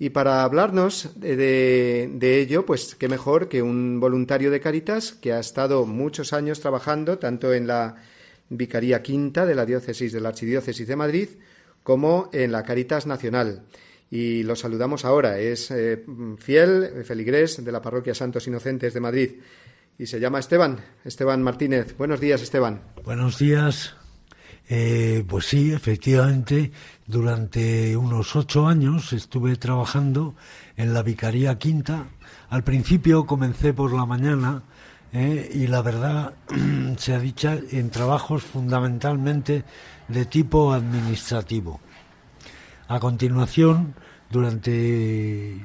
y 0.00 0.10
para 0.10 0.44
hablarnos 0.44 1.10
de, 1.16 2.40
ello, 2.40 2.64
pues 2.64 2.94
qué 2.94 3.08
mejor 3.08 3.48
que 3.48 3.62
un 3.62 3.98
voluntario 3.98 4.50
de 4.50 4.60
Caritas 4.60 5.12
que 5.12 5.32
ha 5.32 5.40
estado 5.40 5.86
muchos 5.86 6.32
años 6.32 6.60
trabajando 6.60 7.18
tanto 7.18 7.52
en 7.52 7.66
la 7.66 7.96
Vicaría 8.48 9.02
Quinta 9.02 9.44
de 9.44 9.56
la 9.56 9.66
Diócesis 9.66 10.12
de 10.12 10.20
la 10.20 10.28
Archidiócesis 10.28 10.86
de 10.86 10.94
Madrid 10.94 11.28
como 11.82 12.30
en 12.32 12.52
la 12.52 12.62
Caritas 12.62 13.06
Nacional. 13.06 13.64
Y 14.10 14.44
lo 14.44 14.54
saludamos 14.54 15.04
ahora. 15.04 15.38
Es 15.38 15.70
eh, 15.72 16.04
fiel, 16.38 17.04
feligrés 17.04 17.62
de 17.64 17.72
la 17.72 17.82
Parroquia 17.82 18.14
Santos 18.14 18.46
Inocentes 18.46 18.94
de 18.94 19.00
Madrid. 19.00 19.30
Y 19.98 20.06
se 20.06 20.20
llama 20.20 20.38
Esteban, 20.38 20.78
Esteban 21.04 21.42
Martínez. 21.42 21.96
Buenos 21.98 22.20
días, 22.20 22.40
Esteban. 22.40 22.82
Buenos 23.04 23.38
días. 23.38 23.96
Eh, 24.68 25.24
pues 25.26 25.46
sí, 25.46 25.72
efectivamente, 25.72 26.70
durante 27.08 27.96
unos 27.96 28.36
ocho 28.36 28.68
años 28.68 29.14
estuve 29.14 29.56
trabajando 29.56 30.34
en 30.76 30.92
la 30.92 31.02
Vicaría 31.02 31.58
Quinta. 31.58 32.04
Al 32.50 32.62
principio 32.64 33.26
comencé 33.26 33.72
por 33.72 33.94
la 33.94 34.04
mañana 34.04 34.62
eh, 35.12 35.50
y 35.54 35.68
la 35.68 35.80
verdad 35.80 36.34
se 36.98 37.14
ha 37.14 37.18
dicho 37.18 37.50
en 37.72 37.88
trabajos 37.88 38.42
fundamentalmente 38.42 39.64
de 40.06 40.26
tipo 40.26 40.74
administrativo. 40.74 41.80
A 42.88 43.00
continuación, 43.00 43.94
durante 44.30 45.58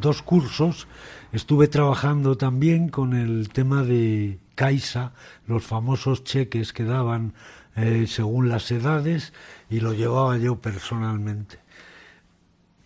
dos 0.00 0.20
cursos, 0.20 0.86
estuve 1.32 1.68
trabajando 1.68 2.36
también 2.36 2.90
con 2.90 3.14
el 3.14 3.48
tema 3.48 3.82
de 3.82 4.38
Caixa, 4.54 5.12
los 5.46 5.64
famosos 5.64 6.24
cheques 6.24 6.74
que 6.74 6.84
daban 6.84 7.32
eh, 7.76 8.06
según 8.06 8.48
las 8.48 8.70
edades, 8.70 9.32
y 9.74 9.80
lo 9.80 9.92
llevaba 9.92 10.38
yo 10.38 10.60
personalmente. 10.60 11.58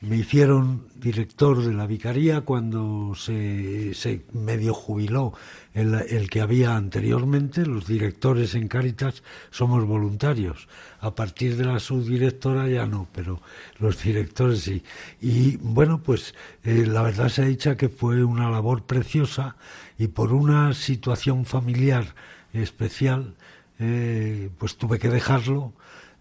Me 0.00 0.16
hicieron 0.16 0.86
director 0.94 1.62
de 1.62 1.74
la 1.74 1.86
vicaría 1.86 2.40
cuando 2.42 3.14
se, 3.14 3.92
se 3.92 4.24
medio 4.32 4.72
jubiló 4.72 5.34
el, 5.74 5.92
el, 5.94 6.30
que 6.30 6.40
había 6.40 6.76
anteriormente. 6.76 7.66
Los 7.66 7.86
directores 7.86 8.54
en 8.54 8.68
Cáritas 8.68 9.22
somos 9.50 9.84
voluntarios. 9.84 10.66
A 11.00 11.14
partir 11.14 11.56
de 11.56 11.66
la 11.66 11.78
subdirectora 11.78 12.68
ya 12.68 12.86
no, 12.86 13.06
pero 13.12 13.42
los 13.80 14.02
directores 14.02 14.60
sí. 14.60 14.82
Y 15.20 15.58
bueno, 15.58 16.00
pues 16.02 16.34
eh, 16.64 16.86
la 16.86 17.02
verdad 17.02 17.28
se 17.28 17.42
ha 17.42 17.46
dicho 17.46 17.76
que 17.76 17.90
fue 17.90 18.24
una 18.24 18.50
labor 18.50 18.84
preciosa 18.84 19.56
y 19.98 20.06
por 20.06 20.32
una 20.32 20.72
situación 20.72 21.44
familiar 21.44 22.14
especial, 22.54 23.34
eh, 23.78 24.48
pues 24.56 24.76
tuve 24.78 24.98
que 24.98 25.10
dejarlo 25.10 25.74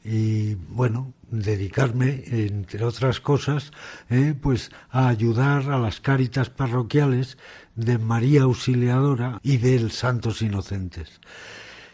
y 0.08 0.56
bueno, 0.70 1.14
dedicarme, 1.30 2.24
entre 2.28 2.86
otras 2.86 3.20
cosas, 3.20 3.72
eh, 4.10 4.34
pues 4.40 4.72
a 4.90 5.10
ayudar 5.10 5.70
a 5.70 5.78
las 5.78 6.00
cáritas 6.00 6.50
parroquiales 6.50 7.38
de 7.76 7.98
María 7.98 8.44
Auxiliadora 8.44 9.40
y 9.44 9.58
del 9.58 9.92
Santos 9.92 10.42
Inocentes. 10.42 11.20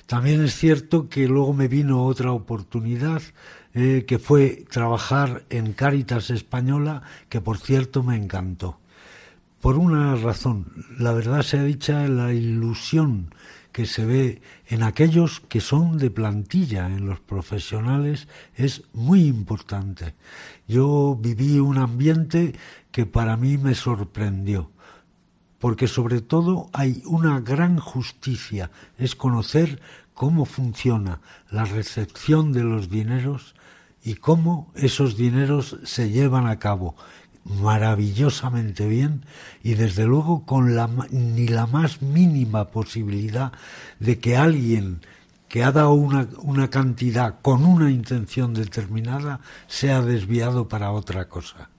También 0.05 0.43
es 0.43 0.55
cierto 0.55 1.09
que 1.09 1.27
luego 1.27 1.53
me 1.53 1.67
vino 1.67 2.05
otra 2.05 2.31
oportunidad 2.31 3.23
eh, 3.73 4.05
que 4.07 4.19
fue 4.19 4.63
trabajar 4.69 5.43
en 5.49 5.73
Cáritas 5.73 6.29
Española, 6.29 7.01
que 7.29 7.41
por 7.41 7.57
cierto 7.57 8.03
me 8.03 8.15
encantó. 8.15 8.79
Por 9.59 9.77
una 9.77 10.15
razón, 10.15 10.85
la 10.99 11.13
verdad 11.13 11.41
se 11.41 11.57
ha 11.57 11.63
dicha 11.63 12.07
la 12.07 12.31
ilusión 12.31 13.33
que 13.71 13.87
se 13.87 14.05
ve 14.05 14.41
en 14.73 14.81
aquellos 14.81 15.39
que 15.39 15.61
son 15.61 15.99
de 15.99 16.09
plantilla, 16.09 16.87
en 16.87 17.05
los 17.05 17.19
profesionales, 17.19 18.27
es 18.55 18.81
muy 18.91 19.25
importante. 19.27 20.15
Yo 20.67 21.15
viví 21.15 21.59
un 21.59 21.77
ambiente 21.77 22.55
que 22.91 23.05
para 23.05 23.37
mí 23.37 23.59
me 23.59 23.75
sorprendió, 23.75 24.71
porque 25.59 25.87
sobre 25.87 26.21
todo 26.21 26.71
hay 26.73 27.03
una 27.05 27.39
gran 27.39 27.77
justicia, 27.77 28.71
es 28.97 29.15
conocer 29.15 29.79
cómo 30.15 30.45
funciona 30.45 31.21
la 31.51 31.65
recepción 31.65 32.51
de 32.51 32.63
los 32.63 32.89
dineros 32.89 33.53
y 34.03 34.15
cómo 34.15 34.71
esos 34.73 35.17
dineros 35.17 35.77
se 35.83 36.09
llevan 36.09 36.47
a 36.47 36.57
cabo 36.57 36.95
maravillosamente 37.45 38.87
bien 38.87 39.25
y 39.61 39.73
desde 39.73 40.05
luego 40.05 40.45
con 40.45 40.75
la, 40.75 40.89
ni 41.11 41.47
la 41.47 41.67
más 41.67 42.01
mínima 42.01 42.69
posibilidad 42.69 43.51
de 43.99 44.19
que 44.19 44.37
alguien 44.37 45.01
que 45.49 45.63
ha 45.63 45.71
dado 45.71 45.93
una, 45.93 46.27
una 46.39 46.69
cantidad 46.69 47.41
con 47.41 47.63
una 47.65 47.91
intención 47.91 48.53
determinada 48.53 49.39
sea 49.67 50.01
desviado 50.01 50.67
para 50.67 50.91
otra 50.91 51.29
cosa. 51.29 51.69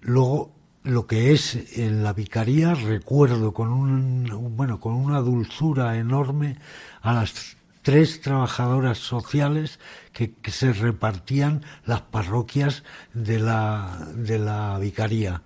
Luego, 0.00 0.52
lo 0.84 1.06
que 1.06 1.32
es 1.32 1.76
en 1.78 2.02
la 2.02 2.14
vicaría 2.14 2.74
recuerdo 2.74 3.52
con 3.52 3.68
un, 3.68 4.56
bueno 4.56 4.80
con 4.80 4.94
una 4.94 5.20
dulzura 5.20 5.98
enorme 5.98 6.56
a 7.02 7.12
las 7.12 7.57
tres 7.88 8.20
trabajadoras 8.20 8.98
sociales 8.98 9.78
que, 10.12 10.34
se 10.50 10.74
repartían 10.74 11.64
las 11.86 12.02
parroquias 12.02 12.82
de 13.14 13.38
la, 13.38 14.08
de 14.14 14.38
la 14.38 14.78
vicaría. 14.78 15.40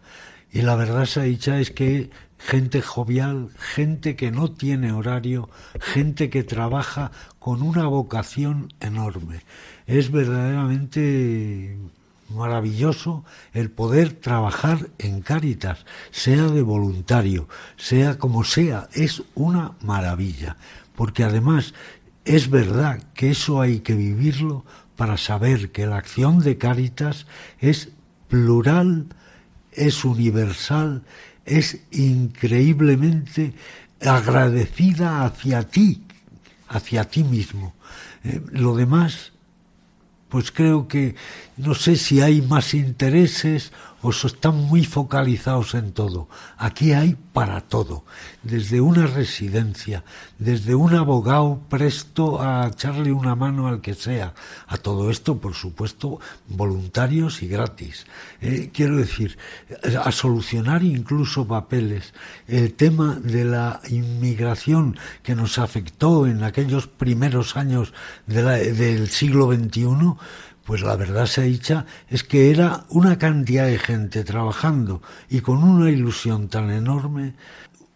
Y 0.51 0.63
la 0.63 0.75
verdad 0.75 1.05
se 1.05 1.21
ha 1.21 1.23
dicha 1.23 1.61
es 1.61 1.71
que 1.71 2.11
gente 2.39 2.83
jovial, 2.83 3.51
gente 3.57 4.17
que 4.17 4.33
no 4.33 4.51
tiene 4.51 4.91
horario, 4.91 5.51
gente 5.79 6.31
que 6.31 6.43
trabaja 6.43 7.13
con 7.39 7.63
una 7.63 7.87
vocación 7.87 8.75
enorme. 8.81 9.43
Es 9.87 10.11
verdaderamente 10.11 11.79
maravilloso 12.29 13.25
el 13.53 13.71
poder 13.71 14.15
trabajar 14.15 14.89
en 14.99 15.21
Cáritas, 15.21 15.87
sea 16.11 16.49
de 16.49 16.63
voluntario, 16.63 17.49
sea 17.77 18.19
como 18.19 18.43
sea, 18.43 18.89
es 18.95 19.23
una 19.37 19.75
maravilla, 19.81 20.57
porque 20.97 21.23
además 21.23 21.73
es 22.25 22.51
verdad 22.51 23.03
que 23.15 23.31
eso 23.31 23.61
hay 23.61 23.81
que 23.81 23.95
vivirlo 23.95 24.65
para 24.97 25.17
saber 25.17 25.73
que 25.73 25.87
la 25.87 25.97
acción 25.97 26.41
de 26.41 26.59
Cáritas 26.59 27.27
es 27.59 27.91
plural, 28.29 29.07
es 29.73 30.05
universal, 30.05 31.03
es 31.45 31.81
increíblemente 31.91 33.55
agradecida 34.01 35.25
hacia 35.25 35.63
ti, 35.65 36.03
hacia 36.69 37.05
ti 37.05 37.25
mismo. 37.25 37.75
Eh, 38.25 38.41
lo 38.53 38.77
demás, 38.77 39.33
pues 40.29 40.53
creo 40.53 40.89
que 40.89 41.15
no 41.57 41.75
sé 41.75 41.97
si 41.97 42.21
hay 42.21 42.41
más 42.43 42.75
intereses 42.75 43.73
o 44.03 44.11
están 44.11 44.57
muy 44.57 44.85
focalizados 44.85 45.75
en 45.75 45.93
todo. 45.93 46.29
Aquí 46.59 46.93
hay 46.93 47.17
para 47.33 47.61
todo, 47.61 48.05
desde 48.43 48.81
una 48.81 49.07
residencia, 49.07 50.05
desde 50.38 50.75
un 50.75 50.95
abogado 50.95 51.61
presto 51.69 52.43
a 52.43 52.67
echarle 52.67 53.12
una 53.12 53.35
mano 53.35 53.69
al 53.69 53.81
que 53.81 53.95
sea, 53.95 54.35
a 54.67 54.77
todo 54.77 55.11
esto, 55.11 55.38
por 55.38 55.55
supuesto, 55.55 56.21
voluntarios 56.49 57.43
y 57.43 57.49
gratis. 57.49 58.07
Eh, 58.41 58.71
quiero 58.73 58.97
decir, 58.97 59.38
a 60.03 60.12
solucionar 60.12 60.83
incluso 60.83 61.47
papeles. 61.47 62.12
El 62.49 62.75
tema 62.75 63.19
de 63.23 63.45
la 63.45 63.81
inmigración 63.88 64.99
que 65.23 65.35
nos 65.35 65.59
afectó 65.59 66.27
en 66.27 66.43
aquellos 66.43 66.88
primeros 66.88 67.57
años 67.57 67.95
del 68.27 69.09
siglo 69.09 69.53
XXI, 69.53 70.17
pues 70.64 70.83
la 70.83 70.96
verdad 70.96 71.27
se 71.27 71.42
dicha 71.42 71.87
es 72.09 72.22
que 72.22 72.51
era 72.51 72.85
una 72.88 73.18
cantidad 73.18 73.66
de 73.66 73.79
gente 73.79 74.25
trabajando 74.25 75.03
y 75.29 75.40
con 75.40 75.62
una 75.62 75.90
ilusión 75.90 76.48
tan 76.48 76.70
enorme. 76.70 77.35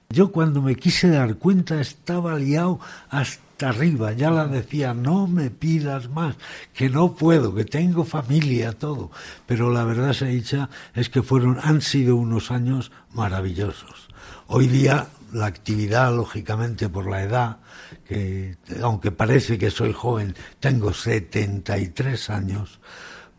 Yo 0.08 0.30
cuando 0.30 0.62
me 0.62 0.76
quise 0.76 1.08
dar 1.08 1.36
cuenta 1.36 1.80
estaba 1.80 2.38
liado 2.38 2.78
hasta 3.10 3.68
arriba, 3.68 4.12
ya 4.12 4.30
la 4.30 4.46
decía, 4.46 4.94
no 4.94 5.26
me 5.26 5.50
pidas 5.50 6.08
más, 6.10 6.36
que 6.72 6.88
no 6.88 7.14
puedo, 7.14 7.54
que 7.54 7.64
tengo 7.64 8.04
familia, 8.04 8.72
todo. 8.72 9.10
Pero 9.46 9.70
la 9.70 9.84
verdad 9.84 10.12
se 10.12 10.26
dicha 10.26 10.68
es 10.94 11.08
que 11.08 11.22
fueron, 11.22 11.58
han 11.62 11.80
sido 11.80 12.16
unos 12.16 12.50
años 12.50 12.92
maravillosos. 13.12 14.08
Hoy 14.46 14.68
día 14.68 15.08
la 15.32 15.46
actividad, 15.46 16.14
lógicamente, 16.14 16.88
por 16.88 17.08
la 17.08 17.22
edad, 17.22 17.58
que 18.06 18.56
aunque 18.82 19.10
parece 19.10 19.58
que 19.58 19.70
soy 19.70 19.92
joven, 19.92 20.34
tengo 20.60 20.92
73 20.92 22.30
años, 22.30 22.80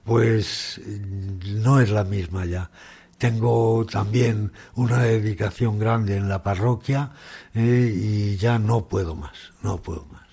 pues 0.03 0.81
no 1.45 1.79
es 1.79 1.89
la 1.89 2.03
misma 2.03 2.45
ya. 2.45 2.69
Tengo 3.17 3.85
también 3.85 4.51
una 4.75 5.01
dedicación 5.01 5.79
grande 5.79 6.17
en 6.17 6.29
la 6.29 6.43
parroquia 6.43 7.11
eh, 7.53 7.91
y 7.93 8.37
ya 8.37 8.59
no 8.59 8.87
puedo 8.87 9.15
más, 9.15 9.53
no 9.63 9.81
puedo 9.81 10.05
más. 10.05 10.27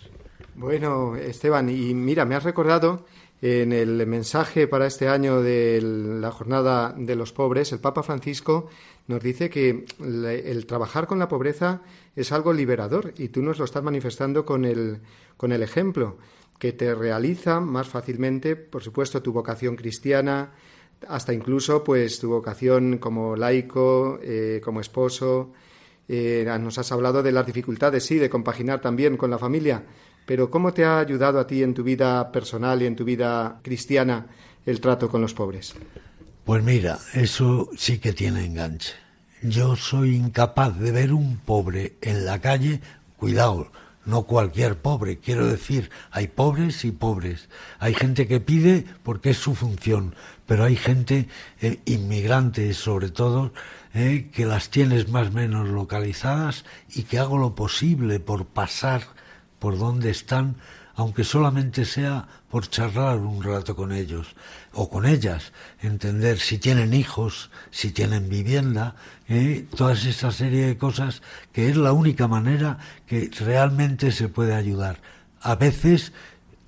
Bueno, 0.54 1.16
Esteban, 1.16 1.70
y 1.70 1.94
mira, 1.94 2.24
me 2.24 2.34
has 2.34 2.44
recordado 2.44 3.06
en 3.40 3.72
el 3.72 4.06
mensaje 4.06 4.68
para 4.68 4.86
este 4.86 5.08
año 5.08 5.42
de 5.42 5.80
la 5.82 6.30
jornada 6.30 6.94
de 6.96 7.16
los 7.16 7.32
pobres, 7.32 7.72
el 7.72 7.80
Papa 7.80 8.02
Francisco 8.02 8.68
nos 9.06 9.22
dice 9.22 9.50
que 9.50 9.84
el 10.00 10.66
trabajar 10.66 11.06
con 11.06 11.18
la 11.18 11.28
pobreza 11.28 11.82
es 12.16 12.32
algo 12.32 12.52
liberador 12.52 13.12
y 13.18 13.28
tú 13.28 13.42
nos 13.42 13.58
lo 13.58 13.64
estás 13.64 13.82
manifestando 13.82 14.44
con 14.44 14.64
el, 14.64 15.00
con 15.36 15.52
el 15.52 15.62
ejemplo, 15.62 16.18
que 16.58 16.72
te 16.72 16.94
realiza 16.94 17.60
más 17.60 17.88
fácilmente, 17.88 18.56
por 18.56 18.82
supuesto, 18.82 19.22
tu 19.22 19.32
vocación 19.32 19.76
cristiana, 19.76 20.52
hasta 21.08 21.34
incluso 21.34 21.84
pues 21.84 22.18
tu 22.18 22.30
vocación 22.30 22.98
como 22.98 23.36
laico, 23.36 24.18
eh, 24.22 24.60
como 24.64 24.80
esposo. 24.80 25.52
Eh, 26.08 26.46
nos 26.60 26.78
has 26.78 26.92
hablado 26.92 27.22
de 27.22 27.32
las 27.32 27.46
dificultades, 27.46 28.04
sí, 28.04 28.16
de 28.16 28.30
compaginar 28.30 28.80
también 28.80 29.16
con 29.16 29.30
la 29.30 29.38
familia, 29.38 29.84
pero 30.26 30.50
¿cómo 30.50 30.72
te 30.72 30.84
ha 30.84 30.98
ayudado 30.98 31.38
a 31.38 31.46
ti 31.46 31.62
en 31.62 31.74
tu 31.74 31.82
vida 31.82 32.30
personal 32.30 32.82
y 32.82 32.86
en 32.86 32.96
tu 32.96 33.04
vida 33.04 33.60
cristiana 33.62 34.26
el 34.64 34.80
trato 34.80 35.08
con 35.08 35.20
los 35.20 35.34
pobres? 35.34 35.74
Pues 36.44 36.62
mira, 36.62 36.98
eso 37.14 37.70
sí 37.74 37.98
que 37.98 38.12
tiene 38.12 38.44
enganche. 38.44 38.92
Yo 39.40 39.76
soy 39.76 40.14
incapaz 40.14 40.78
de 40.78 40.92
ver 40.92 41.14
un 41.14 41.38
pobre 41.38 41.96
en 42.02 42.26
la 42.26 42.42
calle, 42.42 42.82
cuidado, 43.16 43.72
no 44.04 44.24
cualquier 44.24 44.76
pobre, 44.76 45.18
quiero 45.18 45.46
decir, 45.46 45.90
hay 46.10 46.28
pobres 46.28 46.84
y 46.84 46.92
pobres. 46.92 47.48
Hay 47.78 47.94
gente 47.94 48.28
que 48.28 48.40
pide 48.40 48.84
porque 49.02 49.30
es 49.30 49.38
su 49.38 49.54
función, 49.54 50.14
pero 50.44 50.64
hay 50.64 50.76
gente, 50.76 51.28
eh, 51.62 51.80
inmigrantes 51.86 52.76
sobre 52.76 53.08
todo, 53.08 53.54
eh, 53.94 54.28
que 54.30 54.44
las 54.44 54.68
tienes 54.68 55.08
más 55.08 55.28
o 55.28 55.32
menos 55.32 55.70
localizadas 55.70 56.66
y 56.94 57.04
que 57.04 57.18
hago 57.18 57.38
lo 57.38 57.54
posible 57.54 58.20
por 58.20 58.44
pasar 58.44 59.02
por 59.58 59.78
donde 59.78 60.10
están 60.10 60.56
aunque 60.96 61.24
solamente 61.24 61.84
sea 61.84 62.26
por 62.50 62.68
charlar 62.68 63.18
un 63.18 63.42
rato 63.42 63.74
con 63.74 63.92
ellos 63.92 64.34
o 64.72 64.88
con 64.88 65.06
ellas, 65.06 65.52
entender 65.80 66.38
si 66.38 66.58
tienen 66.58 66.94
hijos, 66.94 67.50
si 67.70 67.90
tienen 67.90 68.28
vivienda, 68.28 68.94
¿eh? 69.28 69.66
toda 69.76 69.94
esa 69.94 70.30
serie 70.30 70.66
de 70.66 70.78
cosas 70.78 71.22
que 71.52 71.68
es 71.68 71.76
la 71.76 71.92
única 71.92 72.28
manera 72.28 72.78
que 73.06 73.30
realmente 73.40 74.12
se 74.12 74.28
puede 74.28 74.54
ayudar. 74.54 75.00
A 75.40 75.56
veces 75.56 76.12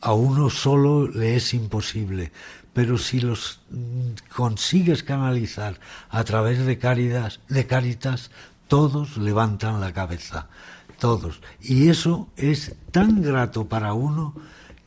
a 0.00 0.12
uno 0.12 0.50
solo 0.50 1.08
le 1.08 1.36
es 1.36 1.54
imposible, 1.54 2.32
pero 2.72 2.98
si 2.98 3.20
los 3.20 3.60
mm, 3.70 4.34
consigues 4.34 5.02
canalizar 5.02 5.78
a 6.10 6.24
través 6.24 6.66
de 6.66 6.78
Cáritas, 6.78 7.40
de 7.48 7.66
Cáritas, 7.66 8.30
todos 8.68 9.16
levantan 9.16 9.80
la 9.80 9.92
cabeza 9.92 10.48
todos. 10.98 11.40
Y 11.60 11.88
eso 11.88 12.28
es 12.36 12.74
tan 12.90 13.22
grato 13.22 13.66
para 13.66 13.92
uno 13.92 14.34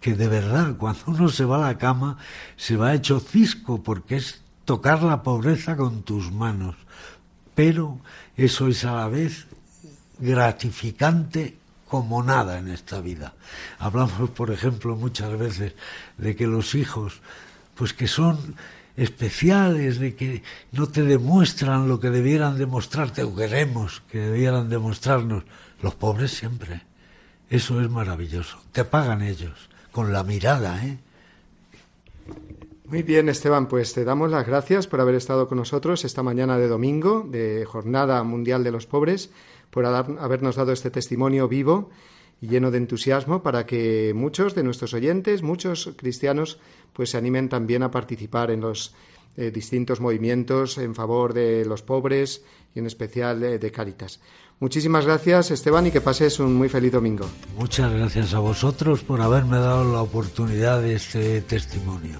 que 0.02 0.16
de 0.16 0.28
verdad 0.28 0.76
cuando 0.78 1.02
uno 1.08 1.30
se 1.30 1.46
va 1.46 1.58
a 1.58 1.68
la 1.72 1.78
cama 1.78 2.18
se 2.56 2.78
va 2.78 2.94
hecho 2.94 3.20
cisco 3.20 3.84
porque 3.84 4.16
es 4.18 4.42
tocar 4.66 5.04
la 5.04 5.24
pobreza 5.24 5.76
con 5.76 6.04
tus 6.04 6.32
manos. 6.32 6.76
Pero 7.56 8.00
eso 8.38 8.68
es 8.68 8.86
a 8.86 8.94
la 8.94 9.08
vez 9.08 9.48
gratificante 10.20 11.58
como 11.88 12.24
nada 12.24 12.60
en 12.60 12.70
esta 12.70 13.02
vida. 13.02 13.34
Hablamos, 13.80 14.30
por 14.30 14.52
ejemplo, 14.52 14.96
muchas 14.96 15.38
veces 15.38 15.74
de 16.18 16.36
que 16.36 16.46
los 16.48 16.76
hijos, 16.76 17.22
pues 17.76 17.94
que 17.94 18.08
son 18.08 18.56
especiales, 18.96 20.00
de 20.00 20.16
que 20.16 20.44
no 20.72 20.88
te 20.88 21.04
demuestran 21.04 21.88
lo 21.88 22.00
que 22.00 22.10
debieran 22.10 22.58
demostrarte 22.58 23.24
o 23.24 23.36
queremos 23.36 24.04
que 24.12 24.20
debieran 24.20 24.70
demostrarnos. 24.70 25.44
Los 25.82 25.96
pobres 25.96 26.32
siempre. 26.32 26.82
Eso 27.50 27.82
es 27.82 27.90
maravilloso. 27.90 28.60
Te 28.72 28.84
pagan 28.84 29.22
ellos, 29.22 29.70
con 29.92 30.14
la 30.14 30.24
mirada, 30.24 30.86
¿eh? 30.86 30.98
Muy 32.86 33.04
bien, 33.04 33.30
Esteban, 33.30 33.68
pues 33.68 33.94
te 33.94 34.04
damos 34.04 34.32
las 34.32 34.48
gracias 34.48 34.88
por 34.88 35.00
haber 35.00 35.14
estado 35.14 35.48
con 35.48 35.60
nosotros 35.60 36.04
esta 36.06 36.24
mañana 36.24 36.58
de 36.58 36.68
domingo, 36.68 37.24
de 37.30 37.64
Jornada 37.66 38.24
Mundial 38.24 38.64
de 38.64 38.72
los 38.72 38.88
Pobres, 38.88 39.30
por 39.70 39.86
habernos 39.86 40.56
dado 40.56 40.72
este 40.72 40.90
testimonio 40.90 41.48
vivo 41.48 41.92
y 42.42 42.48
lleno 42.48 42.72
de 42.72 42.80
entusiasmo 42.80 43.44
para 43.44 43.68
que 43.68 44.14
muchos 44.16 44.56
de 44.56 44.64
nuestros 44.64 44.96
oyentes, 44.96 45.44
muchos 45.44 45.92
cristianos, 45.98 46.60
pues 46.94 47.12
se 47.12 47.18
animen 47.18 47.48
también 47.50 47.84
a 47.84 47.92
participar 47.92 48.50
en 48.50 48.62
los 48.62 48.96
eh, 49.38 49.52
distintos 49.52 50.02
movimientos 50.02 50.78
en 50.78 50.96
favor 50.96 51.34
de 51.34 51.66
los 51.66 51.84
pobres 51.84 52.44
y 52.74 52.80
en 52.80 52.88
especial 52.88 53.40
de, 53.40 53.72
Cáritas. 53.72 54.20
Muchísimas 54.60 55.06
gracias, 55.06 55.52
Esteban, 55.52 55.88
y 55.88 55.92
que 55.92 56.02
pases 56.02 56.40
un 56.40 56.54
muy 56.56 56.68
feliz 56.68 56.92
domingo. 56.92 57.26
Muchas 57.58 57.94
gracias 57.94 58.34
a 58.34 58.40
vosotros 58.40 59.02
por 59.04 59.22
haberme 59.22 59.58
dado 59.58 59.90
la 59.92 60.02
oportunidad 60.02 60.82
de 60.82 60.96
este 60.96 61.42
testimonio. 61.42 62.20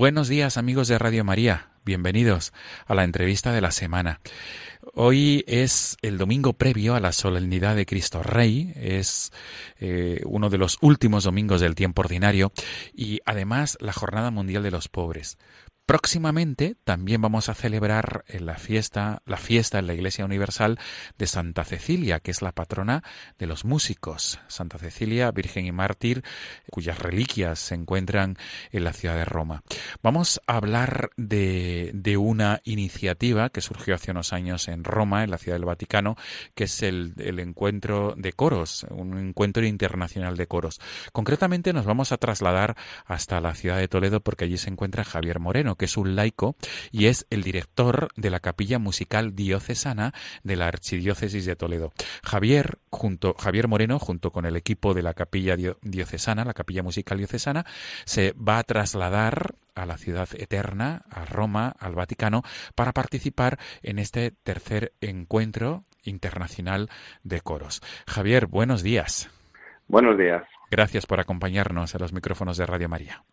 Buenos 0.00 0.28
días 0.28 0.56
amigos 0.56 0.88
de 0.88 0.98
Radio 0.98 1.24
María, 1.24 1.72
bienvenidos 1.84 2.54
a 2.86 2.94
la 2.94 3.04
entrevista 3.04 3.52
de 3.52 3.60
la 3.60 3.70
semana. 3.70 4.20
Hoy 4.94 5.44
es 5.46 5.98
el 6.00 6.16
domingo 6.16 6.54
previo 6.54 6.94
a 6.94 7.00
la 7.00 7.12
solemnidad 7.12 7.76
de 7.76 7.84
Cristo 7.84 8.22
Rey, 8.22 8.72
es 8.76 9.30
eh, 9.78 10.22
uno 10.24 10.48
de 10.48 10.56
los 10.56 10.78
últimos 10.80 11.24
domingos 11.24 11.60
del 11.60 11.74
tiempo 11.74 12.00
ordinario 12.00 12.50
y 12.94 13.20
además 13.26 13.76
la 13.78 13.92
Jornada 13.92 14.30
Mundial 14.30 14.62
de 14.62 14.70
los 14.70 14.88
Pobres. 14.88 15.36
Próximamente 15.90 16.76
también 16.84 17.20
vamos 17.20 17.48
a 17.48 17.54
celebrar 17.54 18.24
la 18.28 18.54
fiesta, 18.54 19.22
la 19.26 19.38
fiesta 19.38 19.80
en 19.80 19.88
la 19.88 19.94
Iglesia 19.94 20.24
Universal 20.24 20.78
de 21.18 21.26
Santa 21.26 21.64
Cecilia, 21.64 22.20
que 22.20 22.30
es 22.30 22.42
la 22.42 22.52
patrona 22.52 23.02
de 23.40 23.48
los 23.48 23.64
músicos. 23.64 24.38
Santa 24.46 24.78
Cecilia, 24.78 25.32
Virgen 25.32 25.66
y 25.66 25.72
Mártir, 25.72 26.22
cuyas 26.70 27.00
reliquias 27.00 27.58
se 27.58 27.74
encuentran 27.74 28.36
en 28.70 28.84
la 28.84 28.92
ciudad 28.92 29.16
de 29.16 29.24
Roma. 29.24 29.64
Vamos 30.00 30.40
a 30.46 30.58
hablar 30.58 31.10
de, 31.16 31.90
de 31.92 32.16
una 32.16 32.60
iniciativa 32.62 33.50
que 33.50 33.60
surgió 33.60 33.96
hace 33.96 34.12
unos 34.12 34.32
años 34.32 34.68
en 34.68 34.84
Roma, 34.84 35.24
en 35.24 35.32
la 35.32 35.38
ciudad 35.38 35.56
del 35.56 35.64
Vaticano, 35.64 36.14
que 36.54 36.64
es 36.64 36.84
el, 36.84 37.14
el 37.16 37.40
encuentro 37.40 38.14
de 38.16 38.32
coros, 38.32 38.86
un 38.90 39.18
encuentro 39.18 39.66
internacional 39.66 40.36
de 40.36 40.46
coros. 40.46 40.80
Concretamente 41.10 41.72
nos 41.72 41.84
vamos 41.84 42.12
a 42.12 42.16
trasladar 42.16 42.76
hasta 43.06 43.40
la 43.40 43.56
ciudad 43.56 43.78
de 43.78 43.88
Toledo 43.88 44.20
porque 44.20 44.44
allí 44.44 44.56
se 44.56 44.70
encuentra 44.70 45.02
Javier 45.02 45.40
Moreno, 45.40 45.79
que 45.80 45.86
es 45.86 45.96
un 45.96 46.14
laico 46.14 46.56
y 46.92 47.06
es 47.06 47.26
el 47.30 47.42
director 47.42 48.08
de 48.14 48.28
la 48.28 48.40
capilla 48.40 48.78
musical 48.78 49.34
diocesana 49.34 50.12
de 50.42 50.56
la 50.56 50.66
Archidiócesis 50.66 51.46
de 51.46 51.56
Toledo. 51.56 51.94
Javier, 52.22 52.76
junto, 52.90 53.32
Javier 53.32 53.66
Moreno, 53.66 53.98
junto 53.98 54.30
con 54.30 54.44
el 54.44 54.56
equipo 54.56 54.92
de 54.92 55.02
la 55.02 55.14
capilla 55.14 55.56
diocesana, 55.80 56.44
la 56.44 56.52
capilla 56.52 56.82
musical 56.82 57.16
diocesana, 57.16 57.64
se 58.04 58.32
va 58.32 58.58
a 58.58 58.64
trasladar 58.64 59.54
a 59.74 59.86
la 59.86 59.96
ciudad 59.96 60.28
eterna, 60.36 61.06
a 61.08 61.24
Roma, 61.24 61.74
al 61.78 61.94
Vaticano, 61.94 62.42
para 62.74 62.92
participar 62.92 63.58
en 63.82 63.98
este 63.98 64.32
tercer 64.32 64.92
encuentro 65.00 65.84
internacional 66.02 66.90
de 67.22 67.40
coros. 67.40 67.80
Javier, 68.06 68.48
buenos 68.48 68.82
días. 68.82 69.30
Buenos 69.88 70.18
días. 70.18 70.42
Gracias 70.70 71.06
por 71.06 71.20
acompañarnos 71.20 71.94
a 71.94 71.98
los 71.98 72.12
micrófonos 72.12 72.58
de 72.58 72.66
Radio 72.66 72.90
María. 72.90 73.24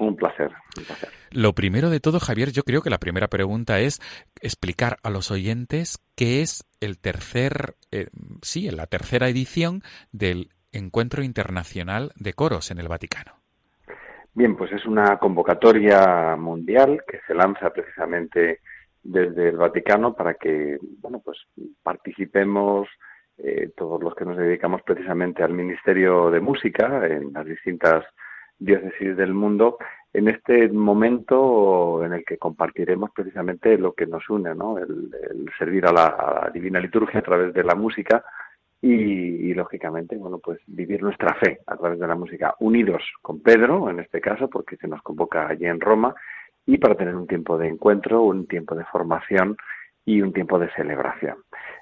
Un 0.00 0.16
placer, 0.16 0.50
un 0.78 0.84
placer. 0.84 1.10
Lo 1.30 1.52
primero 1.52 1.90
de 1.90 2.00
todo, 2.00 2.20
Javier, 2.20 2.52
yo 2.52 2.62
creo 2.62 2.80
que 2.80 2.88
la 2.88 2.98
primera 2.98 3.28
pregunta 3.28 3.80
es 3.80 4.00
explicar 4.40 4.96
a 5.02 5.10
los 5.10 5.30
oyentes 5.30 6.02
qué 6.16 6.40
es 6.40 6.64
el 6.80 6.98
tercer, 6.98 7.74
eh, 7.92 8.08
sí, 8.40 8.70
la 8.70 8.86
tercera 8.86 9.28
edición 9.28 9.82
del 10.10 10.48
Encuentro 10.72 11.22
Internacional 11.22 12.12
de 12.16 12.32
Coros 12.32 12.70
en 12.70 12.78
el 12.78 12.88
Vaticano. 12.88 13.32
Bien, 14.32 14.56
pues 14.56 14.72
es 14.72 14.86
una 14.86 15.18
convocatoria 15.18 16.34
mundial 16.34 17.02
que 17.06 17.20
se 17.26 17.34
lanza 17.34 17.70
precisamente 17.70 18.60
desde 19.02 19.50
el 19.50 19.58
Vaticano 19.58 20.14
para 20.14 20.32
que, 20.32 20.78
bueno, 21.00 21.20
pues 21.22 21.36
participemos 21.82 22.88
eh, 23.36 23.70
todos 23.76 24.02
los 24.02 24.14
que 24.14 24.24
nos 24.24 24.38
dedicamos 24.38 24.80
precisamente 24.80 25.42
al 25.42 25.52
Ministerio 25.52 26.30
de 26.30 26.40
Música 26.40 27.06
en 27.06 27.34
las 27.34 27.44
distintas 27.44 28.02
diócesis 28.60 29.16
del 29.16 29.34
mundo 29.34 29.78
en 30.12 30.28
este 30.28 30.68
momento 30.68 32.04
en 32.04 32.12
el 32.12 32.24
que 32.24 32.38
compartiremos 32.38 33.10
precisamente 33.12 33.78
lo 33.78 33.92
que 33.92 34.06
nos 34.06 34.28
une, 34.28 34.54
¿no? 34.54 34.78
el, 34.78 35.10
servir 35.58 35.86
a 35.86 35.92
la, 35.92 36.50
divina 36.52 36.80
liturgia 36.80 37.20
a 37.20 37.24
través 37.24 37.54
de 37.54 37.64
la 37.64 37.74
música 37.74 38.24
y, 38.82 39.52
lógicamente, 39.52 40.16
bueno, 40.16 40.38
pues 40.38 40.58
vivir 40.66 41.02
nuestra 41.02 41.34
fe 41.34 41.60
a 41.66 41.76
través 41.76 41.98
de 41.98 42.06
la 42.06 42.14
música, 42.14 42.54
unidos 42.60 43.02
con 43.20 43.42
Pedro, 43.42 43.90
en 43.90 44.00
este 44.00 44.22
caso, 44.22 44.48
porque 44.48 44.76
se 44.76 44.88
nos 44.88 45.02
convoca 45.02 45.46
allí 45.46 45.66
en 45.66 45.80
Roma, 45.80 46.14
y 46.64 46.78
para 46.78 46.94
tener 46.94 47.14
un 47.14 47.26
tiempo 47.26 47.58
de 47.58 47.68
encuentro, 47.68 48.22
un 48.22 48.46
tiempo 48.46 48.74
de 48.74 48.86
formación 48.86 49.58
y 50.06 50.22
un 50.22 50.32
tiempo 50.32 50.58
de 50.58 50.70
celebración. 50.72 51.36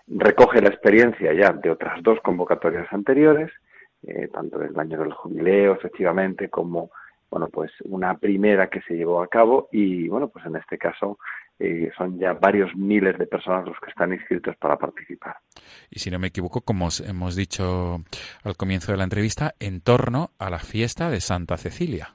Recoge 0.08 0.60
la 0.60 0.70
experiencia 0.70 1.32
ya 1.32 1.52
de 1.52 1.70
otras 1.70 2.02
dos 2.02 2.18
convocatorias 2.20 2.92
anteriores, 2.92 3.52
eh, 4.06 4.28
tanto 4.32 4.58
del 4.58 4.78
año 4.78 4.98
del 4.98 5.12
jubileo, 5.12 5.74
efectivamente, 5.74 6.48
como 6.48 6.90
bueno, 7.30 7.48
pues 7.48 7.70
una 7.84 8.16
primera 8.16 8.68
que 8.68 8.80
se 8.82 8.94
llevó 8.94 9.22
a 9.22 9.28
cabo 9.28 9.68
y 9.70 10.08
bueno, 10.08 10.28
pues 10.28 10.46
en 10.46 10.56
este 10.56 10.78
caso 10.78 11.18
eh, 11.58 11.90
son 11.96 12.18
ya 12.18 12.32
varios 12.32 12.74
miles 12.74 13.18
de 13.18 13.26
personas 13.26 13.66
los 13.66 13.78
que 13.80 13.90
están 13.90 14.12
inscritos 14.12 14.56
para 14.56 14.76
participar. 14.76 15.36
Y 15.90 15.98
si 15.98 16.10
no 16.10 16.18
me 16.18 16.28
equivoco, 16.28 16.62
como 16.62 16.88
hemos 17.06 17.36
dicho 17.36 18.02
al 18.44 18.56
comienzo 18.56 18.92
de 18.92 18.98
la 18.98 19.04
entrevista, 19.04 19.54
en 19.58 19.80
torno 19.80 20.30
a 20.38 20.50
la 20.50 20.58
fiesta 20.58 21.10
de 21.10 21.20
Santa 21.20 21.56
Cecilia. 21.56 22.14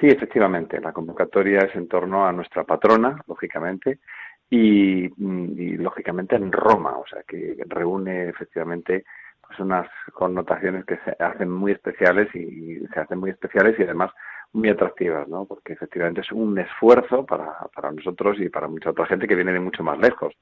Sí, 0.00 0.06
efectivamente, 0.06 0.80
la 0.80 0.92
convocatoria 0.92 1.60
es 1.60 1.74
en 1.74 1.88
torno 1.88 2.26
a 2.26 2.32
nuestra 2.32 2.64
patrona, 2.64 3.20
lógicamente, 3.26 3.98
y, 4.50 5.06
y 5.06 5.76
lógicamente 5.76 6.36
en 6.36 6.52
Roma, 6.52 6.96
o 6.98 7.06
sea 7.06 7.22
que 7.26 7.56
reúne 7.66 8.28
efectivamente 8.28 9.04
pues 9.48 9.58
unas 9.60 9.88
connotaciones 10.12 10.84
que 10.84 10.98
se 10.98 11.16
hacen 11.18 11.50
muy 11.50 11.72
especiales 11.72 12.32
y, 12.34 12.86
se 12.92 13.00
hacen 13.00 13.18
muy 13.18 13.30
especiales 13.30 13.78
y 13.78 13.82
además 13.82 14.12
muy 14.52 14.68
atractivas, 14.68 15.26
¿no? 15.28 15.46
Porque 15.46 15.72
efectivamente 15.72 16.20
es 16.20 16.30
un 16.32 16.58
esfuerzo 16.58 17.26
para, 17.26 17.54
para 17.74 17.90
nosotros 17.90 18.38
y 18.40 18.48
para 18.48 18.68
mucha 18.68 18.90
otra 18.90 19.06
gente 19.06 19.26
que 19.26 19.34
viene 19.34 19.52
de 19.52 19.60
mucho 19.60 19.82
más 19.82 19.98
lejos. 19.98 20.34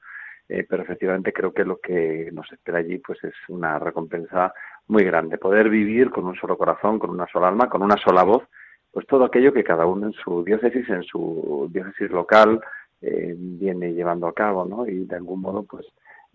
Eh, 0.49 0.65
pero 0.69 0.83
efectivamente 0.83 1.33
creo 1.33 1.53
que 1.53 1.65
lo 1.65 1.77
que 1.79 2.29
nos 2.31 2.49
espera 2.53 2.77
allí 2.77 2.99
pues 2.99 3.21
es 3.23 3.33
una 3.49 3.79
recompensa 3.79 4.53
muy 4.87 5.03
grande. 5.03 5.37
Poder 5.37 5.69
vivir 5.69 6.09
con 6.09 6.25
un 6.25 6.35
solo 6.35 6.57
corazón, 6.57 6.99
con 6.99 7.09
una 7.09 7.27
sola 7.27 7.49
alma, 7.49 7.69
con 7.69 7.81
una 7.81 7.97
sola 7.97 8.23
voz, 8.23 8.43
pues 8.91 9.05
todo 9.07 9.25
aquello 9.25 9.53
que 9.53 9.63
cada 9.63 9.85
uno 9.85 10.07
en 10.07 10.13
su 10.13 10.43
diócesis, 10.43 10.87
en 10.89 11.03
su 11.03 11.69
diócesis 11.71 12.09
local, 12.11 12.61
eh, 13.01 13.35
viene 13.37 13.93
llevando 13.93 14.27
a 14.27 14.33
cabo, 14.33 14.65
¿no? 14.65 14.87
Y 14.87 15.05
de 15.05 15.15
algún 15.15 15.41
modo, 15.41 15.63
pues, 15.63 15.85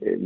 eh, 0.00 0.18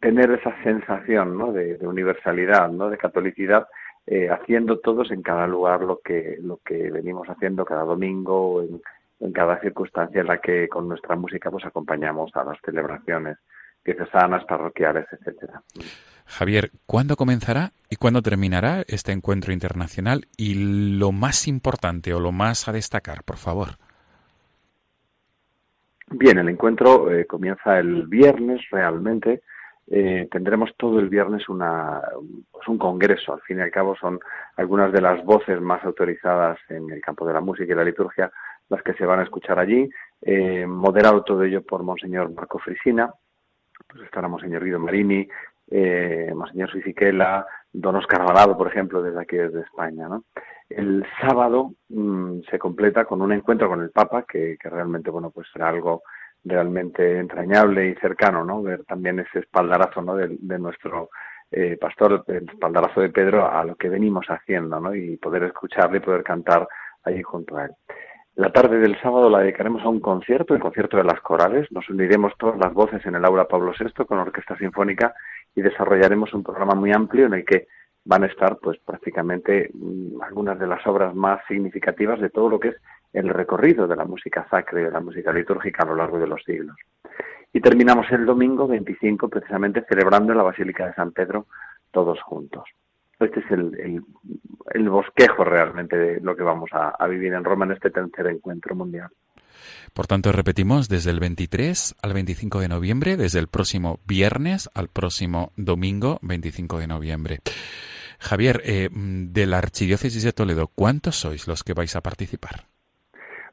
tener 0.00 0.30
esa 0.32 0.54
sensación 0.62 1.36
¿no? 1.36 1.52
de, 1.52 1.78
universalidad, 1.86 2.70
¿no? 2.70 2.90
de 2.90 2.98
catolicidad, 2.98 3.66
eh, 4.06 4.28
haciendo 4.28 4.80
todos 4.80 5.10
en 5.10 5.22
cada 5.22 5.46
lugar 5.46 5.80
lo 5.80 6.00
que, 6.00 6.38
lo 6.40 6.58
que 6.64 6.90
venimos 6.90 7.28
haciendo 7.28 7.64
cada 7.64 7.84
domingo, 7.84 8.62
en, 8.62 8.80
en 9.20 9.32
cada 9.32 9.60
circunstancia 9.60 10.20
en 10.20 10.26
la 10.26 10.38
que 10.38 10.68
con 10.68 10.88
nuestra 10.88 11.16
música 11.16 11.50
pues 11.50 11.64
acompañamos 11.64 12.30
a 12.34 12.44
las 12.44 12.58
celebraciones 12.64 13.38
diocesanas, 13.84 14.44
parroquiales, 14.44 15.06
etcétera. 15.12 15.62
Javier, 16.26 16.70
¿cuándo 16.86 17.16
comenzará 17.16 17.72
y 17.90 17.96
cuándo 17.96 18.22
terminará 18.22 18.82
este 18.86 19.12
encuentro 19.12 19.52
internacional? 19.52 20.26
Y 20.36 20.98
lo 20.98 21.12
más 21.12 21.46
importante 21.46 22.14
o 22.14 22.20
lo 22.20 22.32
más 22.32 22.66
a 22.66 22.72
destacar, 22.72 23.24
por 23.24 23.36
favor. 23.36 23.76
Bien, 26.10 26.38
el 26.38 26.48
encuentro 26.48 27.12
eh, 27.12 27.26
comienza 27.26 27.78
el 27.78 28.06
viernes 28.06 28.60
realmente 28.70 29.42
eh, 29.86 30.28
tendremos 30.30 30.70
todo 30.76 30.98
el 30.98 31.08
viernes 31.08 31.48
una, 31.48 32.00
pues 32.50 32.66
un 32.68 32.78
congreso. 32.78 33.34
Al 33.34 33.42
fin 33.42 33.58
y 33.58 33.62
al 33.62 33.70
cabo 33.70 33.96
son 33.96 34.18
algunas 34.56 34.92
de 34.92 35.00
las 35.00 35.24
voces 35.24 35.60
más 35.60 35.84
autorizadas 35.84 36.58
en 36.68 36.90
el 36.90 37.00
campo 37.00 37.26
de 37.26 37.34
la 37.34 37.40
música 37.40 37.72
y 37.72 37.76
la 37.76 37.84
liturgia 37.84 38.30
las 38.68 38.82
que 38.82 38.94
se 38.94 39.04
van 39.04 39.20
a 39.20 39.24
escuchar 39.24 39.58
allí. 39.58 39.88
Eh, 40.22 40.66
moderado 40.66 41.22
todo 41.22 41.42
ello 41.42 41.62
por 41.62 41.82
Monseñor 41.82 42.32
Marco 42.32 42.58
Frisina, 42.58 43.12
pues 43.86 44.04
estará 44.04 44.26
Monseñor 44.26 44.64
Guido 44.64 44.78
Marini, 44.78 45.28
eh, 45.70 46.32
Monseñor 46.34 46.70
Fisiquela, 46.70 47.46
Don 47.72 47.96
Oscar 47.96 48.22
Alvarado, 48.22 48.56
por 48.56 48.68
ejemplo, 48.68 49.02
desde 49.02 49.20
aquí, 49.20 49.36
desde 49.36 49.60
España. 49.60 50.08
El 50.70 51.04
sábado 51.20 51.72
mm, 51.88 52.40
se 52.50 52.58
completa 52.58 53.04
con 53.04 53.20
un 53.20 53.32
encuentro 53.32 53.68
con 53.68 53.82
el 53.82 53.90
Papa, 53.90 54.24
que, 54.26 54.56
que 54.58 54.70
realmente, 54.70 55.10
bueno, 55.10 55.30
pues 55.30 55.46
será 55.52 55.68
algo 55.68 56.02
realmente 56.44 57.18
entrañable 57.18 57.88
y 57.88 57.94
cercano, 57.96 58.44
¿no? 58.44 58.62
Ver 58.62 58.84
también 58.84 59.20
ese 59.20 59.40
espaldarazo, 59.40 60.02
¿no? 60.02 60.16
De, 60.16 60.58
nuestro 60.58 61.10
eh, 61.50 61.76
pastor, 61.80 62.24
el 62.28 62.48
espaldarazo 62.48 63.00
de 63.00 63.10
Pedro 63.10 63.50
a 63.50 63.64
lo 63.64 63.76
que 63.76 63.88
venimos 63.88 64.26
haciendo, 64.26 64.78
¿no? 64.80 64.94
Y 64.94 65.16
poder 65.16 65.44
escucharle 65.44 65.98
y 65.98 66.00
poder 66.00 66.22
cantar 66.22 66.68
allí 67.04 67.22
junto 67.22 67.56
a 67.56 67.66
él. 67.66 67.70
La 68.36 68.50
tarde 68.50 68.78
del 68.78 69.00
sábado 69.00 69.30
la 69.30 69.40
dedicaremos 69.40 69.82
a 69.84 69.88
un 69.88 70.00
concierto, 70.00 70.54
el 70.54 70.60
concierto 70.60 70.96
de 70.96 71.04
las 71.04 71.20
corales. 71.20 71.70
Nos 71.70 71.88
uniremos 71.88 72.32
todas 72.36 72.58
las 72.58 72.72
voces 72.72 73.06
en 73.06 73.14
el 73.14 73.24
aula 73.24 73.46
Pablo 73.46 73.72
VI 73.78 74.04
con 74.04 74.18
Orquesta 74.18 74.56
Sinfónica 74.58 75.14
y 75.54 75.62
desarrollaremos 75.62 76.34
un 76.34 76.42
programa 76.42 76.74
muy 76.74 76.90
amplio 76.92 77.26
en 77.26 77.34
el 77.34 77.44
que 77.44 77.68
van 78.04 78.24
a 78.24 78.26
estar 78.26 78.58
pues 78.58 78.78
prácticamente 78.84 79.70
mm, 79.72 80.20
algunas 80.20 80.58
de 80.58 80.66
las 80.66 80.84
obras 80.86 81.14
más 81.14 81.40
significativas 81.46 82.20
de 82.20 82.30
todo 82.30 82.48
lo 82.48 82.60
que 82.60 82.68
es 82.68 82.76
el 83.14 83.28
recorrido 83.28 83.86
de 83.86 83.96
la 83.96 84.04
música 84.04 84.46
sacra 84.50 84.80
y 84.80 84.84
de 84.84 84.90
la 84.90 85.00
música 85.00 85.32
litúrgica 85.32 85.84
a 85.84 85.86
lo 85.86 85.94
largo 85.94 86.18
de 86.18 86.26
los 86.26 86.42
siglos. 86.44 86.76
Y 87.52 87.60
terminamos 87.60 88.06
el 88.10 88.26
domingo 88.26 88.66
25 88.66 89.28
precisamente 89.28 89.84
celebrando 89.88 90.32
en 90.32 90.38
la 90.38 90.44
Basílica 90.44 90.86
de 90.86 90.94
San 90.94 91.12
Pedro 91.12 91.46
todos 91.92 92.20
juntos. 92.22 92.64
Este 93.20 93.38
es 93.38 93.50
el, 93.52 94.02
el, 94.74 94.88
bosquejo 94.88 95.44
realmente 95.44 95.96
de 95.96 96.20
lo 96.20 96.34
que 96.34 96.42
vamos 96.42 96.68
a, 96.72 96.88
a 96.88 97.06
vivir 97.06 97.32
en 97.32 97.44
Roma 97.44 97.64
en 97.64 97.72
este 97.72 97.90
tercer 97.90 98.26
encuentro 98.26 98.74
mundial. 98.74 99.08
Por 99.92 100.08
tanto, 100.08 100.32
repetimos 100.32 100.88
desde 100.88 101.12
el 101.12 101.20
23 101.20 101.94
al 102.02 102.12
25 102.12 102.58
de 102.58 102.68
noviembre, 102.68 103.16
desde 103.16 103.38
el 103.38 103.46
próximo 103.46 104.00
viernes 104.04 104.68
al 104.74 104.88
próximo 104.88 105.52
domingo 105.56 106.18
25 106.22 106.80
de 106.80 106.86
noviembre. 106.88 107.38
Javier, 108.18 108.62
eh, 108.64 108.88
de 108.92 109.46
la 109.46 109.58
Archidiócesis 109.58 110.24
de 110.24 110.32
Toledo, 110.32 110.66
¿cuántos 110.66 111.16
sois 111.16 111.46
los 111.46 111.62
que 111.62 111.74
vais 111.74 111.94
a 111.94 112.00
participar? 112.00 112.73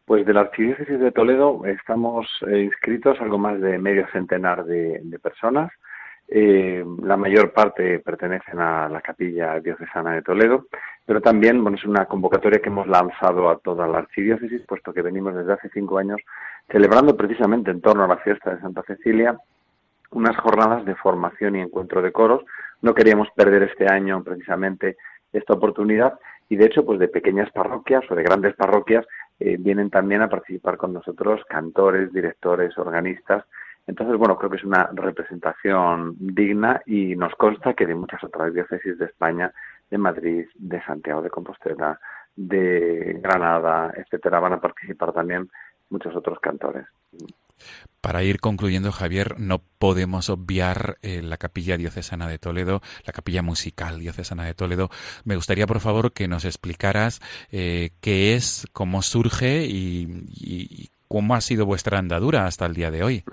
Pues 0.06 0.26
de 0.26 0.34
la 0.34 0.42
Archidiócesis 0.42 1.00
de 1.00 1.12
Toledo 1.12 1.66
estamos 1.66 2.28
eh, 2.48 2.62
inscritos 2.64 3.20
algo 3.22 3.38
más 3.38 3.60
de 3.62 3.78
medio 3.78 4.08
centenar 4.12 4.66
de, 4.66 5.20
personas. 5.22 5.72
Eh, 6.28 6.84
la 7.04 7.18
mayor 7.18 7.54
parte 7.54 8.00
pertenecen 8.00 8.60
a 8.60 8.90
la 8.90 9.02
capilla 9.02 9.60
diocesana 9.60 10.14
de 10.14 10.22
Toledo, 10.22 10.68
pero 11.06 11.22
también 11.22 11.62
bueno, 11.62 11.78
es 11.78 11.86
una 11.86 12.06
convocatoria 12.06 12.60
que 12.60 12.70
hemos 12.70 12.88
lanzado 12.88 13.50
a 13.50 13.60
toda 13.60 13.88
la 13.88 14.00
archidiócesis, 14.00 14.62
puesto 14.68 14.94
que 14.94 15.02
venimos 15.02 15.36
desde 15.36 15.54
hace 15.54 15.70
cinco 15.70 15.98
años 15.98 16.22
celebrando 16.70 17.16
precisamente 17.18 17.72
en 17.72 17.82
torno 17.82 18.04
a 18.04 18.08
la 18.08 18.18
fiesta 18.18 18.54
de 18.54 18.62
Santa 18.62 18.84
Cecilia 18.84 19.38
unas 20.12 20.36
jornadas 20.38 20.86
de 20.86 20.96
formación 20.96 21.56
y 21.56 21.62
encuentro 21.62 22.02
de 22.02 22.12
coros 22.12 22.44
no 22.82 22.94
queríamos 22.94 23.30
perder 23.36 23.64
este 23.64 23.88
año 23.92 24.24
precisamente 24.24 24.98
esta 25.34 25.54
oportunidad 25.54 26.20
y 26.50 26.56
de 26.56 26.66
hecho 26.66 26.86
pues 26.86 27.00
de 27.00 27.08
pequeñas 27.08 27.50
parroquias 27.52 28.04
o 28.10 28.16
de 28.16 28.24
grandes 28.24 28.56
parroquias 28.56 29.06
eh, 29.42 29.58
vienen 29.60 29.90
también 29.90 30.22
a 30.22 30.30
participar 30.30 30.78
con 30.78 30.94
nosotros 30.94 31.42
cantores, 31.50 32.14
directores, 32.14 32.78
organistas. 32.78 33.44
Entonces, 33.88 34.16
bueno, 34.18 34.38
creo 34.38 34.52
que 34.52 34.58
es 34.58 34.64
una 34.64 34.90
representación 34.94 36.16
digna 36.20 36.82
y 36.86 37.16
nos 37.16 37.34
consta 37.36 37.74
que 37.74 37.88
de 37.88 37.96
muchas 37.96 38.24
otras 38.24 38.54
diócesis 38.54 39.00
de 39.00 39.06
España, 39.06 39.52
de 39.90 39.98
Madrid, 39.98 40.46
de 40.56 40.82
Santiago 40.84 41.24
de 41.24 41.32
Compostela, 41.32 42.00
de 42.36 43.20
Granada, 43.22 43.92
etcétera, 43.96 44.40
van 44.40 44.54
a 44.54 44.62
participar 44.62 45.12
también 45.12 45.50
muchos 45.90 46.16
otros 46.16 46.40
cantores. 46.40 46.86
Para 48.02 48.24
ir 48.24 48.40
concluyendo, 48.40 48.92
Javier, 48.92 49.40
no 49.40 49.62
podemos 49.78 50.32
obviar 50.32 50.98
eh, 51.04 51.22
la 51.22 51.38
capilla 51.38 51.78
diocesana 51.78 52.28
de 52.28 52.40
Toledo, 52.40 52.82
la 53.06 53.14
capilla 53.14 53.44
musical 53.44 54.00
diocesana 54.00 54.44
de 54.44 54.56
Toledo. 54.56 54.90
Me 55.24 55.36
gustaría, 55.36 55.68
por 55.68 55.80
favor, 55.80 56.12
que 56.12 56.28
nos 56.28 56.44
explicaras 56.44 57.22
eh, 57.52 57.92
qué 58.02 58.34
es, 58.34 58.68
cómo 58.74 59.04
surge 59.04 59.66
y, 59.68 60.90
cómo 61.08 61.36
ha 61.36 61.42
sido 61.42 61.68
vuestra 61.68 62.00
andadura 62.00 62.48
hasta 62.48 62.66
el 62.66 62.74
día 62.74 62.90
de 62.90 63.04
hoy. 63.04 63.24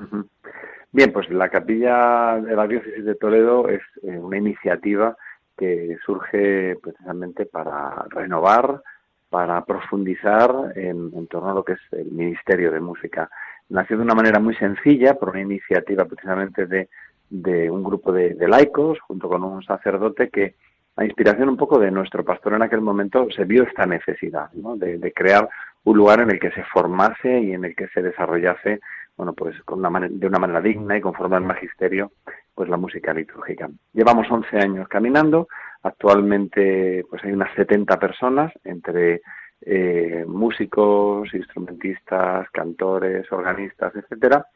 Bien, 0.92 1.12
pues 1.12 1.30
la 1.30 1.48
capilla 1.48 2.38
de 2.38 2.54
la 2.54 2.66
diócesis 2.66 3.06
de 3.06 3.14
Toledo 3.14 3.68
es 3.68 3.80
eh, 4.02 4.18
una 4.18 4.36
iniciativa 4.36 5.16
que 5.56 5.96
surge 6.04 6.76
precisamente 6.82 7.46
para 7.46 8.04
renovar, 8.10 8.82
para 9.30 9.64
profundizar 9.64 10.72
en 10.74 11.26
torno 11.28 11.50
a 11.50 11.54
lo 11.54 11.64
que 11.64 11.72
es 11.72 11.80
el 11.92 12.10
Ministerio 12.10 12.70
de 12.70 12.80
Música 12.80 13.30
nació 13.68 13.96
de 13.96 14.02
una 14.02 14.14
manera 14.14 14.38
muy 14.38 14.54
sencilla 14.56 15.14
por 15.14 15.30
una 15.30 15.40
iniciativa 15.40 16.04
precisamente 16.04 16.66
de, 16.66 16.88
de 17.30 17.70
un 17.70 17.82
grupo 17.82 18.12
de, 18.12 18.36
laicos 18.48 18.98
junto 19.00 19.28
con 19.28 19.44
un 19.44 19.62
sacerdote 19.62 20.30
que 20.30 20.54
a 20.96 21.04
inspiración 21.04 21.48
un 21.48 21.56
poco 21.56 21.78
de 21.78 21.90
nuestro 21.90 22.24
pastor 22.24 22.54
en 22.54 22.62
aquel 22.62 22.80
momento, 22.80 23.28
se 23.30 23.44
vio 23.44 23.62
esta 23.62 23.86
necesidad 23.86 24.50
¿no? 24.54 24.76
de, 24.76 24.98
de, 24.98 25.12
crear 25.12 25.48
un 25.84 25.96
lugar 25.96 26.20
en 26.20 26.30
el 26.30 26.40
que 26.40 26.50
se 26.50 26.64
formase 26.64 27.40
y 27.40 27.52
en 27.52 27.64
el 27.64 27.76
que 27.76 27.86
se 27.88 28.02
desarrollase, 28.02 28.80
bueno, 29.16 29.32
pues 29.32 29.56
con 29.62 29.84
una 29.84 30.08
de 30.08 30.26
una 30.26 30.40
manera 30.40 30.60
digna 30.60 30.96
y 30.96 31.00
conforme 31.00 31.36
al 31.36 31.44
magisterio, 31.44 32.10
pues 32.52 32.68
la 32.68 32.76
música 32.76 33.14
litúrgica. 33.14 33.70
Llevamos 33.92 34.28
11 34.28 34.58
años 34.58 34.88
caminando, 34.88 35.46
actualmente 35.84 37.04
pues 37.08 37.22
hay 37.22 37.30
unas 37.30 37.54
70 37.54 37.96
personas 38.00 38.52
entre 38.64 39.20
eh, 39.62 40.24
músicos, 40.26 41.32
instrumentistas, 41.34 42.48
cantores, 42.50 43.30
organistas, 43.32 43.94
etcétera, 43.96 44.46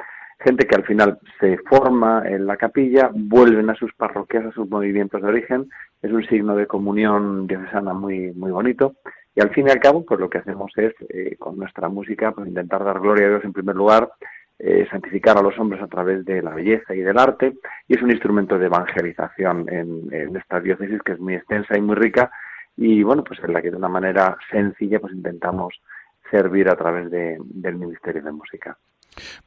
gente 0.43 0.67
que 0.67 0.75
al 0.75 0.85
final 0.85 1.19
se 1.41 1.59
forma 1.59 2.23
en 2.27 2.47
la 2.47 2.57
capilla, 2.57 3.11
vuelven 3.13 3.71
a 3.71 3.75
sus 3.75 3.93
parroquias, 3.95 4.47
a 4.47 4.53
sus 4.53 4.69
movimientos 4.69 5.23
de 5.23 5.29
origen, 5.29 5.69
es 6.03 6.11
un 6.11 6.25
signo 6.27 6.57
de 6.57 6.67
comunión 6.67 7.47
diocesana 7.47 7.93
muy, 7.93 8.33
muy 8.33 8.51
bonito, 8.51 8.97
y 9.35 9.41
al 9.41 9.51
fin 9.51 9.69
y 9.69 9.71
al 9.71 9.81
cabo, 9.81 10.05
pues 10.05 10.21
lo 10.21 10.29
que 10.29 10.39
hacemos 10.39 10.73
es, 10.77 10.93
eh, 11.09 11.37
con 11.39 11.57
nuestra 11.57 11.89
música, 11.89 12.33
pues 12.33 12.49
intentar 12.49 12.85
dar 12.85 13.01
gloria 13.01 13.27
a 13.27 13.31
Dios 13.31 13.45
en 13.45 13.53
primer 13.53 13.77
lugar, 13.77 14.11
eh, 14.59 14.87
santificar 14.91 15.39
a 15.39 15.43
los 15.43 15.59
hombres 15.59 15.83
a 15.83 15.89
través 15.89 16.25
de 16.25 16.43
la 16.43 16.51
belleza 16.55 16.95
y 16.95 17.01
del 17.01 17.19
arte, 17.19 17.55
y 17.89 17.97
es 17.97 18.03
un 18.03 18.11
instrumento 18.11 18.59
de 18.59 18.67
evangelización 18.67 19.69
en, 19.69 20.13
en 20.13 20.37
esta 20.37 20.61
diócesis 20.61 21.01
que 21.03 21.13
es 21.13 21.21
muy 21.21 21.35
extensa 21.35 21.77
y 21.77 21.81
muy 21.81 21.97
rica, 21.97 22.31
y 22.77 23.03
bueno, 23.03 23.23
pues 23.25 23.41
en 23.45 23.53
la 23.53 23.62
que 23.62 23.70
de 23.70 23.77
una 23.77 23.89
manera 23.89 24.37
sencilla 24.51 25.01
pues 25.01 25.12
intentamos 25.14 25.75
servir 26.31 26.68
a 26.68 26.77
través 26.77 27.11
de, 27.11 27.37
del 27.41 27.77
Ministerio 27.77 28.23
de 28.23 28.33
Música. 28.33 28.77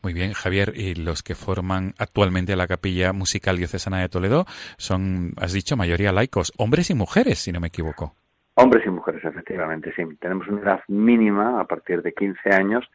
Muy 0.03 0.13
bien, 0.13 0.33
Javier, 0.33 0.73
y 0.75 0.93
los 0.93 1.23
que 1.23 1.33
forman 1.33 1.93
actualmente 1.97 2.55
la 2.55 2.67
Capilla 2.67 3.13
Musical 3.13 3.57
Diocesana 3.57 3.99
de 3.99 4.09
Toledo 4.09 4.45
son, 4.77 5.33
has 5.37 5.53
dicho, 5.53 5.75
mayoría 5.75 6.11
laicos, 6.11 6.53
hombres 6.57 6.91
y 6.91 6.93
mujeres, 6.93 7.39
si 7.39 7.51
no 7.51 7.59
me 7.59 7.67
equivoco. 7.67 8.13
Hombres 8.55 8.85
y 8.85 8.89
mujeres, 8.89 9.25
efectivamente, 9.25 9.91
sí. 9.95 10.03
Tenemos 10.19 10.47
una 10.47 10.61
edad 10.61 10.79
mínima 10.87 11.59
a 11.59 11.65
partir 11.65 12.01
de 12.03 12.13
15 12.13 12.53
años 12.53 12.85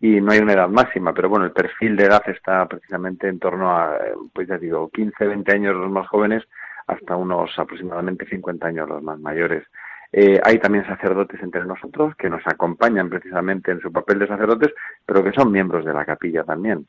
y 0.00 0.20
no 0.20 0.32
hay 0.32 0.38
una 0.38 0.52
edad 0.52 0.68
máxima, 0.68 1.12
pero 1.12 1.28
bueno, 1.28 1.46
el 1.46 1.52
perfil 1.52 1.96
de 1.96 2.04
edad 2.04 2.22
está 2.28 2.66
precisamente 2.66 3.26
en 3.26 3.38
torno 3.38 3.76
a, 3.76 3.98
pues 4.32 4.46
ya 4.46 4.58
digo, 4.58 4.90
15, 4.90 5.26
20 5.26 5.52
años 5.52 5.74
los 5.74 5.90
más 5.90 6.06
jóvenes 6.08 6.44
hasta 6.88 7.16
unos 7.16 7.50
aproximadamente 7.58 8.26
50 8.26 8.66
años 8.66 8.88
los 8.88 9.02
más 9.02 9.20
mayores. 9.20 9.64
Eh, 10.10 10.40
hay 10.42 10.58
también 10.58 10.86
sacerdotes 10.86 11.40
entre 11.42 11.64
nosotros 11.66 12.14
que 12.16 12.30
nos 12.30 12.42
acompañan 12.46 13.10
precisamente 13.10 13.70
en 13.70 13.80
su 13.80 13.92
papel 13.92 14.18
de 14.18 14.26
sacerdotes, 14.26 14.72
pero 15.04 15.22
que 15.22 15.32
son 15.32 15.52
miembros 15.52 15.84
de 15.84 15.92
la 15.92 16.04
capilla 16.04 16.44
también. 16.44 16.86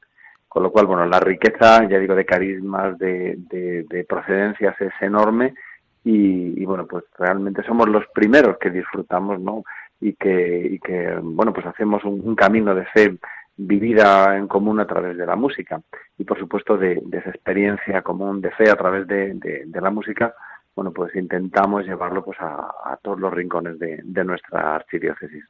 Con 0.47 0.63
lo 0.63 0.71
cual, 0.71 0.87
bueno, 0.87 1.05
la 1.05 1.19
riqueza, 1.19 1.87
ya 1.87 1.99
digo, 1.99 2.15
de 2.15 2.25
carismas, 2.25 2.97
de, 2.97 3.35
de, 3.37 4.05
procedencias 4.05 4.79
es 4.81 4.93
enorme 5.01 5.53
y, 6.03 6.65
bueno, 6.65 6.87
pues 6.87 7.03
realmente 7.19 7.61
somos 7.63 7.87
los 7.87 8.07
primeros 8.15 8.57
que 8.57 8.71
disfrutamos, 8.71 9.39
¿no? 9.39 9.63
Y 10.01 10.13
que, 10.13 10.67
y 10.71 10.79
que 10.79 11.13
bueno, 11.21 11.53
pues 11.53 11.67
hacemos 11.67 12.03
un, 12.05 12.35
camino 12.35 12.73
de 12.73 12.85
fe 12.85 13.17
vivida 13.61 14.37
en 14.37 14.47
común 14.47 14.79
a 14.79 14.87
través 14.87 15.17
de 15.17 15.25
la 15.25 15.35
música 15.35 15.81
y 16.17 16.23
por 16.23 16.39
supuesto 16.39 16.77
de, 16.77 17.01
esa 17.11 17.29
experiencia 17.29 18.01
común 18.01 18.41
de 18.41 18.51
fe 18.51 18.69
a 18.69 18.75
través 18.75 19.05
de, 19.07 19.33
de 19.33 19.81
la 19.81 19.89
música 19.89 20.33
bueno, 20.79 20.93
pues 20.93 21.13
intentamos 21.13 21.85
llevarlo 21.85 22.23
pues 22.23 22.37
a, 22.39 22.97
todos 23.01 23.19
los 23.19 23.33
rincones 23.33 23.77
de, 23.79 24.23
nuestra 24.23 24.75
archidiócesis. 24.75 25.43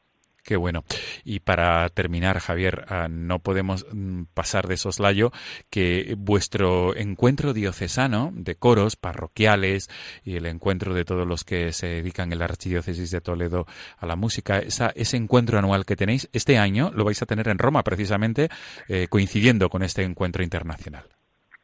Qué 0.44 0.56
bueno. 0.56 0.84
Y 1.24 1.42
para 1.42 1.88
terminar, 1.90 2.40
Javier, 2.40 2.86
ah, 2.88 3.08
no 3.10 3.40
podemos 3.40 3.86
mm, 3.92 4.24
pasar 4.34 4.68
de 4.68 4.78
soslayo 4.78 5.32
que 5.70 6.16
vuestro 6.18 6.96
encuentro 6.96 7.54
diocesano 7.54 8.32
de 8.34 8.56
coros 8.56 8.96
parroquiales 8.96 9.90
y 10.24 10.38
el 10.38 10.46
encuentro 10.46 10.94
de 10.94 11.06
todos 11.06 11.28
los 11.28 11.44
que 11.44 11.72
se 11.74 11.88
dedican 11.88 12.32
en 12.32 12.40
la 12.40 12.46
archidiócesis 12.46 13.12
de 13.12 13.22
Toledo 13.22 13.66
a 13.98 14.06
la 14.06 14.16
música, 14.16 14.60
ese 14.60 15.18
encuentro 15.18 15.60
anual 15.60 15.86
que 15.86 15.96
tenéis, 15.96 16.30
este 16.34 16.58
año 16.58 16.92
lo 16.94 17.06
vais 17.06 17.22
a 17.22 17.26
tener 17.26 17.48
en 17.48 17.60
Roma, 17.60 17.84
precisamente 17.84 18.50
eh, 18.88 19.08
coincidiendo 19.10 19.70
con 19.70 19.84
este 19.84 20.04
encuentro 20.04 20.44
internacional. 20.44 21.04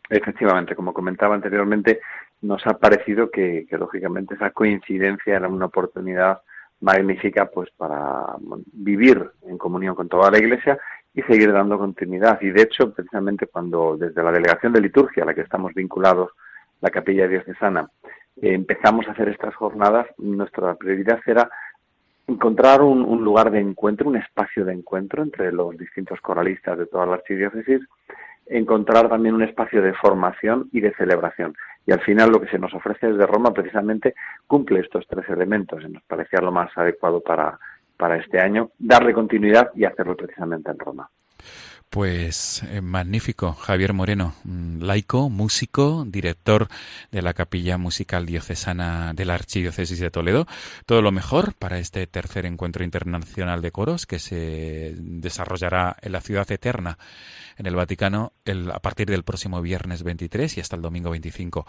Efectivamente, 0.10 0.76
como 0.76 0.94
comentaba 0.94 1.36
anteriormente, 1.36 2.00
nos 2.42 2.66
ha 2.68 2.78
parecido 2.78 3.30
que, 3.32 3.66
lógicamente 3.72 4.36
esa 4.36 4.52
coincidencia 4.52 5.36
era 5.36 5.48
una 5.48 5.66
oportunidad 5.66 6.42
magnífica 6.82 7.46
pues 7.48 7.70
para 7.72 8.36
vivir 8.74 9.32
en 9.48 9.58
comunión 9.58 9.96
con 9.96 10.10
toda 10.10 10.32
la 10.32 10.38
Iglesia 10.38 10.78
y 11.14 11.22
seguir 11.24 11.52
dando 11.52 11.78
continuidad. 11.78 12.40
Y 12.42 12.52
de 12.52 12.64
hecho, 12.64 12.94
precisamente 12.94 13.48
cuando 13.48 13.98
desde 13.98 14.22
la 14.22 14.32
delegación 14.32 14.74
de 14.74 14.82
liturgia 14.82 15.24
a 15.24 15.26
la 15.28 15.34
que 15.34 15.42
estamos 15.42 15.74
vinculados, 15.74 16.32
la 16.82 16.90
Capilla 16.90 17.28
Diocesana, 17.28 17.90
eh, 18.42 18.54
empezamos 18.54 19.08
a 19.08 19.12
hacer 19.12 19.30
estas 19.30 19.56
jornadas, 19.56 20.08
nuestra 20.18 20.76
prioridad 20.76 21.20
era 21.26 21.50
encontrar 22.28 22.82
un, 22.82 23.04
un, 23.04 23.24
lugar 23.24 23.52
de 23.52 23.60
encuentro, 23.60 24.10
un 24.10 24.18
espacio 24.18 24.66
de 24.66 24.74
encuentro 24.74 25.24
entre 25.24 25.52
los 25.52 25.78
distintos 25.78 26.20
coralistas 26.22 26.78
de 26.78 26.88
toda 26.88 27.06
la 27.06 27.14
archidiócesis, 27.14 27.82
encontrar 28.48 29.10
también 29.10 29.36
un 29.36 29.44
espacio 29.44 29.82
de 29.82 29.94
formación 29.94 30.70
y 30.72 30.82
de 30.82 30.94
celebración. 30.96 31.56
Y 31.86 31.92
al 31.92 32.02
final 32.02 32.32
lo 32.32 32.42
que 32.42 32.50
se 32.50 32.60
nos 32.60 32.74
ofrece 32.74 33.08
desde 33.08 33.28
Roma 33.28 33.54
precisamente 33.54 34.16
cumple 34.48 34.80
estos 34.80 35.06
tres 35.08 35.28
elementos 35.30 35.84
y 35.84 35.90
nos 35.90 36.04
parecía 36.04 36.40
lo 36.42 36.52
más 36.52 36.76
adecuado 36.78 37.22
para, 37.22 37.60
para 37.98 38.18
este 38.18 38.40
año, 38.40 38.72
darle 38.80 39.14
continuidad 39.14 39.70
y 39.76 39.86
hacerlo 39.86 40.16
precisamente 40.16 40.72
en 40.72 40.80
Roma. 40.80 41.10
Pues 41.96 42.62
eh, 42.64 42.82
magnífico, 42.82 43.54
Javier 43.54 43.94
Moreno, 43.94 44.36
mm, 44.44 44.82
laico, 44.82 45.30
músico, 45.30 46.04
director 46.06 46.68
de 47.10 47.22
la 47.22 47.34
Capilla 47.34 47.78
Musical 47.78 48.26
Diocesana 48.26 49.14
de 49.14 49.24
la 49.24 49.36
Archidiócesis 49.36 49.98
de 50.00 50.12
Toledo. 50.12 50.46
Todo 50.86 51.02
lo 51.02 51.14
mejor 51.14 51.54
para 51.54 51.80
este 51.80 52.06
tercer 52.06 52.46
encuentro 52.46 52.84
internacional 52.84 53.62
de 53.62 53.72
coros 53.72 54.06
que 54.06 54.20
se 54.20 54.94
desarrollará 54.98 55.96
en 56.02 56.12
la 56.12 56.20
Ciudad 56.20 56.52
Eterna, 56.52 56.98
en 57.56 57.66
el 57.66 57.78
Vaticano, 57.78 58.34
a 58.74 58.80
partir 58.82 59.08
del 59.08 59.24
próximo 59.24 59.62
viernes 59.62 60.04
23 60.04 60.58
y 60.58 60.60
hasta 60.60 60.76
el 60.76 60.82
domingo 60.82 61.12
25. 61.12 61.66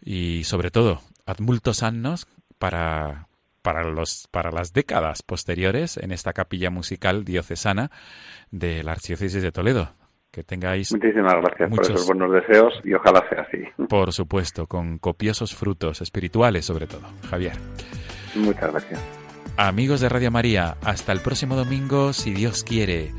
Y 0.00 0.44
sobre 0.44 0.70
todo, 0.70 1.02
ad 1.26 1.40
multos 1.40 1.82
annos 1.82 2.26
para 2.58 3.27
para, 3.68 3.84
los, 3.84 4.26
para 4.30 4.50
las 4.50 4.72
décadas 4.72 5.22
posteriores 5.22 5.98
en 5.98 6.10
esta 6.10 6.32
capilla 6.32 6.70
musical 6.70 7.22
diocesana 7.22 7.90
de 8.50 8.82
la 8.82 8.92
Archidiócesis 8.92 9.42
de 9.42 9.52
Toledo. 9.52 9.90
Que 10.30 10.42
tengáis. 10.42 10.90
Muchísimas 10.90 11.34
gracias 11.34 11.68
por 11.68 11.82
esos 11.82 12.06
buenos 12.06 12.32
deseos 12.32 12.72
y 12.82 12.94
ojalá 12.94 13.22
sea 13.28 13.42
así. 13.42 13.58
Por 13.86 14.14
supuesto, 14.14 14.66
con 14.66 14.96
copiosos 14.96 15.54
frutos 15.54 16.00
espirituales, 16.00 16.64
sobre 16.64 16.86
todo. 16.86 17.02
Javier. 17.28 17.52
Muchas 18.36 18.72
gracias. 18.72 19.00
Amigos 19.58 20.00
de 20.00 20.08
Radio 20.08 20.30
María, 20.30 20.78
hasta 20.82 21.12
el 21.12 21.20
próximo 21.20 21.54
domingo, 21.54 22.14
si 22.14 22.32
Dios 22.32 22.64
quiere. 22.64 23.12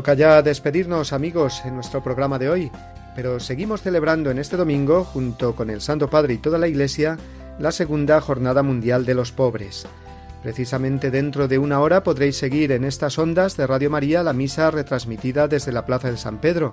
Toca 0.00 0.14
ya 0.14 0.40
despedirnos 0.40 1.12
amigos 1.12 1.60
en 1.66 1.74
nuestro 1.74 2.02
programa 2.02 2.38
de 2.38 2.48
hoy, 2.48 2.72
pero 3.14 3.38
seguimos 3.38 3.82
celebrando 3.82 4.30
en 4.30 4.38
este 4.38 4.56
domingo, 4.56 5.04
junto 5.04 5.54
con 5.54 5.68
el 5.68 5.82
Santo 5.82 6.08
Padre 6.08 6.32
y 6.32 6.38
toda 6.38 6.56
la 6.56 6.68
Iglesia, 6.68 7.18
la 7.58 7.70
segunda 7.70 8.18
Jornada 8.22 8.62
Mundial 8.62 9.04
de 9.04 9.12
los 9.12 9.30
Pobres. 9.30 9.86
Precisamente 10.42 11.10
dentro 11.10 11.48
de 11.48 11.58
una 11.58 11.80
hora 11.80 12.02
podréis 12.02 12.38
seguir 12.38 12.72
en 12.72 12.84
estas 12.84 13.18
ondas 13.18 13.58
de 13.58 13.66
Radio 13.66 13.90
María 13.90 14.22
la 14.22 14.32
misa 14.32 14.70
retransmitida 14.70 15.48
desde 15.48 15.70
la 15.70 15.84
Plaza 15.84 16.10
de 16.10 16.16
San 16.16 16.38
Pedro 16.38 16.72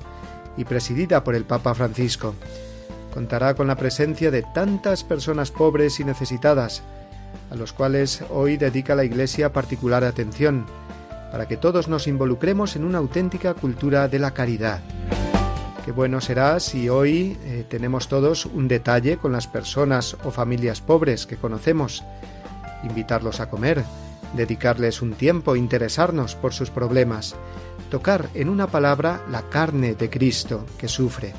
y 0.55 0.63
presidida 0.63 1.25
por 1.25 1.35
el 1.35 1.43
Papa 1.43 1.73
Francisco. 1.73 2.33
Contará 3.13 3.55
con 3.55 3.67
la 3.67 3.75
presencia 3.75 4.31
de 4.31 4.45
tantas 4.53 5.03
personas 5.03 5.51
pobres 5.51 5.99
y 5.99 6.05
necesitadas, 6.05 6.81
a 7.51 7.55
los 7.55 7.73
cuales 7.73 8.23
hoy 8.29 8.55
dedica 8.55 8.95
la 8.95 9.03
Iglesia 9.03 9.51
particular 9.51 10.05
atención 10.05 10.65
para 11.31 11.47
que 11.47 11.57
todos 11.57 11.87
nos 11.87 12.07
involucremos 12.07 12.75
en 12.75 12.83
una 12.83 12.97
auténtica 12.97 13.53
cultura 13.53 14.07
de 14.07 14.19
la 14.19 14.31
caridad. 14.31 14.81
Qué 15.85 15.91
bueno 15.91 16.19
será 16.19 16.59
si 16.59 16.89
hoy 16.89 17.37
eh, 17.45 17.65
tenemos 17.69 18.09
todos 18.09 18.45
un 18.45 18.67
detalle 18.67 19.17
con 19.17 19.31
las 19.31 19.47
personas 19.47 20.17
o 20.25 20.31
familias 20.31 20.81
pobres 20.81 21.25
que 21.25 21.37
conocemos, 21.37 22.03
invitarlos 22.83 23.39
a 23.39 23.49
comer, 23.49 23.83
dedicarles 24.35 25.01
un 25.01 25.13
tiempo, 25.13 25.55
interesarnos 25.55 26.35
por 26.35 26.53
sus 26.53 26.69
problemas, 26.69 27.35
tocar 27.89 28.27
en 28.33 28.49
una 28.49 28.67
palabra 28.67 29.21
la 29.31 29.43
carne 29.43 29.95
de 29.95 30.09
Cristo 30.09 30.65
que 30.77 30.89
sufre. 30.89 31.33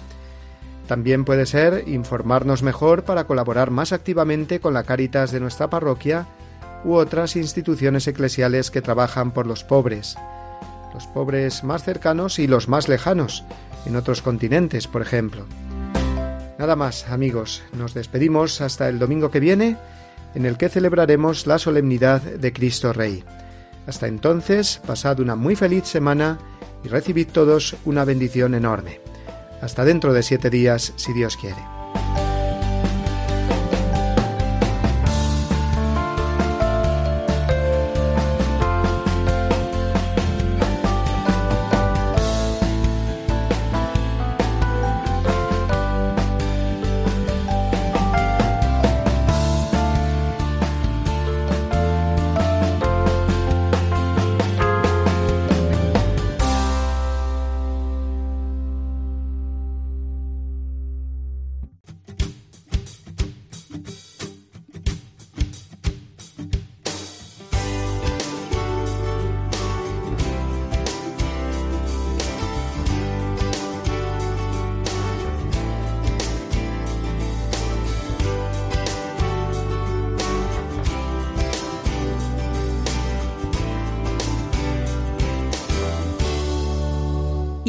También 0.86 1.26
puede 1.26 1.45
ser 1.45 1.86
informarnos 1.86 2.62
mejor 2.62 3.05
para 3.05 3.24
colaborar 3.24 3.70
más 3.70 3.93
activamente 3.93 4.61
con 4.61 4.72
la 4.72 4.84
Caritas 4.84 5.30
de 5.30 5.41
nuestra 5.41 5.68
parroquia 5.68 6.26
u 6.85 6.95
otras 6.95 7.37
instituciones 7.37 8.07
eclesiales 8.07 8.70
que 8.70 8.83
trabajan 8.83 9.33
por 9.33 9.47
los 9.47 9.64
pobres, 9.64 10.16
los 10.95 11.07
pobres 11.07 11.64
más 11.64 11.85
cercanos 11.85 12.39
y 12.39 12.47
los 12.47 12.68
más 12.68 12.89
lejanos, 12.89 13.45
en 13.87 13.97
otros 13.97 14.22
continentes, 14.22 14.87
por 14.87 15.03
ejemplo. 15.03 15.47
Nada 16.59 16.76
más, 16.76 17.09
amigos, 17.09 17.62
nos 17.76 17.95
despedimos 17.95 18.61
hasta 18.61 18.89
el 18.89 18.99
domingo 18.99 19.31
que 19.31 19.41
viene, 19.41 19.76
en 20.35 20.45
el 20.45 20.57
que 20.57 20.68
celebraremos 20.68 21.47
la 21.47 21.59
solemnidad 21.59 22.20
de 22.20 22.53
Cristo 22.53 22.93
Rey. 22.93 23.24
Hasta 23.87 24.07
entonces, 24.07 24.81
pasad 24.87 25.20
una 25.20 25.37
muy 25.37 25.57
feliz 25.57 25.87
semana 25.87 26.39
y 26.85 26.89
recibid 26.89 27.29
todos 27.29 27.76
una 27.85 28.05
bendición 28.05 28.55
enorme. 28.55 29.01
Hasta 29.62 29.85
dentro 29.85 30.12
de 30.12 30.22
siete 30.22 30.51
días, 30.51 30.93
si 30.97 31.12
Dios 31.12 31.37
quiere. 31.37 31.78